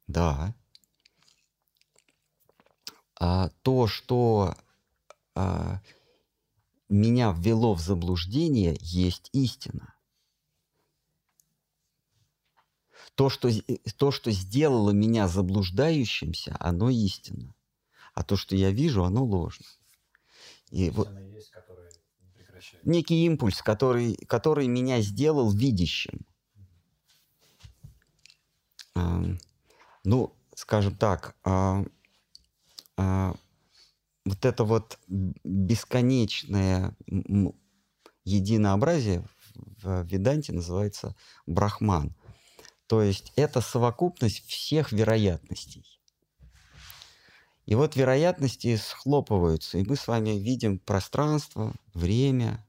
[0.07, 0.55] Да.
[3.19, 4.55] А то, что
[5.35, 5.81] а,
[6.93, 9.95] меня ввело в заблуждение, есть истина.
[13.15, 13.49] То что,
[13.97, 17.53] то, что сделало меня заблуждающимся, оно истина.
[18.13, 19.65] а то, что я вижу, оно ложно.
[20.69, 21.51] И вот есть,
[22.83, 26.25] некий импульс, который, который меня сделал видящим.
[30.03, 31.83] Ну, скажем так, а,
[32.97, 33.33] а,
[34.25, 36.95] вот это вот бесконечное
[38.23, 39.25] единообразие
[39.81, 42.15] в Веданте называется брахман.
[42.87, 45.85] То есть это совокупность всех вероятностей.
[47.65, 52.65] И вот вероятности схлопываются, и мы с вами видим пространство, время,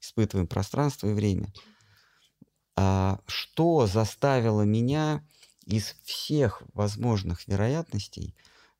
[0.00, 1.52] испытываем пространство и время.
[2.76, 5.26] А что заставило меня
[5.64, 8.34] из всех возможных вероятностей,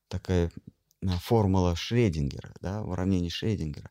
[0.07, 0.51] такая
[1.21, 3.89] формула Шредингера, да, уравнение Шредингера,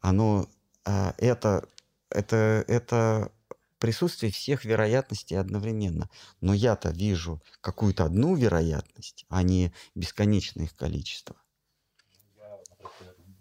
[0.00, 0.46] оно,
[0.84, 1.68] а, это,
[2.10, 3.32] это, это
[3.78, 6.08] присутствие всех вероятностей одновременно.
[6.40, 11.36] Но я-то вижу какую-то одну вероятность, а не бесконечное их количество.
[12.36, 12.58] Я,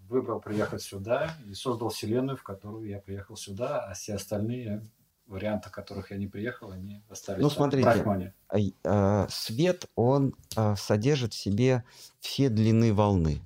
[0.07, 4.83] выбрал приехать сюда и создал вселенную, в которую я приехал сюда, а все остальные
[5.27, 8.33] варианты, в которых я не приехал, они остались Ну, смотрите.
[8.83, 11.83] А, свет, он а, содержит в себе
[12.19, 13.41] все длины волны.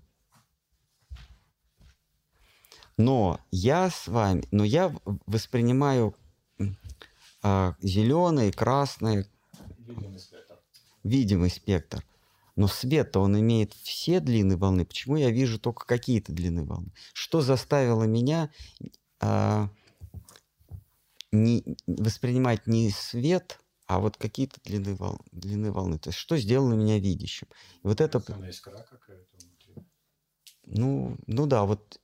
[2.97, 4.93] Но я с вами, но я
[5.26, 6.15] воспринимаю
[7.81, 9.26] зеленый, красный,
[9.77, 10.56] Видимый спектр.
[11.03, 12.03] видимый спектр.
[12.57, 14.85] Но свет-то он имеет все длины волны.
[14.85, 16.91] Почему я вижу только какие-то длины волны?
[17.14, 18.49] Что заставило меня
[21.31, 25.97] не, воспринимать не свет, а вот какие-то длины, вол- длины волны?
[25.99, 27.47] То есть что сделало меня видящим?
[27.84, 29.76] И вот это, искра какая-то внутри.
[30.65, 31.99] ну, ну да, вот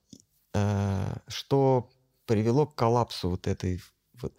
[0.54, 1.90] э, что
[2.26, 3.82] привело к коллапсу вот этой
[4.22, 4.34] вот,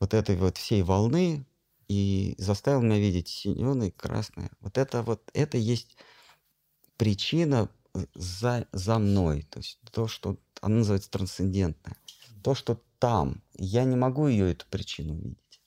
[0.00, 1.46] вот этой вот всей волны
[1.88, 4.50] и заставил меня видеть зеленый, красный.
[4.60, 5.96] Вот это вот, это есть
[6.96, 9.42] причина э, за, за мной.
[9.42, 11.96] То есть то, что она называется трансцендентное.
[12.42, 13.40] То, что там.
[13.54, 15.62] Я не могу ее, эту причину видеть.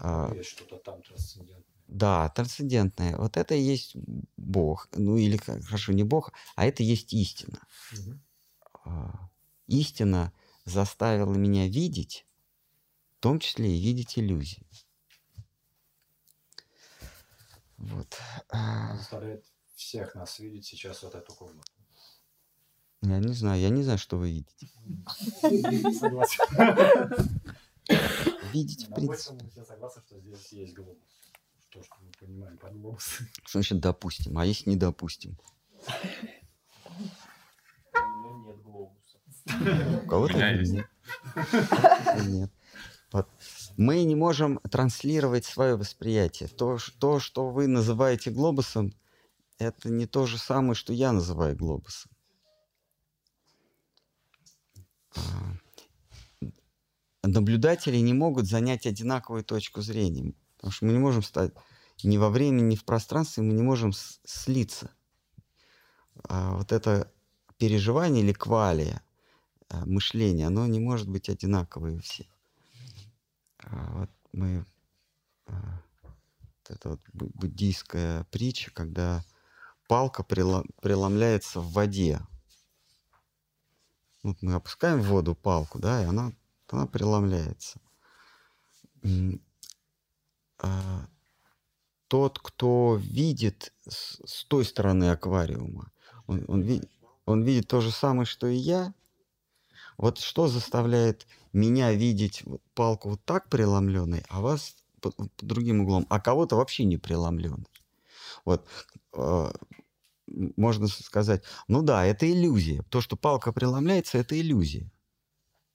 [0.00, 0.32] А.
[0.42, 1.64] Что-то там трансцендентное.
[1.86, 3.16] Да, трансцендентное.
[3.18, 3.94] Вот это и есть
[4.38, 4.88] Бог.
[4.94, 7.60] Ну или, хорошо, не Бог, а это есть истина.
[8.86, 9.28] А,
[9.66, 10.32] Истина
[10.64, 12.26] заставила меня видеть,
[13.18, 14.66] в том числе и видеть иллюзии.
[17.76, 18.16] Вот.
[18.48, 19.44] А, Она заставляет
[19.74, 21.77] всех нас видеть сейчас вот эту комнату.
[23.02, 24.68] Я не знаю, я не знаю, что вы видите.
[25.98, 26.44] Согласен.
[28.52, 29.48] Видите, в принципе.
[29.50, 30.96] все согласны, что здесь есть глобус.
[31.70, 33.20] То, что мы понимаем под глобус.
[33.44, 34.38] Что значит допустим?
[34.38, 35.38] А если не допустим?
[37.94, 39.18] У меня нет глобуса.
[40.04, 40.86] У кого-то нет.
[42.26, 42.50] Нет.
[43.12, 43.28] Вот.
[43.76, 46.48] Мы не можем транслировать свое восприятие.
[46.48, 48.92] То, то, что вы называете глобусом,
[49.58, 52.10] это не то же самое, что я называю глобусом.
[54.76, 55.07] А,
[57.22, 61.52] Наблюдатели не могут занять одинаковую точку зрения, потому что мы не можем стать
[62.02, 64.90] ни во времени, ни в пространстве, мы не можем слиться.
[66.28, 67.12] А вот это
[67.58, 69.02] переживание или квалия,
[69.68, 72.26] а, мышление, оно не может быть одинаковое у всех.
[73.58, 74.64] А вот мы...
[75.46, 75.82] а,
[76.40, 79.24] вот это вот бу- буддийская притча, когда
[79.88, 82.20] палка преломляется в воде.
[84.22, 86.32] Вот мы опускаем в воду палку, да, и она,
[86.68, 87.80] она преломляется.
[90.58, 91.08] А,
[92.08, 95.90] Тот, кто видит с, с той стороны аквариума,
[96.26, 96.82] он, он, ви-
[97.26, 98.92] он видит то же самое, что и я.
[99.96, 106.06] Вот что заставляет меня видеть палку вот так преломленной, а вас под, под другим углом,
[106.08, 107.66] а кого-то вообще не преломленной.
[108.44, 108.66] Вот
[109.14, 109.52] м,
[110.56, 112.82] можно сказать, ну да, это иллюзия.
[112.90, 114.90] То, что палка преломляется, это иллюзия.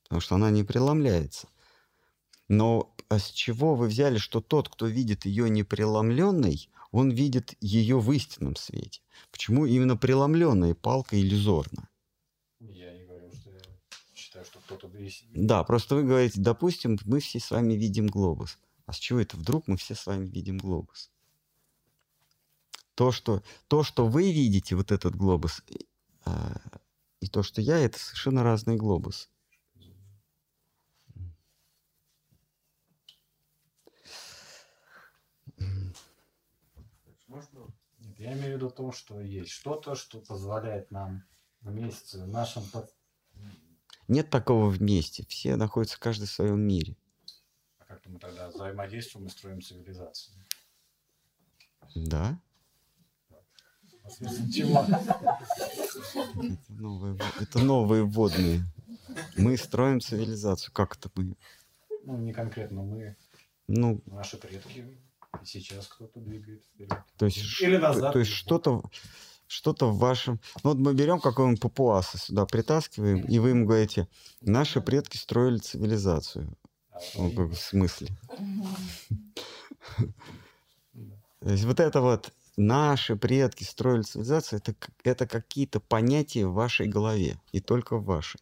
[0.03, 1.47] Потому что она не преломляется.
[2.47, 7.99] Но а с чего вы взяли, что тот, кто видит ее непреломленной, он видит ее
[7.99, 9.01] в истинном свете?
[9.31, 11.89] Почему именно преломленная палка иллюзорна?
[12.59, 13.59] Я не говорю, что я
[14.15, 14.89] считаю, что кто-то.
[15.33, 18.57] Да, просто вы говорите, допустим, мы все с вами видим глобус.
[18.85, 21.12] А с чего это вдруг мы все с вами видим глобус?
[22.95, 25.87] То, что, то, что вы видите, вот этот глобус, и,
[26.25, 26.55] а,
[27.19, 28.43] и то, что я, это совершенно.
[37.27, 37.73] Можно?
[37.97, 41.23] Нет, я имею в виду то, что есть что-то, что позволяет нам
[41.61, 42.63] вместе в нашем...
[44.07, 45.25] Нет такого вместе.
[45.27, 46.95] Все находятся каждый в своем мире.
[47.79, 50.35] А как мы тогда взаимодействуем и строим цивилизацию?
[51.95, 52.39] Да?
[54.03, 54.81] В смысле, чего?
[54.81, 58.63] Это новые, это новые водные.
[59.37, 60.73] Мы строим цивилизацию.
[60.73, 61.35] Как это мы?
[62.05, 63.15] Ну, не конкретно мы,
[63.67, 64.85] Ну, наши предки.
[65.41, 66.93] И сейчас кто-то двигает вперед.
[67.17, 68.13] то есть, Или назад.
[68.13, 68.83] то есть что-то
[69.47, 70.39] что-то в вашем...
[70.63, 74.07] Ну вот мы берем какого-нибудь папуаса сюда, притаскиваем, и вы ему говорите,
[74.41, 76.55] наши предки строили цивилизацию.
[76.91, 78.07] А вот в смысле?
[81.39, 86.87] То есть вот это вот наши предки строили цивилизацию, это, это какие-то понятия в вашей
[86.87, 88.39] голове, и только в вашей.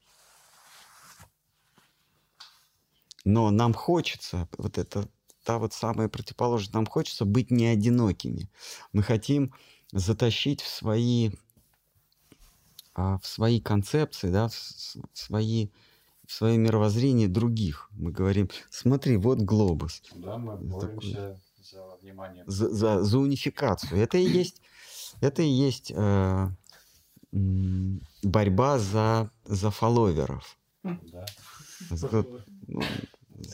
[3.26, 5.08] Но нам хочется, вот это
[5.44, 8.50] та вот самая противоположность, нам хочется быть не одинокими.
[8.94, 9.54] Мы хотим
[9.92, 11.32] затащить в свои,
[12.94, 14.54] а, в свои концепции, да, в,
[15.14, 15.70] свои,
[16.28, 17.90] в свое мировоззрение других.
[17.92, 21.20] Мы говорим, смотри, вот глобус Да, мы боремся
[21.72, 22.43] за внимание.
[22.48, 23.99] за, за, за унификацию.
[24.02, 24.61] Это и есть,
[25.22, 26.48] это и есть э,
[27.31, 30.57] борьба за, за фолловеров.
[30.84, 31.26] Да.
[31.89, 32.26] За-
[32.68, 32.81] ну,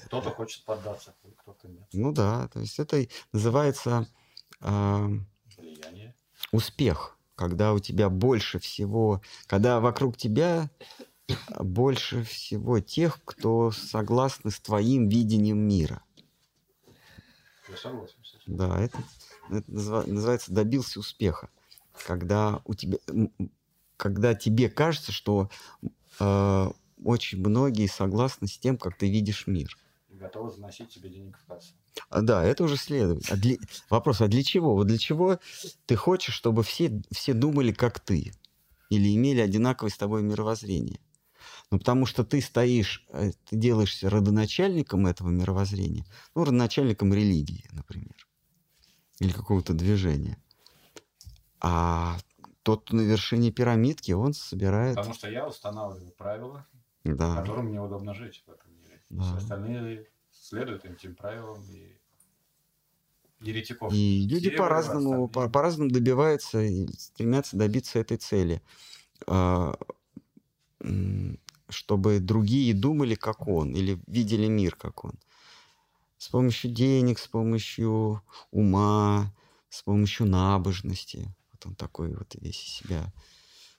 [0.07, 1.87] Кто-то хочет поддаться, кто-то нет.
[1.93, 4.07] ну да, то есть это называется
[4.61, 5.07] э,
[5.57, 6.15] Влияние.
[6.51, 10.69] успех, когда у тебя больше всего, когда вокруг тебя
[11.59, 16.01] больше всего тех, кто согласны с твоим видением мира.
[17.69, 18.55] Я согласен с этим.
[18.57, 18.97] Да, это,
[19.49, 21.49] это называется добился успеха.
[22.05, 22.97] Когда у тебя,
[23.97, 25.49] когда тебе кажется, что
[26.19, 26.67] э,
[27.03, 29.75] очень многие согласны с тем, как ты видишь мир.
[30.09, 31.73] И готовы заносить тебе денег в кассу.
[32.09, 33.29] А, да, это уже следует.
[33.31, 33.57] А для-
[33.89, 34.75] Вопрос, а для чего?
[34.75, 35.39] Вот для чего
[35.87, 38.33] ты хочешь, чтобы все, все думали, как ты?
[38.89, 40.99] Или имели одинаковое с тобой мировоззрение?
[41.69, 48.15] Ну, потому что ты стоишь, э, ты делаешься родоначальником этого мировоззрения, ну, родоначальником религии, например,
[49.19, 50.41] или какого-то движения.
[51.59, 52.17] А
[52.63, 54.95] тот, кто на вершине пирамидки, он собирает...
[54.95, 56.65] Потому что я устанавливаю правила,
[57.03, 59.01] Да, которым мне удобно жить в этом мире.
[59.09, 59.23] Да.
[59.23, 61.97] Все остальные следуют этим правилам и
[63.41, 63.91] еретиков.
[63.93, 68.61] И люди по-разному, по- по-разному добиваются и стремятся добиться этой цели.
[71.69, 75.13] Чтобы другие думали, как он, или видели мир, как он.
[76.17, 78.21] С помощью денег, с помощью
[78.51, 79.33] ума,
[79.69, 81.33] с помощью набожности.
[81.51, 83.13] Вот он такой вот весь из себя,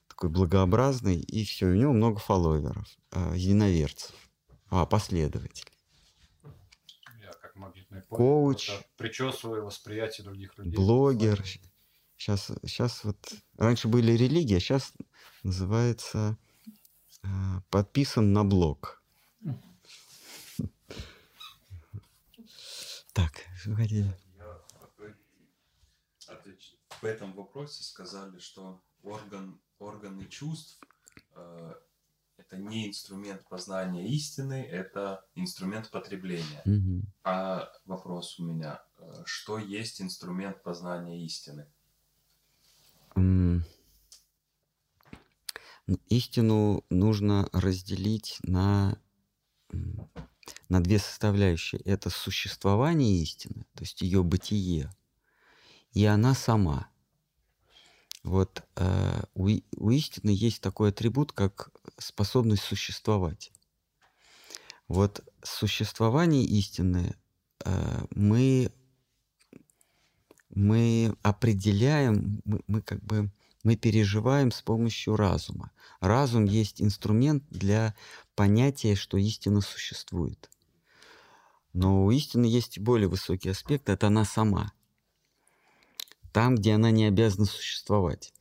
[0.09, 4.15] такой благообразный, и все, у него много фолловеров, а, единоверцев,
[4.69, 5.73] а, последователей.
[7.20, 8.70] Я как магнитный поле Коуч.
[8.97, 10.77] причесываю восприятие других людей.
[10.77, 11.44] блогер.
[12.16, 13.16] Сейчас, сейчас вот
[13.56, 14.93] раньше были религии, а сейчас
[15.44, 16.36] называется
[17.70, 19.03] подписан на блог.
[23.12, 23.73] Так, что
[26.28, 30.81] отвеч- В этом вопросе сказали, что орган, органы чувств
[31.35, 31.74] э,
[32.36, 36.62] это не инструмент познания истины, это инструмент потребления.
[36.65, 37.03] Мгм.
[37.24, 41.66] А вопрос у меня, э, что есть инструмент познания истины?
[43.16, 43.65] Н-
[46.09, 48.98] Истину нужно разделить на,
[50.69, 51.81] на две составляющие.
[51.82, 54.90] Это существование истины, то есть ее бытие,
[55.93, 56.90] и она сама.
[58.23, 63.52] Вот э, у, у истины есть такой атрибут, как способность существовать.
[64.89, 67.16] Вот существование истины
[67.65, 68.70] э, мы
[70.51, 73.31] мы определяем, мы, мы как бы
[73.69, 75.73] мы переживаем с помощью разума.
[76.01, 77.95] Разум есть инструмент для
[78.35, 80.49] понятия, что истина существует.
[81.74, 84.73] Но у истины есть более высокий аспект, это она сама.
[86.32, 88.32] Там, где она не обязана существовать.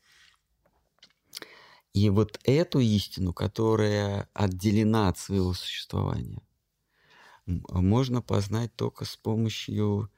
[1.91, 6.41] И вот эту истину, которая отделена от своего существования,
[7.45, 10.10] можно познать только с помощью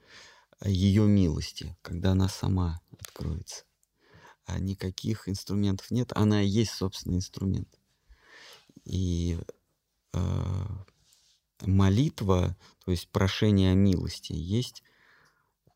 [0.63, 3.63] ее милости, когда она сама откроется.
[4.49, 7.69] А никаких инструментов нет, она и есть собственный инструмент.
[8.83, 9.37] И
[10.13, 10.65] э,
[11.61, 14.81] молитва, то есть прошение о милости, есть,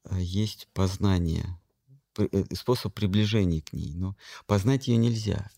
[0.05, 1.59] э, есть познание,
[2.17, 3.93] э, способ приближения к ней.
[3.93, 4.15] Но
[4.47, 5.51] познать ее нельзя,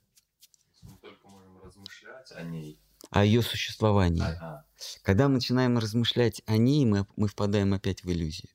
[0.82, 2.80] Мы только можем размышлять о ней.
[3.12, 4.24] о ее существовании.
[4.24, 4.66] Ага.
[5.04, 8.50] Когда мы начинаем размышлять о ней, мы, мы впадаем опять в иллюзию.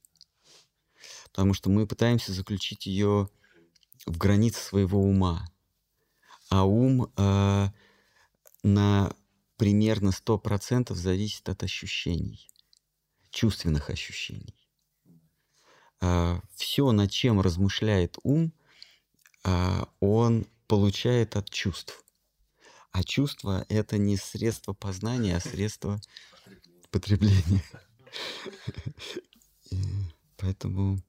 [1.33, 3.31] Потому что мы пытаемся заключить ее
[4.07, 5.49] в границы своего ума.
[6.49, 7.69] А ум э,
[8.63, 9.17] на
[9.57, 12.49] примерно 100% зависит от ощущений,
[13.31, 14.57] чувственных ощущений.
[16.55, 18.55] все, над чем размышляет ум,
[19.45, 22.05] а, он получает от чувств.
[22.93, 26.01] А чувство— это не средство познания, а средство
[26.91, 27.63] потребления.
[30.37, 31.01] Поэтому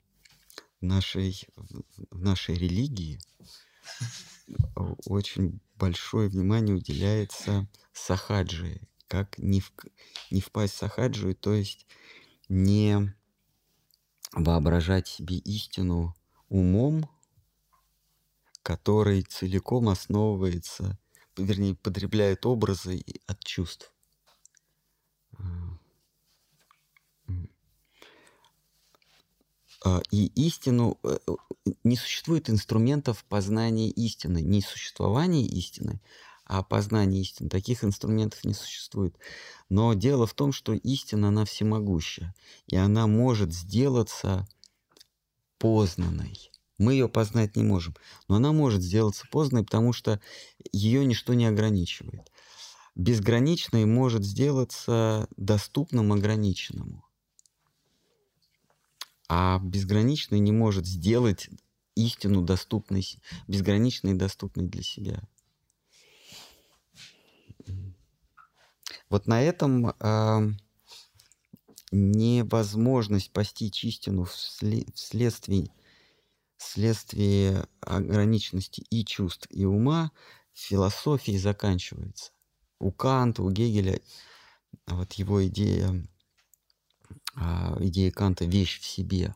[0.81, 3.19] в нашей, в нашей религии
[5.05, 9.71] очень большое внимание уделяется сахаджи, как не, в,
[10.31, 11.85] не впасть в сахаджу, то есть
[12.49, 13.13] не
[14.33, 16.15] воображать себе истину
[16.49, 17.09] умом,
[18.63, 20.97] который целиком основывается,
[21.37, 23.93] вернее, потребляет образы от чувств.
[25.33, 25.77] А, м.
[27.27, 27.51] А,
[30.11, 31.31] И истину э, э,
[31.83, 35.99] не существует инструментов познания истины, не существования истины,
[36.45, 37.49] а познания истины.
[37.49, 39.17] Таких инструментов не существует.
[39.69, 42.35] Но дело в том, что истина, она всемогуща,
[42.67, 44.47] и она может сделаться
[45.57, 46.51] познанной.
[46.77, 47.95] Мы ее познать не можем,
[48.27, 50.19] но она может сделаться познанной, потому что
[50.71, 52.31] ее ничто не ограничивает.
[52.95, 57.03] Безграничной может сделаться доступным ограниченному.
[59.33, 61.49] А безграничный не может сделать
[61.95, 63.05] истину доступной,
[63.47, 65.23] безграничной и доступной для себя.
[69.09, 70.57] Вот на этом ам,
[71.93, 75.71] невозможность постичь истину всле- вследствие,
[76.57, 80.11] вследствие ограниченности и чувств, и ума
[80.51, 82.33] философии заканчивается.
[82.79, 84.01] У Канта, у Гегеля
[84.87, 86.10] вот его идея, а,
[87.35, 89.35] идея Канта «вещь в себе».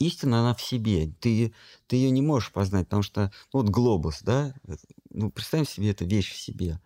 [0.00, 1.12] Истина, она в себе.
[1.20, 1.54] Ты,
[1.86, 4.74] ты ее не можешь познать, потому что ну, вот глобус, да, э,
[5.10, 6.80] ну, представим себе, это вещь в себе.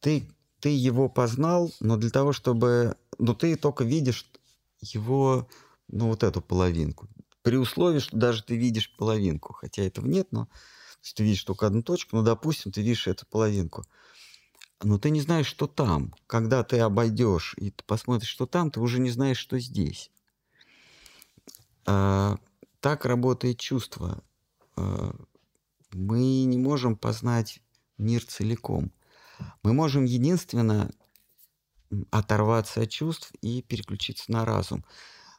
[0.00, 0.26] Ты,
[0.60, 2.96] ты его познал, но для того, чтобы...
[3.18, 4.26] Ну, ты только видишь
[4.80, 5.46] его,
[5.88, 7.06] ну, вот эту половинку.
[7.42, 10.48] При условии, что даже ты видишь половинку, хотя этого нет, но
[11.14, 13.84] ты видишь только одну точку, ну, допустим, ты видишь эту половинку.
[14.82, 16.14] Но ты не знаешь, что там.
[16.26, 20.10] Когда ты обойдешь и ты посмотришь, что там, ты уже не знаешь, что здесь.
[21.86, 22.36] А,
[22.80, 24.22] так работает чувство.
[24.76, 25.14] А,
[25.92, 27.60] мы не можем познать
[27.96, 28.92] мир целиком.
[29.62, 30.90] Мы можем единственно
[32.10, 34.84] оторваться от чувств и переключиться на разум.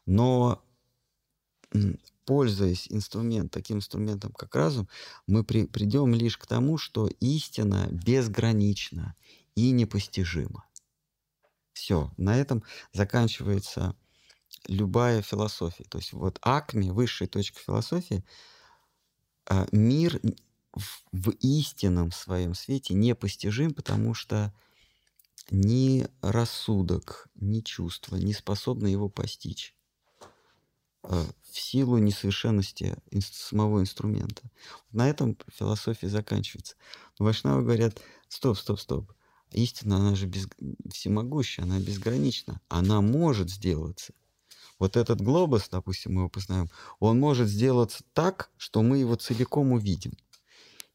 [0.06, 0.64] Но
[2.28, 4.90] пользуясь инструмент, таким инструментом, как разум,
[5.28, 9.16] мы при- придем лишь к тому, что истина безгранична
[9.56, 10.66] и непостижима.
[11.74, 13.96] Все, на этом заканчивается
[14.68, 15.86] любая философия.
[15.86, 18.26] То есть вот акме, высшая точка философии,
[19.50, 20.20] а, мир
[20.74, 24.54] в, в истинном своем свете непостижим, потому что
[25.52, 29.77] ни рассудок, ни чувство не способны его постичь
[31.04, 34.44] в силу несовершенности самого инструмента.
[34.92, 36.76] На этом философия заканчивается.
[37.18, 39.14] Но Вайшнавы говорят, стоп, стоп, стоп.
[39.52, 40.48] Истина, она же без...
[40.92, 42.62] всемогущая, она безгранична.
[42.68, 44.14] Она может сделаться.
[44.80, 46.70] Вот этот глобус, допустим, мы его познаем,
[47.00, 50.14] он может сделаться так, что мы его целиком увидим.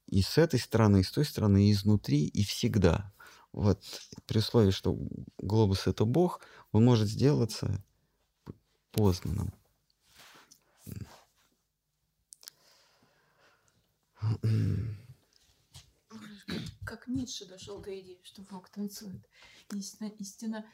[0.07, 3.13] И с этой стороны, и с той стороны, и изнутри, и всегда.
[3.53, 3.83] Вот
[4.27, 4.97] при условии, что
[5.39, 7.83] глобус это Бог, он может сделаться
[8.93, 9.53] познанным.
[16.85, 19.27] Как Ницше дошел до идеи, что Бог танцует.
[19.73, 20.67] Истина, истина,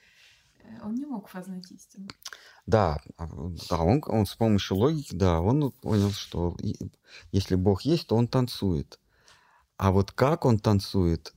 [0.60, 2.08] э, он не мог познать истину.
[2.66, 3.28] Да, а,
[3.70, 6.56] да он, он с помощью логики, да, он понял, что
[7.30, 8.98] если Бог есть, то он танцует.
[9.76, 11.32] А вот как он танцует,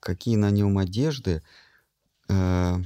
[0.00, 1.42] какие на нем одежды,
[2.28, 2.76] э,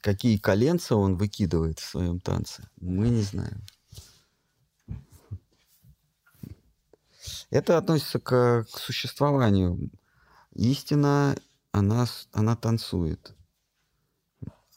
[0.00, 3.62] какие коленца он выкидывает в своем танце, мы не знаем.
[7.52, 9.90] Это относится к, к существованию.
[10.54, 11.36] Истина,
[11.70, 13.36] она, она танцует.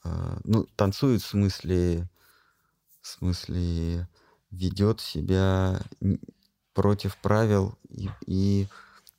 [0.03, 2.09] А, ну, танцует в смысле,
[2.99, 4.09] в смысле
[4.51, 5.81] ведет себя
[6.73, 8.67] против правил и, и,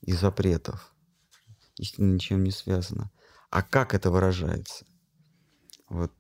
[0.03, 0.93] и запретов.
[1.79, 3.11] Истина ничем не связана.
[3.49, 4.85] А как это выражается?
[5.89, 6.13] Вот,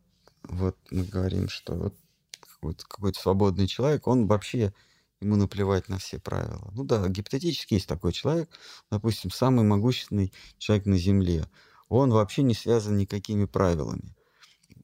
[0.44, 1.94] вот мы говорим, что вот
[2.40, 4.72] какой-то, какой-то свободный человек, он вообще,
[5.20, 6.70] ему наплевать на все правила.
[6.74, 8.51] Ну да, гипотетически есть такой человек,
[8.90, 11.48] допустим, самый могущественный человек на Земле.
[11.88, 14.14] Он вообще не связан никакими правилами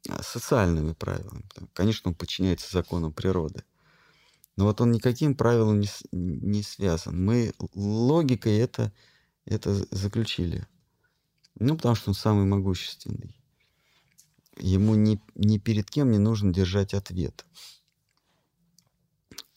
[0.08, 1.44] а, социальными правилами.
[1.72, 3.64] Конечно, он подчиняется законам природы.
[4.56, 7.24] Но вот он никаким правилам не, не связан.
[7.24, 8.92] Мы логикой это,
[9.46, 10.66] это заключили.
[11.58, 13.34] Ну, потому что он самый могущественный.
[14.58, 17.46] Ему ни, ни перед кем не нужно держать ответ.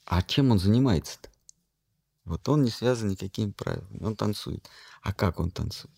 [0.06, 1.30] А чем он занимается-то?
[2.26, 4.04] Вот он не связан никакими правилами.
[4.04, 4.68] Он танцует.
[5.02, 5.94] А как он танцует?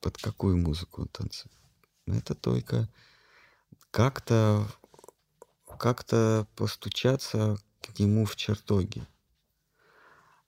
[0.00, 1.52] Под какую музыку он танцует?
[2.06, 2.88] Это только
[3.90, 4.66] как-то
[5.78, 9.06] как-то постучаться к нему в чертоге.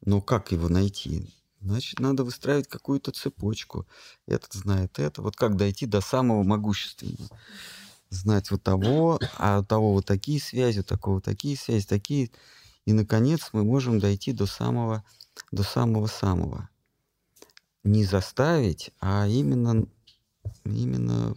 [0.00, 1.32] Но как его найти?
[1.60, 3.86] Значит, надо выстраивать какую-то цепочку.
[4.26, 5.22] Этот знает это.
[5.22, 7.28] Вот как дойти до самого могущественного.
[8.10, 12.30] Знать вот того, а у того вот такие связи, у такого такие связи, такие.
[12.84, 15.04] И, наконец, мы можем дойти до самого,
[15.52, 16.68] до самого-самого.
[17.84, 19.86] Не заставить, а именно,
[20.64, 21.36] именно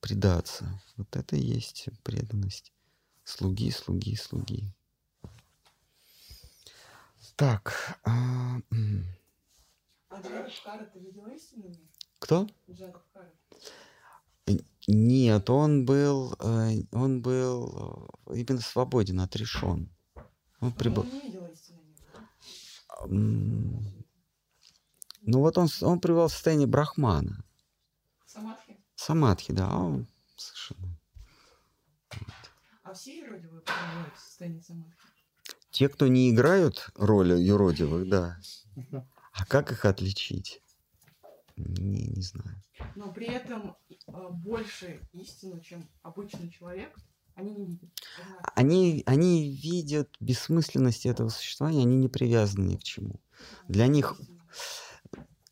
[0.00, 0.80] предаться.
[0.96, 2.72] Вот это и есть преданность.
[3.24, 4.74] Слуги, слуги, слуги.
[7.36, 7.98] Так.
[8.04, 8.60] а,
[10.08, 11.78] А Джадавкара ты видела истинными?
[12.18, 12.48] Кто?
[12.68, 13.32] Джадавкара.
[14.90, 19.94] Нет, он был, э, он был э, именно свободен, отрешен.
[20.60, 21.02] Он прибыл.
[21.02, 21.94] Истинными.
[23.04, 24.06] М,
[25.20, 27.44] Ну вот он, он пребывал в состоянии брахмана.
[28.24, 28.78] Самадхи.
[28.94, 30.06] Самадхи, да, а он
[30.36, 30.98] совершенно.
[32.82, 34.96] А все юродивые пребывают в состоянии самадхи?
[35.70, 38.38] Те, кто не играют роли юродивых, да.
[39.34, 40.62] А как их отличить?
[41.58, 42.62] Не, не знаю.
[42.94, 46.96] Но при этом э, больше истину, чем обычный человек,
[47.34, 47.90] они не видят.
[48.54, 53.20] Они, они видят бессмысленность этого существования, они не привязаны ни к чему.
[53.68, 54.16] Для них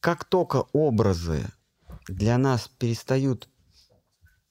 [0.01, 1.45] как только образы
[2.09, 3.49] для нас перестают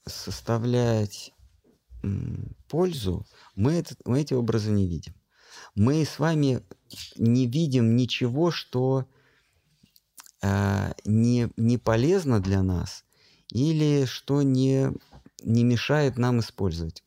[0.06, 1.32] составлять
[2.68, 3.26] пользу,
[3.56, 5.16] мы, этот- мы эти образы не видим.
[5.74, 6.62] Мы с вами
[7.16, 9.08] не видим ничего, что
[10.48, 13.04] а, не, не полезно для нас
[13.50, 14.92] или что не,
[15.42, 17.04] не мешает нам использовать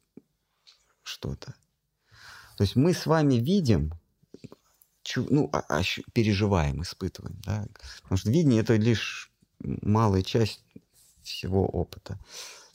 [1.04, 1.54] что-то.
[2.56, 3.92] То есть мы с вами видим,
[5.14, 7.68] ну, а- ощу- переживаем, испытываем, да,
[8.02, 10.64] Потому что видение это лишь малая часть
[11.22, 12.18] всего опыта.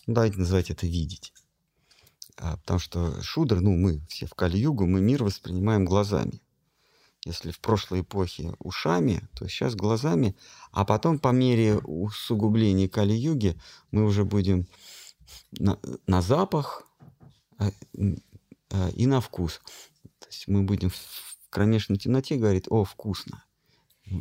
[0.08, 1.34] Ну, давайте называть это видеть.
[2.38, 6.40] А, потому что шудр, ну, мы все в Кали-Югу, мы мир воспринимаем глазами.
[7.26, 10.36] Если в прошлой эпохе ушами, то сейчас глазами,
[10.72, 13.56] а потом по мере усугубления Кали-Юги
[13.92, 14.68] мы уже будем
[15.52, 16.86] на, на запах
[17.58, 17.72] а,
[18.72, 19.62] а, и на вкус.
[20.20, 23.46] То есть мы будем в кромешной темноте говорить, о, вкусно.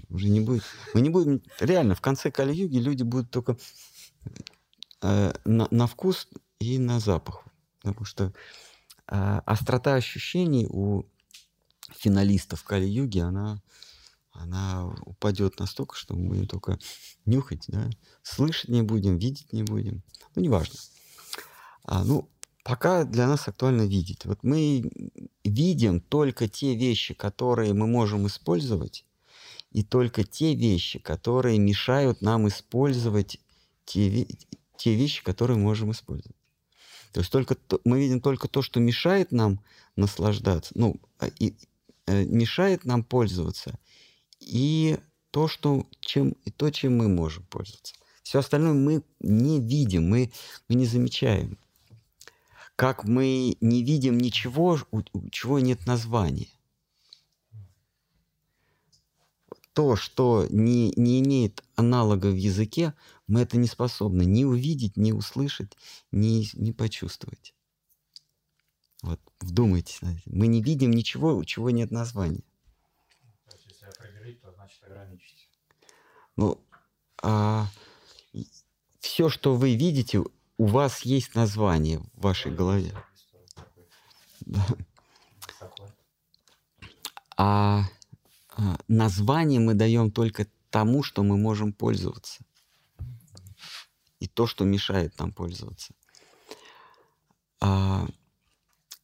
[0.08, 0.62] Уже не будет.
[0.94, 1.42] Мы не будем.
[1.58, 3.56] Реально, в конце Кали-Юги люди будут только
[5.02, 6.28] э, на, на вкус
[6.60, 7.44] и на запах.
[7.80, 8.32] Потому что
[9.08, 11.02] э, острота ощущений у
[11.96, 13.62] финалистов Кали-Юги, она,
[14.32, 16.78] она упадет настолько, что мы будем только
[17.24, 17.90] нюхать, да?
[18.22, 20.02] слышать не будем, видеть не будем.
[20.34, 20.78] Ну, неважно.
[21.84, 22.28] А, ну,
[22.64, 24.24] пока для нас актуально видеть.
[24.24, 24.90] Вот мы
[25.44, 29.04] видим только те вещи, которые мы можем использовать,
[29.70, 33.40] и только те вещи, которые мешают нам использовать
[33.84, 34.26] те,
[34.76, 36.36] те вещи, которые мы можем использовать.
[37.12, 39.60] То есть только то- мы видим только то, что мешает нам
[39.96, 41.54] наслаждаться, ну, а, и,
[42.06, 43.78] мешает нам пользоваться,
[44.40, 44.98] и
[45.30, 47.94] то, что, чем, и то, чем мы можем пользоваться.
[48.22, 50.32] Все остальное мы не видим, мы,
[50.68, 51.58] мы не замечаем.
[52.76, 56.48] Как мы не видим ничего, у, у чего нет названия.
[59.72, 62.94] то, что не, не имеет аналога в языке,
[63.26, 65.76] мы это не способны ни увидеть, ни услышать,
[66.10, 67.54] ни, ни почувствовать.
[69.02, 70.00] Вот, вдумайтесь.
[70.26, 72.44] Мы не видим ничего, у чего нет названия.
[73.48, 75.48] То есть, если определить, то значит ограничить.
[76.36, 76.64] Ну,
[79.00, 80.22] все, что вы видите,
[80.56, 82.94] у вас есть название в вашей голове.
[84.40, 84.66] Да.
[87.36, 87.84] А,
[88.56, 92.44] а, название мы даем только тому, что мы можем пользоваться.
[94.20, 95.94] И то, что мешает нам пользоваться.
[97.60, 98.06] А,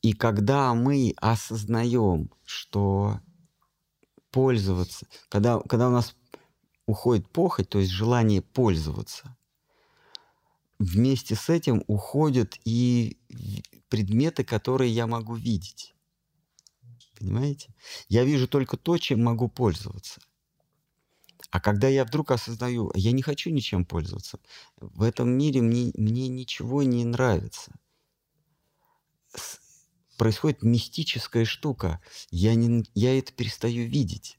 [0.02, 3.20] и когда мы осознаем, что
[4.30, 6.14] пользоваться, когда, когда у нас
[6.86, 9.36] уходит похоть, то есть желание пользоваться,
[10.78, 13.18] вместе с этим уходят и
[13.88, 15.94] предметы, которые я могу видеть.
[17.18, 17.74] Понимаете?
[18.08, 20.20] Я вижу только то, чем могу пользоваться.
[21.50, 24.38] А когда я вдруг осознаю, «А я не хочу ничем пользоваться,
[24.76, 27.72] в этом мире мне, мне ничего не нравится.
[30.18, 32.00] Происходит мистическая штука.
[32.32, 34.36] Я, не, я это перестаю видеть.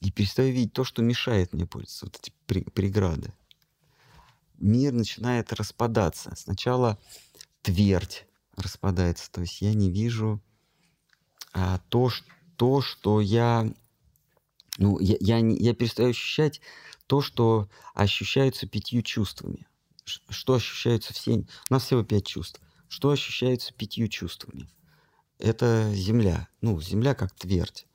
[0.00, 2.30] И перестаю видеть то, что мешает мне пользоваться, вот эти
[2.70, 3.32] преграды.
[4.58, 6.34] Мир начинает распадаться.
[6.36, 6.98] Сначала
[7.62, 10.42] твердь распадается, то есть я не вижу
[11.54, 12.22] а, то, ш-
[12.56, 13.72] то, что я,
[14.76, 16.60] ну, я, я, не- я перестаю ощущать
[17.06, 19.66] то, что ощущается пятью чувствами.
[20.04, 21.48] Что ощущается всеми?
[21.70, 22.60] У нас всего пять чувств.
[22.88, 24.68] Что ощущается пятью чувствами?
[25.38, 26.48] Это земля.
[26.60, 27.86] Ну, земля как твердь.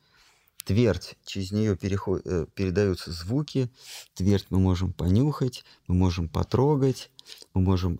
[0.65, 3.71] Твердь, через нее переход, э, передаются звуки.
[4.13, 7.09] Твердь мы можем понюхать, мы можем потрогать,
[7.53, 7.99] мы можем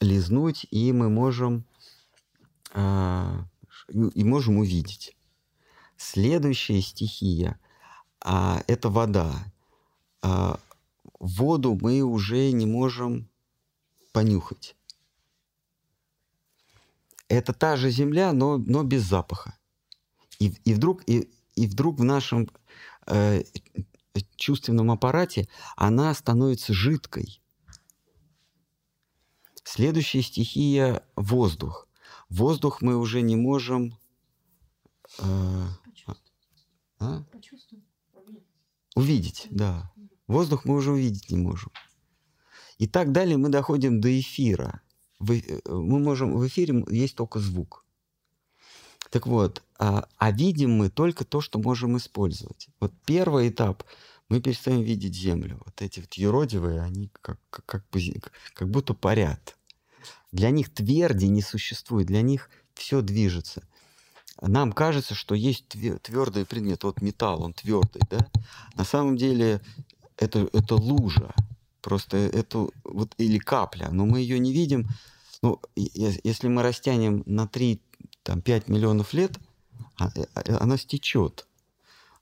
[0.00, 1.64] лизнуть, и мы можем
[2.72, 5.16] ш- и можем увидеть.
[5.96, 7.58] Следующая стихия
[8.20, 9.52] а, это вода.
[10.22, 10.60] А,
[11.18, 13.28] воду мы уже не можем
[14.12, 14.76] понюхать.
[17.28, 19.58] Это та же земля, но, но без запаха.
[20.38, 22.48] И, и, вдруг, и, и вдруг в нашем
[23.06, 23.42] э,
[24.36, 27.42] чувственном аппарате она становится жидкой.
[29.64, 31.86] Следующая стихия– воздух.
[32.30, 33.98] Воздух мы уже не можем
[35.18, 35.66] э,
[37.00, 37.24] а?
[38.94, 39.92] Увидеть, да.
[40.26, 41.72] Воздух мы уже увидеть не можем.
[42.78, 44.82] И так далее мы доходим до эфира.
[45.18, 47.84] В э- мы можем, в эфире есть только звук.
[49.10, 52.68] Так вот, а, а видим мы только то, что можем использовать.
[52.80, 53.84] Вот первый этап
[54.28, 55.60] мы перестаем видеть Землю.
[55.64, 57.84] Вот эти вот юродивые, они как, как, как,
[58.52, 59.56] как будто парят.
[60.30, 63.62] Для них тверди не существует, для них все движется.
[64.40, 66.84] Нам кажется, что есть твердый предмет.
[66.84, 68.28] Вот металл, он твердый, да?
[68.74, 69.60] На самом деле
[70.16, 71.34] это, это лужа.
[71.80, 74.88] Просто это вот или капля, но мы ее не видим.
[75.42, 77.80] Ну, если мы растянем на 3,
[78.22, 79.38] там, 5 миллионов лет,
[79.98, 81.46] а- а- она стечет.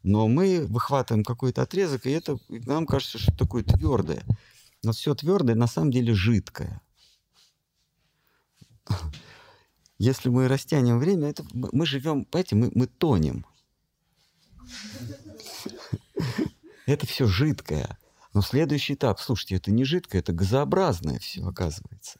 [0.02, 4.24] Но мы выхватываем какой-то отрезок, и это нам кажется, что такое твердое.
[4.82, 6.80] Но все твердое на самом деле жидкое.
[9.98, 13.46] Если мы растянем время, это мы живем, понимаете, мы, мы тонем.
[16.84, 17.98] Это все жидкое.
[18.36, 22.18] Но следующий этап, слушайте, это не жидкое, это газообразное все, оказывается.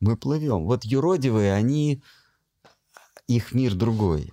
[0.00, 0.64] Мы плывем.
[0.64, 2.02] Вот юродивые, они,
[3.26, 4.32] их мир другой.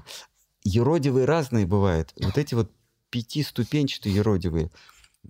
[0.64, 2.14] Юродивые разные бывают.
[2.16, 2.72] Вот эти вот
[3.10, 4.72] пятиступенчатые юродивые.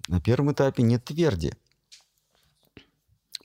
[0.07, 1.53] На первом этапе нет тверди.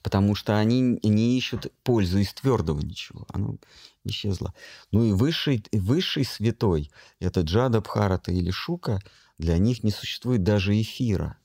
[0.03, 3.25] Потому что они не ищут пользу из твердого ничего.
[3.29, 3.57] Оно
[4.03, 4.53] исчезло.
[4.91, 8.99] Ну и высший, высший святой, это Джада Бхарата или Шука,
[9.39, 11.39] для них не существует даже эфира.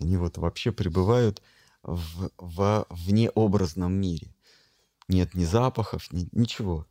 [0.00, 1.42] Они вот вообще пребывают
[1.82, 4.34] в, в внеобразном мире.
[5.08, 6.86] Нет ни запахов, ни, ничего.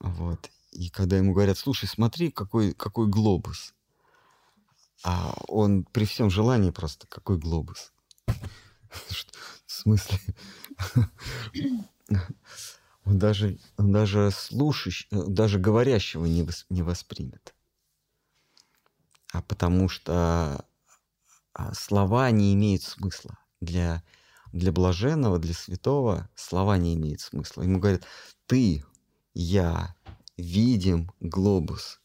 [0.00, 0.50] Вот.
[0.72, 3.74] И когда ему говорят, слушай, смотри, какой, какой глобус.
[5.04, 7.92] А он при всем желании просто, какой глобус.
[9.66, 10.18] В смысле?
[13.04, 17.54] Он даже, он даже слушающий, даже говорящего не, вос- не воспримет.
[19.32, 20.64] А потому что
[21.72, 23.38] слова не имеют смысла.
[23.60, 24.02] Для,
[24.52, 27.62] для блаженного, для святого слова не имеют смысла.
[27.62, 28.04] Ему говорят,
[28.46, 28.84] ты,
[29.34, 29.94] я,
[30.36, 32.00] видим глобус.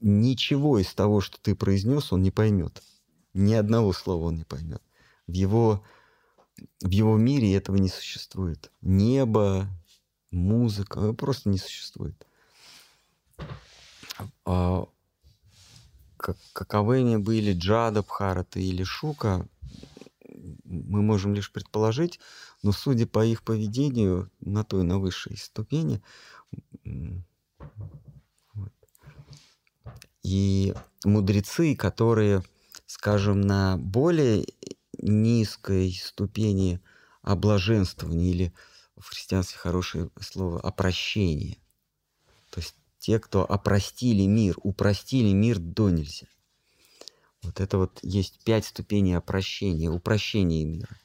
[0.00, 2.82] Ничего из того, что ты произнес, он не поймет.
[3.34, 4.82] Ни одного слова он не поймет.
[5.26, 5.84] В его,
[6.80, 8.70] в его мире этого не существует.
[8.80, 9.68] Небо,
[10.30, 12.26] музыка, просто не существует.
[16.20, 19.48] Как- каковыми были Джада, Бхарата или Шука,
[20.64, 22.20] мы можем лишь предположить,
[22.62, 26.02] но судя по их поведению на той, на высшей ступени,
[28.52, 28.72] вот.
[30.22, 30.74] и
[31.04, 32.42] мудрецы, которые,
[32.86, 34.44] скажем, на более
[34.98, 36.80] низкой ступени
[37.22, 38.52] облаженствования или
[38.98, 41.56] в христианстве хорошее слово опрощение.
[42.50, 46.26] То есть те, кто опростили мир, упростили мир до нельзя.
[47.42, 50.96] Вот это вот есть пять ступеней опрощения, упрощения мира.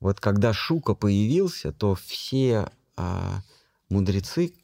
[0.00, 3.42] Вот когда Шука появился, то все а,
[3.90, 4.54] мудрецы,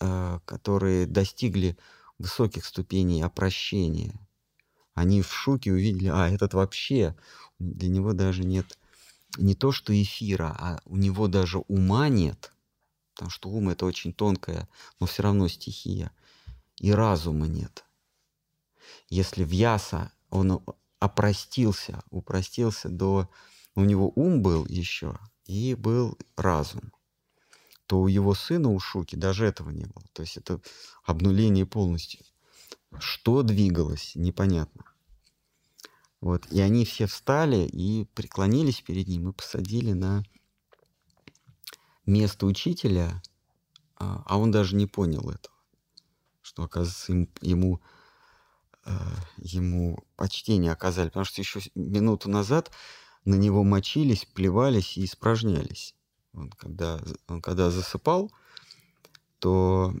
[0.00, 1.76] а, которые достигли
[2.18, 4.18] высоких ступеней опрощения,
[4.94, 7.14] они в Шуке увидели, а этот вообще,
[7.58, 8.78] для него даже нет
[9.36, 12.52] не то что эфира, а у него даже ума нет,
[13.14, 14.68] потому что ум это очень тонкая,
[14.98, 16.12] но все равно стихия,
[16.78, 17.84] и разума нет.
[19.08, 20.62] Если в Яса он
[20.98, 23.28] опростился, упростился до...
[23.74, 26.92] У него ум был еще, и был разум.
[27.86, 30.04] То у его сына, у Шуки, даже этого не было.
[30.12, 30.60] То есть это
[31.04, 32.20] обнуление полностью.
[32.98, 34.84] Что двигалось, непонятно.
[36.20, 36.46] Вот.
[36.52, 40.24] И они все встали и преклонились перед ним и посадили на
[42.06, 43.22] место учителя
[44.00, 45.54] а, а он даже не понял этого,
[46.40, 47.80] что, оказывается, им- ему,
[48.86, 48.92] э,
[49.36, 52.70] ему почтение оказали, потому что еще минуту назад
[53.26, 55.94] на него мочились, плевались и испражнялись.
[56.32, 56.98] Он когда,
[57.28, 58.32] он когда засыпал,
[59.38, 59.94] то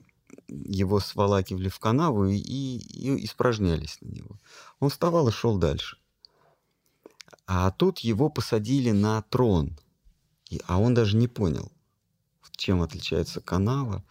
[0.48, 4.40] его сволакивали в канаву и, и испражнялись на него.
[4.78, 5.98] Он вставал и шел дальше.
[7.46, 9.78] А тут его посадили на трон,
[10.48, 11.70] и- а он даже не понял,
[12.60, 14.04] чем отличается канава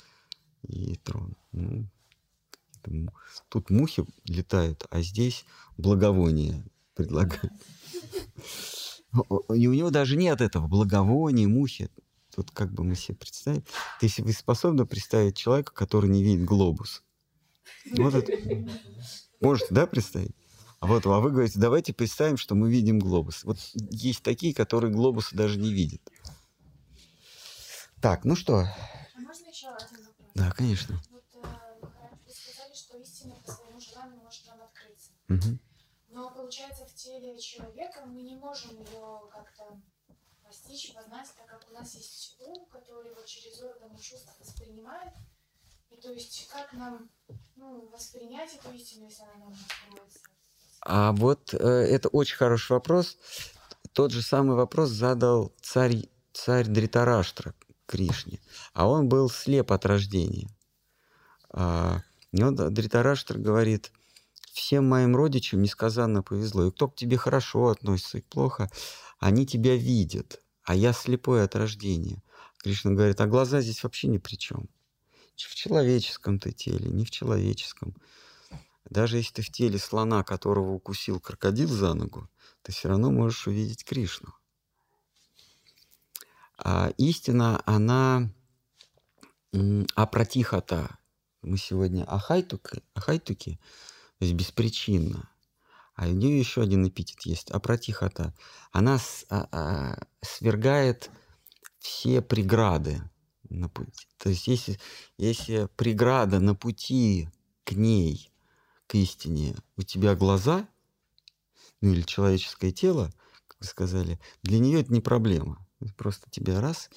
[0.64, 1.38] и трон.
[1.52, 1.88] Ну,
[2.76, 3.14] это
[3.48, 5.46] тут мухи летают, а здесь
[5.78, 6.66] благовоние
[6.96, 7.54] предлагают.
[9.56, 11.90] И у него даже нет этого благовония, мухи.
[12.36, 13.64] Тут как бы мы себе представим.
[14.02, 17.04] Если вы способны представить человека, который не видит глобус.
[17.92, 18.32] Вот это.
[19.42, 20.36] Можете, да, представить?
[20.80, 23.44] А вот, а вы говорите, давайте представим, что мы видим глобус.
[23.44, 23.58] Вот
[23.92, 26.02] есть такие, которые глобусы даже не видят.
[28.02, 28.60] Так, ну что?
[28.60, 30.28] А можно еще один вопрос?
[30.34, 30.98] Да, конечно.
[31.12, 31.86] Вот э,
[32.26, 35.12] вы сказали, что истина по своему желанию может нам открыться.
[35.28, 35.60] Мгм.
[36.08, 39.82] Но получается, в теле человека мы не можем ее как-то
[40.42, 45.14] постичь, познать, так как у нас есть ум, который вот через органы чувств воспринимает.
[45.90, 47.10] И то есть как нам
[47.58, 50.20] ну, воспринять эту истину, если она нам откроется?
[50.82, 53.18] А вот э, это очень хороший вопрос.
[53.92, 57.54] Тот же самый вопрос задал царь, царь Дритараштра
[57.90, 58.40] Кришне.
[58.74, 60.48] А он был слеп от рождения.
[61.50, 63.92] А, и он, Дритараштра говорит,
[64.54, 66.68] всем моим родичам несказанно повезло.
[66.68, 68.70] И кто к тебе хорошо относится и плохо,
[69.18, 70.40] они тебя видят.
[70.64, 72.22] А я слепой от рождения.
[72.60, 74.70] Кришна говорит, а глаза здесь вообще ни при чем.
[75.36, 77.96] В человеческом ты теле, не в человеческом.
[78.88, 82.30] Даже если ты в теле слона, которого укусил крокодил за ногу,
[82.62, 84.34] ты все равно можешь увидеть Кришну.
[86.64, 88.30] А истина, она
[89.54, 90.98] м, апратихата.
[91.42, 93.60] Мы сегодня ахайтуки, ахайтуки,
[94.20, 95.30] то есть беспричинно.
[95.96, 98.34] А у нее еще один эпитет есть, апратихата.
[98.72, 101.10] Она с- а- а, свергает
[101.80, 103.02] все преграды
[103.50, 104.08] на пути.
[104.18, 104.80] То есть если,
[105.18, 107.30] если преграда на пути
[107.66, 108.32] к ней,
[108.88, 110.68] к истине, у тебя глаза,
[111.82, 113.12] ну или человеческое тело,
[113.48, 115.66] как вы сказали, для нее это не проблема.
[115.98, 116.90] Просто тебя раз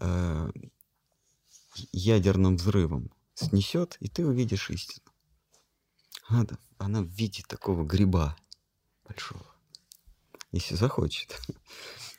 [0.00, 0.50] э,
[1.92, 5.06] ядерным взрывом снесет, и ты увидишь истину.
[6.28, 6.46] Она,
[6.78, 8.36] она в виде такого гриба
[9.04, 9.46] большого,
[10.52, 11.38] если захочет.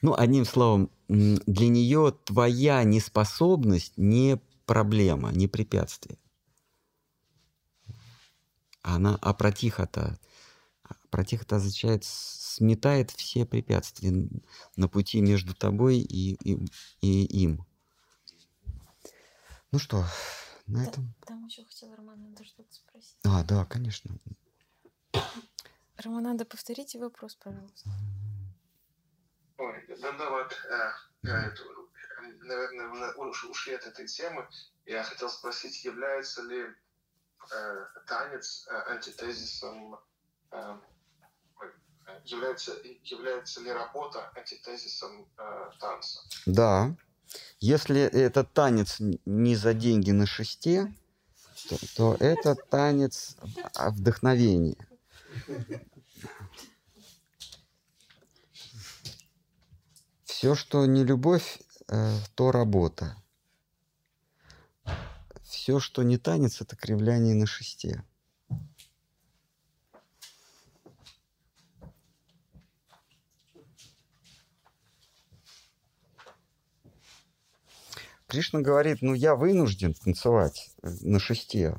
[0.03, 6.17] Ну, одним словом, для нее твоя неспособность не проблема, не препятствие.
[8.81, 10.19] Она апротихота.
[11.11, 14.27] Протихота означает сметает все препятствия
[14.77, 16.65] на пути между тобой и, и,
[17.01, 17.65] и им.
[19.71, 20.05] Ну что,
[20.67, 21.13] на Да, этом...
[21.25, 23.17] Там еще хотела Романанда что-то спросить.
[23.25, 24.17] А, да, конечно.
[25.97, 27.89] Романанда, повторите вопрос, пожалуйста.
[29.57, 31.51] Ой, да, да, вот, э, э,
[32.41, 34.47] наверное, уже уш- ушли от этой темы.
[34.85, 36.65] Я хотел спросить, является ли
[37.53, 39.99] э, танец э, антитезисом,
[40.51, 40.79] э,
[42.25, 42.73] является,
[43.03, 46.21] является ли работа антитезисом э, танца?
[46.45, 46.95] Да.
[47.59, 50.93] Если этот танец не за деньги на шесте,
[51.69, 53.37] то, то это танец
[53.75, 54.87] вдохновения.
[60.25, 63.15] Все, что не любовь, э, то работа.
[65.43, 68.03] Все, что не танец, это кривляние на шесте.
[78.31, 81.75] Кришна говорит, ну я вынужден танцевать э, на шесте.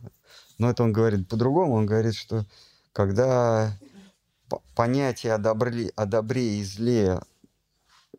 [0.58, 1.76] Но это он говорит по-другому.
[1.76, 2.44] Он говорит, что
[2.92, 3.74] когда
[4.74, 7.22] понятия о добре, о добре и зле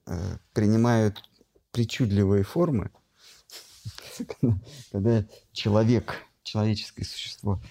[0.07, 1.29] э, принимают
[1.71, 2.89] причудливые формы,
[4.91, 7.61] когда человек, человеческое существо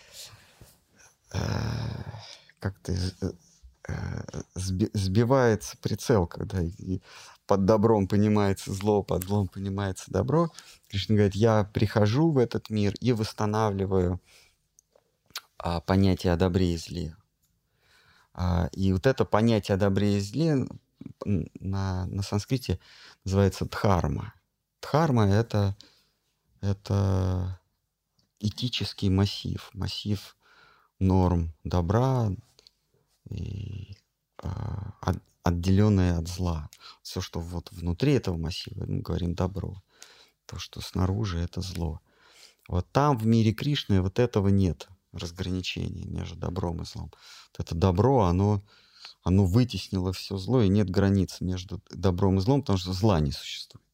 [1.32, 1.38] э,
[2.60, 3.32] как-то э,
[4.54, 6.60] сби- сбивается прицел, когда
[7.46, 10.50] под добром понимается зло, под злом понимается добро.
[10.88, 14.20] Кришна говорит, я прихожу в этот мир и восстанавливаю
[15.58, 17.16] а, понятие о добре и зле.
[18.34, 20.66] А, и вот это понятие о добре и зле
[21.24, 22.78] на, на санскрите
[23.24, 24.34] называется дхарма.
[24.80, 25.76] Дхарма это,
[26.60, 27.60] это
[28.40, 30.36] этический массив, массив
[30.98, 32.30] норм добра
[33.28, 33.96] и
[34.38, 34.92] а,
[35.42, 36.70] отделенное от зла.
[37.02, 39.82] Все, что вот внутри этого массива, мы говорим добро.
[40.46, 42.00] То, что снаружи, это зло.
[42.68, 47.12] Вот там, в мире Кришны, вот этого нет разграничения между добром и злом.
[47.52, 48.62] Вот это добро, оно,
[49.22, 53.32] оно вытеснило все зло, и нет границ между добром и злом, потому что зла не
[53.32, 53.84] существует.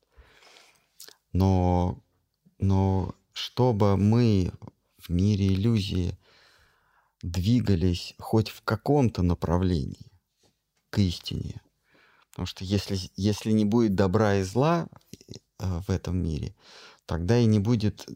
[1.32, 2.02] Но,
[2.58, 4.52] но чтобы мы
[4.98, 6.18] в мире иллюзии
[7.22, 10.10] двигались хоть в каком-то направлении
[10.90, 11.60] к истине,
[12.30, 14.88] потому что если, если не будет добра и зла
[15.58, 16.54] э, в этом мире,
[17.06, 18.06] тогда и не будет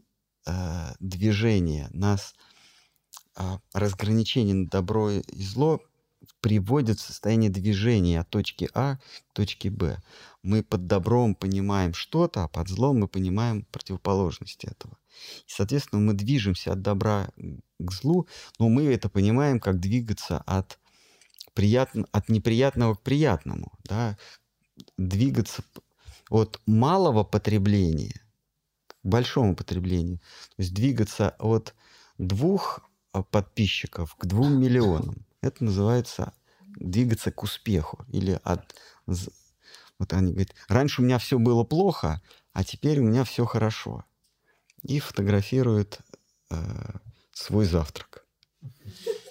[0.46, 1.88] э, движения.
[1.92, 2.34] Нас
[3.36, 5.80] э, разграничение на добро и зло
[6.40, 8.96] приводит в состояние движения от точки А
[9.28, 10.00] к точке Б.
[10.42, 14.98] Мы под добром понимаем что-то, а под злом мы понимаем противоположность этого.
[15.46, 17.30] И, соответственно, мы движемся от добра
[17.78, 18.28] к злу,
[18.58, 20.78] но мы это понимаем, как двигаться от,
[21.54, 23.72] приятно, от неприятного к приятному.
[23.84, 24.16] Да?
[24.96, 25.62] Двигаться
[26.28, 28.20] от малого потребления
[28.88, 30.18] к большому потреблению.
[30.18, 31.74] То есть двигаться от
[32.18, 32.80] двух
[33.12, 35.26] а, подписчиков к двум миллионам.
[35.40, 36.32] Это называется
[36.76, 38.04] двигаться к успеху.
[38.08, 38.74] Или от...
[39.06, 42.22] Вот они говорят, раньше у меня все было плохо,
[42.52, 44.04] а теперь у меня все хорошо.
[44.82, 46.00] И фотографируют
[46.50, 46.56] э,
[47.32, 48.26] свой завтрак.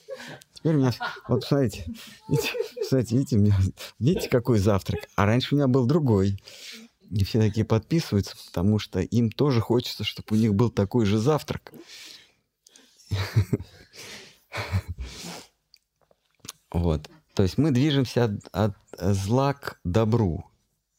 [0.62, 0.94] Теперь у меня...
[1.28, 1.92] Вот смотрите,
[2.30, 3.58] видите, кстати, видите, меня,
[3.98, 5.08] видите, какой завтрак?
[5.16, 6.40] А раньше у меня был другой.
[7.10, 11.18] И все такие подписываются, потому что им тоже хочется, чтобы у них был такой же
[11.18, 11.74] завтрак.
[16.72, 17.10] Вот.
[17.34, 20.46] То есть мы движемся от, от зла к добру.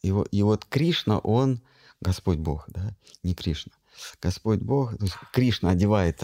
[0.03, 1.63] И, и вот Кришна, он,
[2.01, 3.73] Господь Бог, да, не Кришна.
[4.21, 6.23] Господь Бог, то есть Кришна одевает,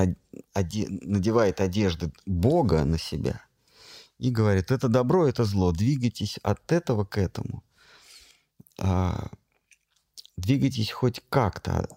[0.54, 3.40] оде, надевает одежды Бога на себя
[4.18, 7.62] и говорит, это добро, это зло, двигайтесь от этого к этому.
[8.80, 9.28] А,
[10.36, 11.88] двигайтесь хоть как-то.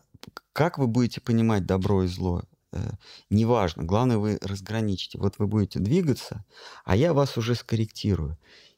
[0.54, 2.44] Как вы будете понимать добро и зло?
[2.74, 2.92] Э,
[3.30, 5.18] неважно, главное вы разграничите.
[5.18, 6.46] Вот вы будете двигаться,
[6.86, 8.38] а я вас уже скорректирую.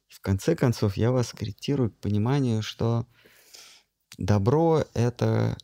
[0.09, 3.05] И в конце концов я вас скорректирую к пониманию, что
[4.17, 5.57] добро— это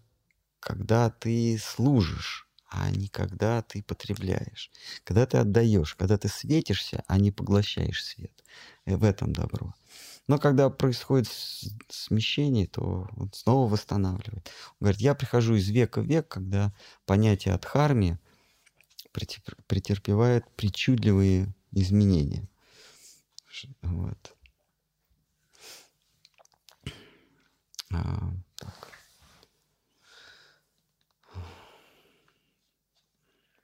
[0.60, 4.72] когда ты служишь, а не когда ты потребляешь.
[5.04, 8.44] Когда ты отдаешь, когда ты светишься, а не поглощаешь свет.
[8.86, 9.74] И э, в этом добро.
[10.28, 11.28] Но когда происходит
[11.90, 14.52] смещение, то он снова восстанавливает.
[14.74, 16.72] Он говорит, я прихожу из века в век, когда
[17.06, 17.66] понятие от
[19.68, 22.48] претерпевает причудливые изменения.
[23.82, 24.36] Вот.
[27.92, 28.99] А, так.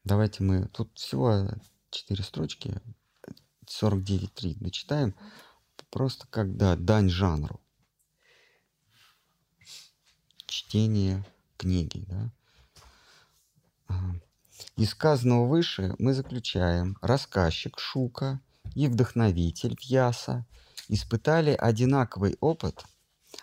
[0.06, 0.68] Давайте мы...
[0.68, 1.48] Тут всего
[1.90, 2.80] четыре строчки,
[3.66, 5.16] 49.3 дочитаем.
[5.90, 7.60] Просто как, да, дань жанру.
[10.46, 11.26] Чтение
[11.58, 12.32] книги, да.
[14.78, 18.40] Из сказанного выше мы заключаем, рассказчик Шука
[18.76, 20.46] и вдохновитель Вьяса
[20.88, 22.86] испытали одинаковый опыт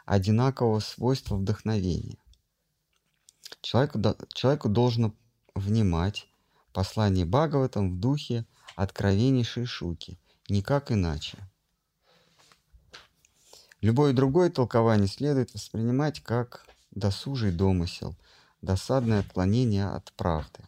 [0.05, 2.19] одинакового свойства вдохновения.
[3.63, 4.01] Человеку,
[4.33, 5.15] человеку должно
[5.55, 6.29] внимать
[6.73, 8.47] послание Бхагаватам в духе
[8.77, 10.19] откровеннейшей шуки,
[10.49, 11.39] никак иначе.
[13.81, 18.17] Любое другое толкование следует воспринимать как досужий домысел,
[18.61, 20.65] досадное отклонение от правды.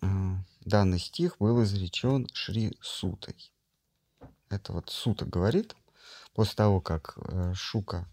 [0.00, 3.52] А, данный стих был изречен Шри Сутой.
[4.48, 5.74] Это вот Сута говорит,
[6.34, 8.06] после того, как э, Шука,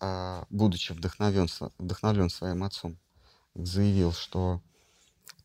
[0.00, 2.98] а, будучи вдохновен, вдохновлен своим отцом,
[3.54, 4.62] заявил, что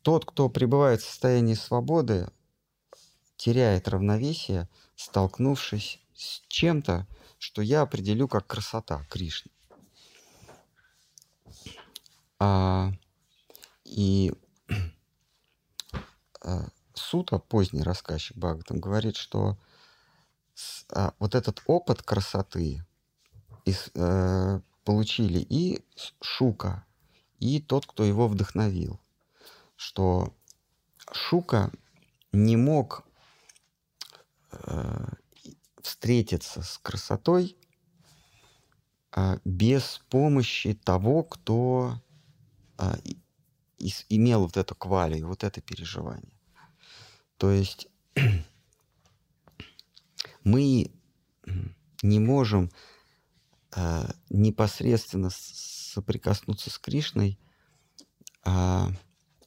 [0.02, 2.28] тот, кто пребывает в состоянии свободы,
[3.36, 7.06] теряет равновесие, столкнувшись с чем-то,
[7.38, 9.50] что я определю как красота Кришны.
[12.38, 12.92] А,
[13.84, 14.32] и
[16.42, 19.58] а, Сута, поздний рассказчик Бхагаватам, говорит, что
[20.54, 22.82] с, а, вот этот опыт красоты
[23.64, 25.84] из, а, получили и
[26.22, 26.85] Шука,
[27.40, 29.00] и тот, кто его вдохновил.
[29.76, 30.34] Что
[31.12, 31.70] Шука
[32.32, 33.04] не мог
[34.52, 35.06] э,
[35.82, 37.56] встретиться с красотой
[39.14, 42.00] э, без помощи того, кто
[42.78, 42.94] э,
[44.08, 46.32] имел вот эту квалию, вот это переживание.
[47.36, 47.88] То есть
[50.44, 50.90] мы
[52.02, 52.70] не можем
[53.74, 55.30] э, непосредственно
[55.96, 57.38] соприкоснуться с Кришной,
[58.44, 58.90] а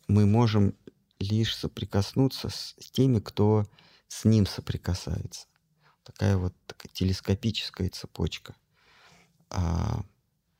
[0.07, 0.75] мы можем
[1.19, 3.67] лишь соприкоснуться с теми, кто
[4.07, 5.45] с ним соприкасается.
[6.03, 8.55] Такая вот такая телескопическая цепочка.
[9.51, 10.03] А,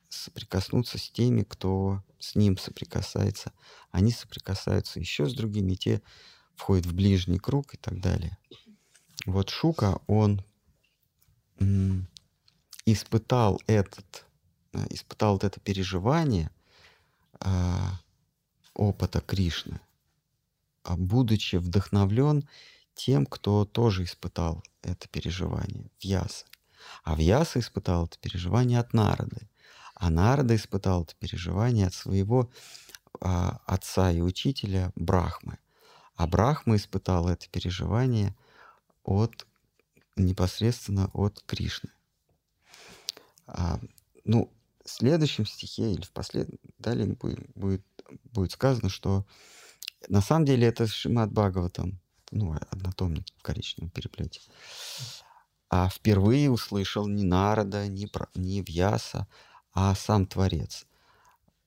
[0.08, 3.52] соприкоснуться с теми, кто с ним соприкасается.
[3.90, 6.02] Они соприкасаются еще с другими, те
[6.54, 8.38] входят в ближний круг и так далее.
[9.26, 10.44] Вот Шука, он
[12.86, 14.29] испытал этот,
[14.90, 16.50] испытал вот это переживание
[17.40, 18.00] а,
[18.74, 19.80] опыта Кришны,
[20.82, 22.48] а будучи вдохновлен
[22.94, 26.46] тем, кто тоже испытал это переживание, Вьяса.
[27.04, 29.48] А Вьяса испытал это переживание от Нарады.
[29.94, 32.50] А Нарада испытал это переживание от своего
[33.20, 35.58] а, отца и учителя Брахмы.
[36.16, 38.34] А Брахма испытал это переживание
[39.04, 39.46] от
[40.16, 41.90] непосредственно от Кришны.
[43.46, 43.80] А,
[44.24, 44.50] ну,
[44.84, 46.48] в следующем стихе или в послед...
[46.78, 47.84] далее будет, будет,
[48.24, 49.26] будет сказано, что
[50.08, 52.00] на самом деле это Шимат Бхагаватам,
[52.30, 54.40] ну, однотомник в коричневом переплете.
[55.68, 59.28] А впервые услышал не Нарада, не, Пра- не Вьяса,
[59.72, 60.86] а сам Творец.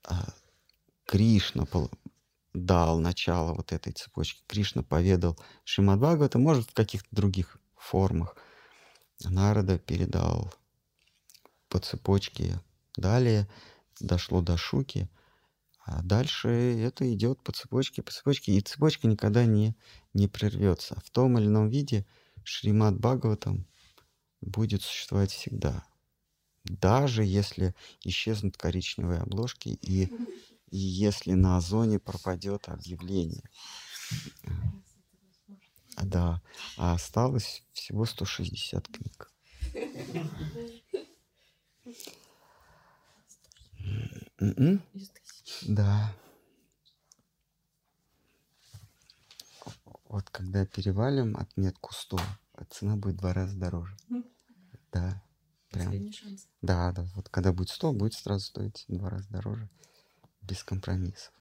[0.03, 0.34] А,
[1.06, 1.65] Кришна
[2.53, 4.44] дал начало вот этой цепочке.
[4.48, 8.35] Кришна поведал Шримад Бхагавата, может, в каких-то других формах.
[9.23, 10.53] Нарада передал
[11.69, 12.60] по цепочке.
[12.98, 13.48] Далее
[13.99, 15.10] дошло до Шуки.
[15.86, 18.53] А дальше это идет по цепочке, по цепочке.
[18.53, 19.76] И цепочка никогда не,
[20.14, 20.99] не прервется.
[21.03, 22.06] В том или ином виде
[22.44, 23.68] Шримад Бхагаватам
[24.41, 25.86] будет существовать всегда.
[26.64, 30.06] Даже если исчезнут коричневые обложки и,
[30.70, 33.44] и если на озоне пропадет объявление.
[36.02, 36.41] Да,
[36.78, 39.32] а осталось всего 160 книг.
[44.94, 45.72] Из тысячи.
[45.72, 46.14] Да.
[50.06, 52.20] Вот когда перевалим отметку 100,
[52.53, 53.95] а цена будет в два раза дороже.
[54.91, 55.24] Да.
[55.72, 55.86] Прям.
[55.86, 56.48] Последний шанс.
[56.61, 57.07] Да, да.
[57.15, 59.70] Вот когда будет 100, будет сразу стоить в два раза дороже.
[60.41, 61.32] Без компромиссов.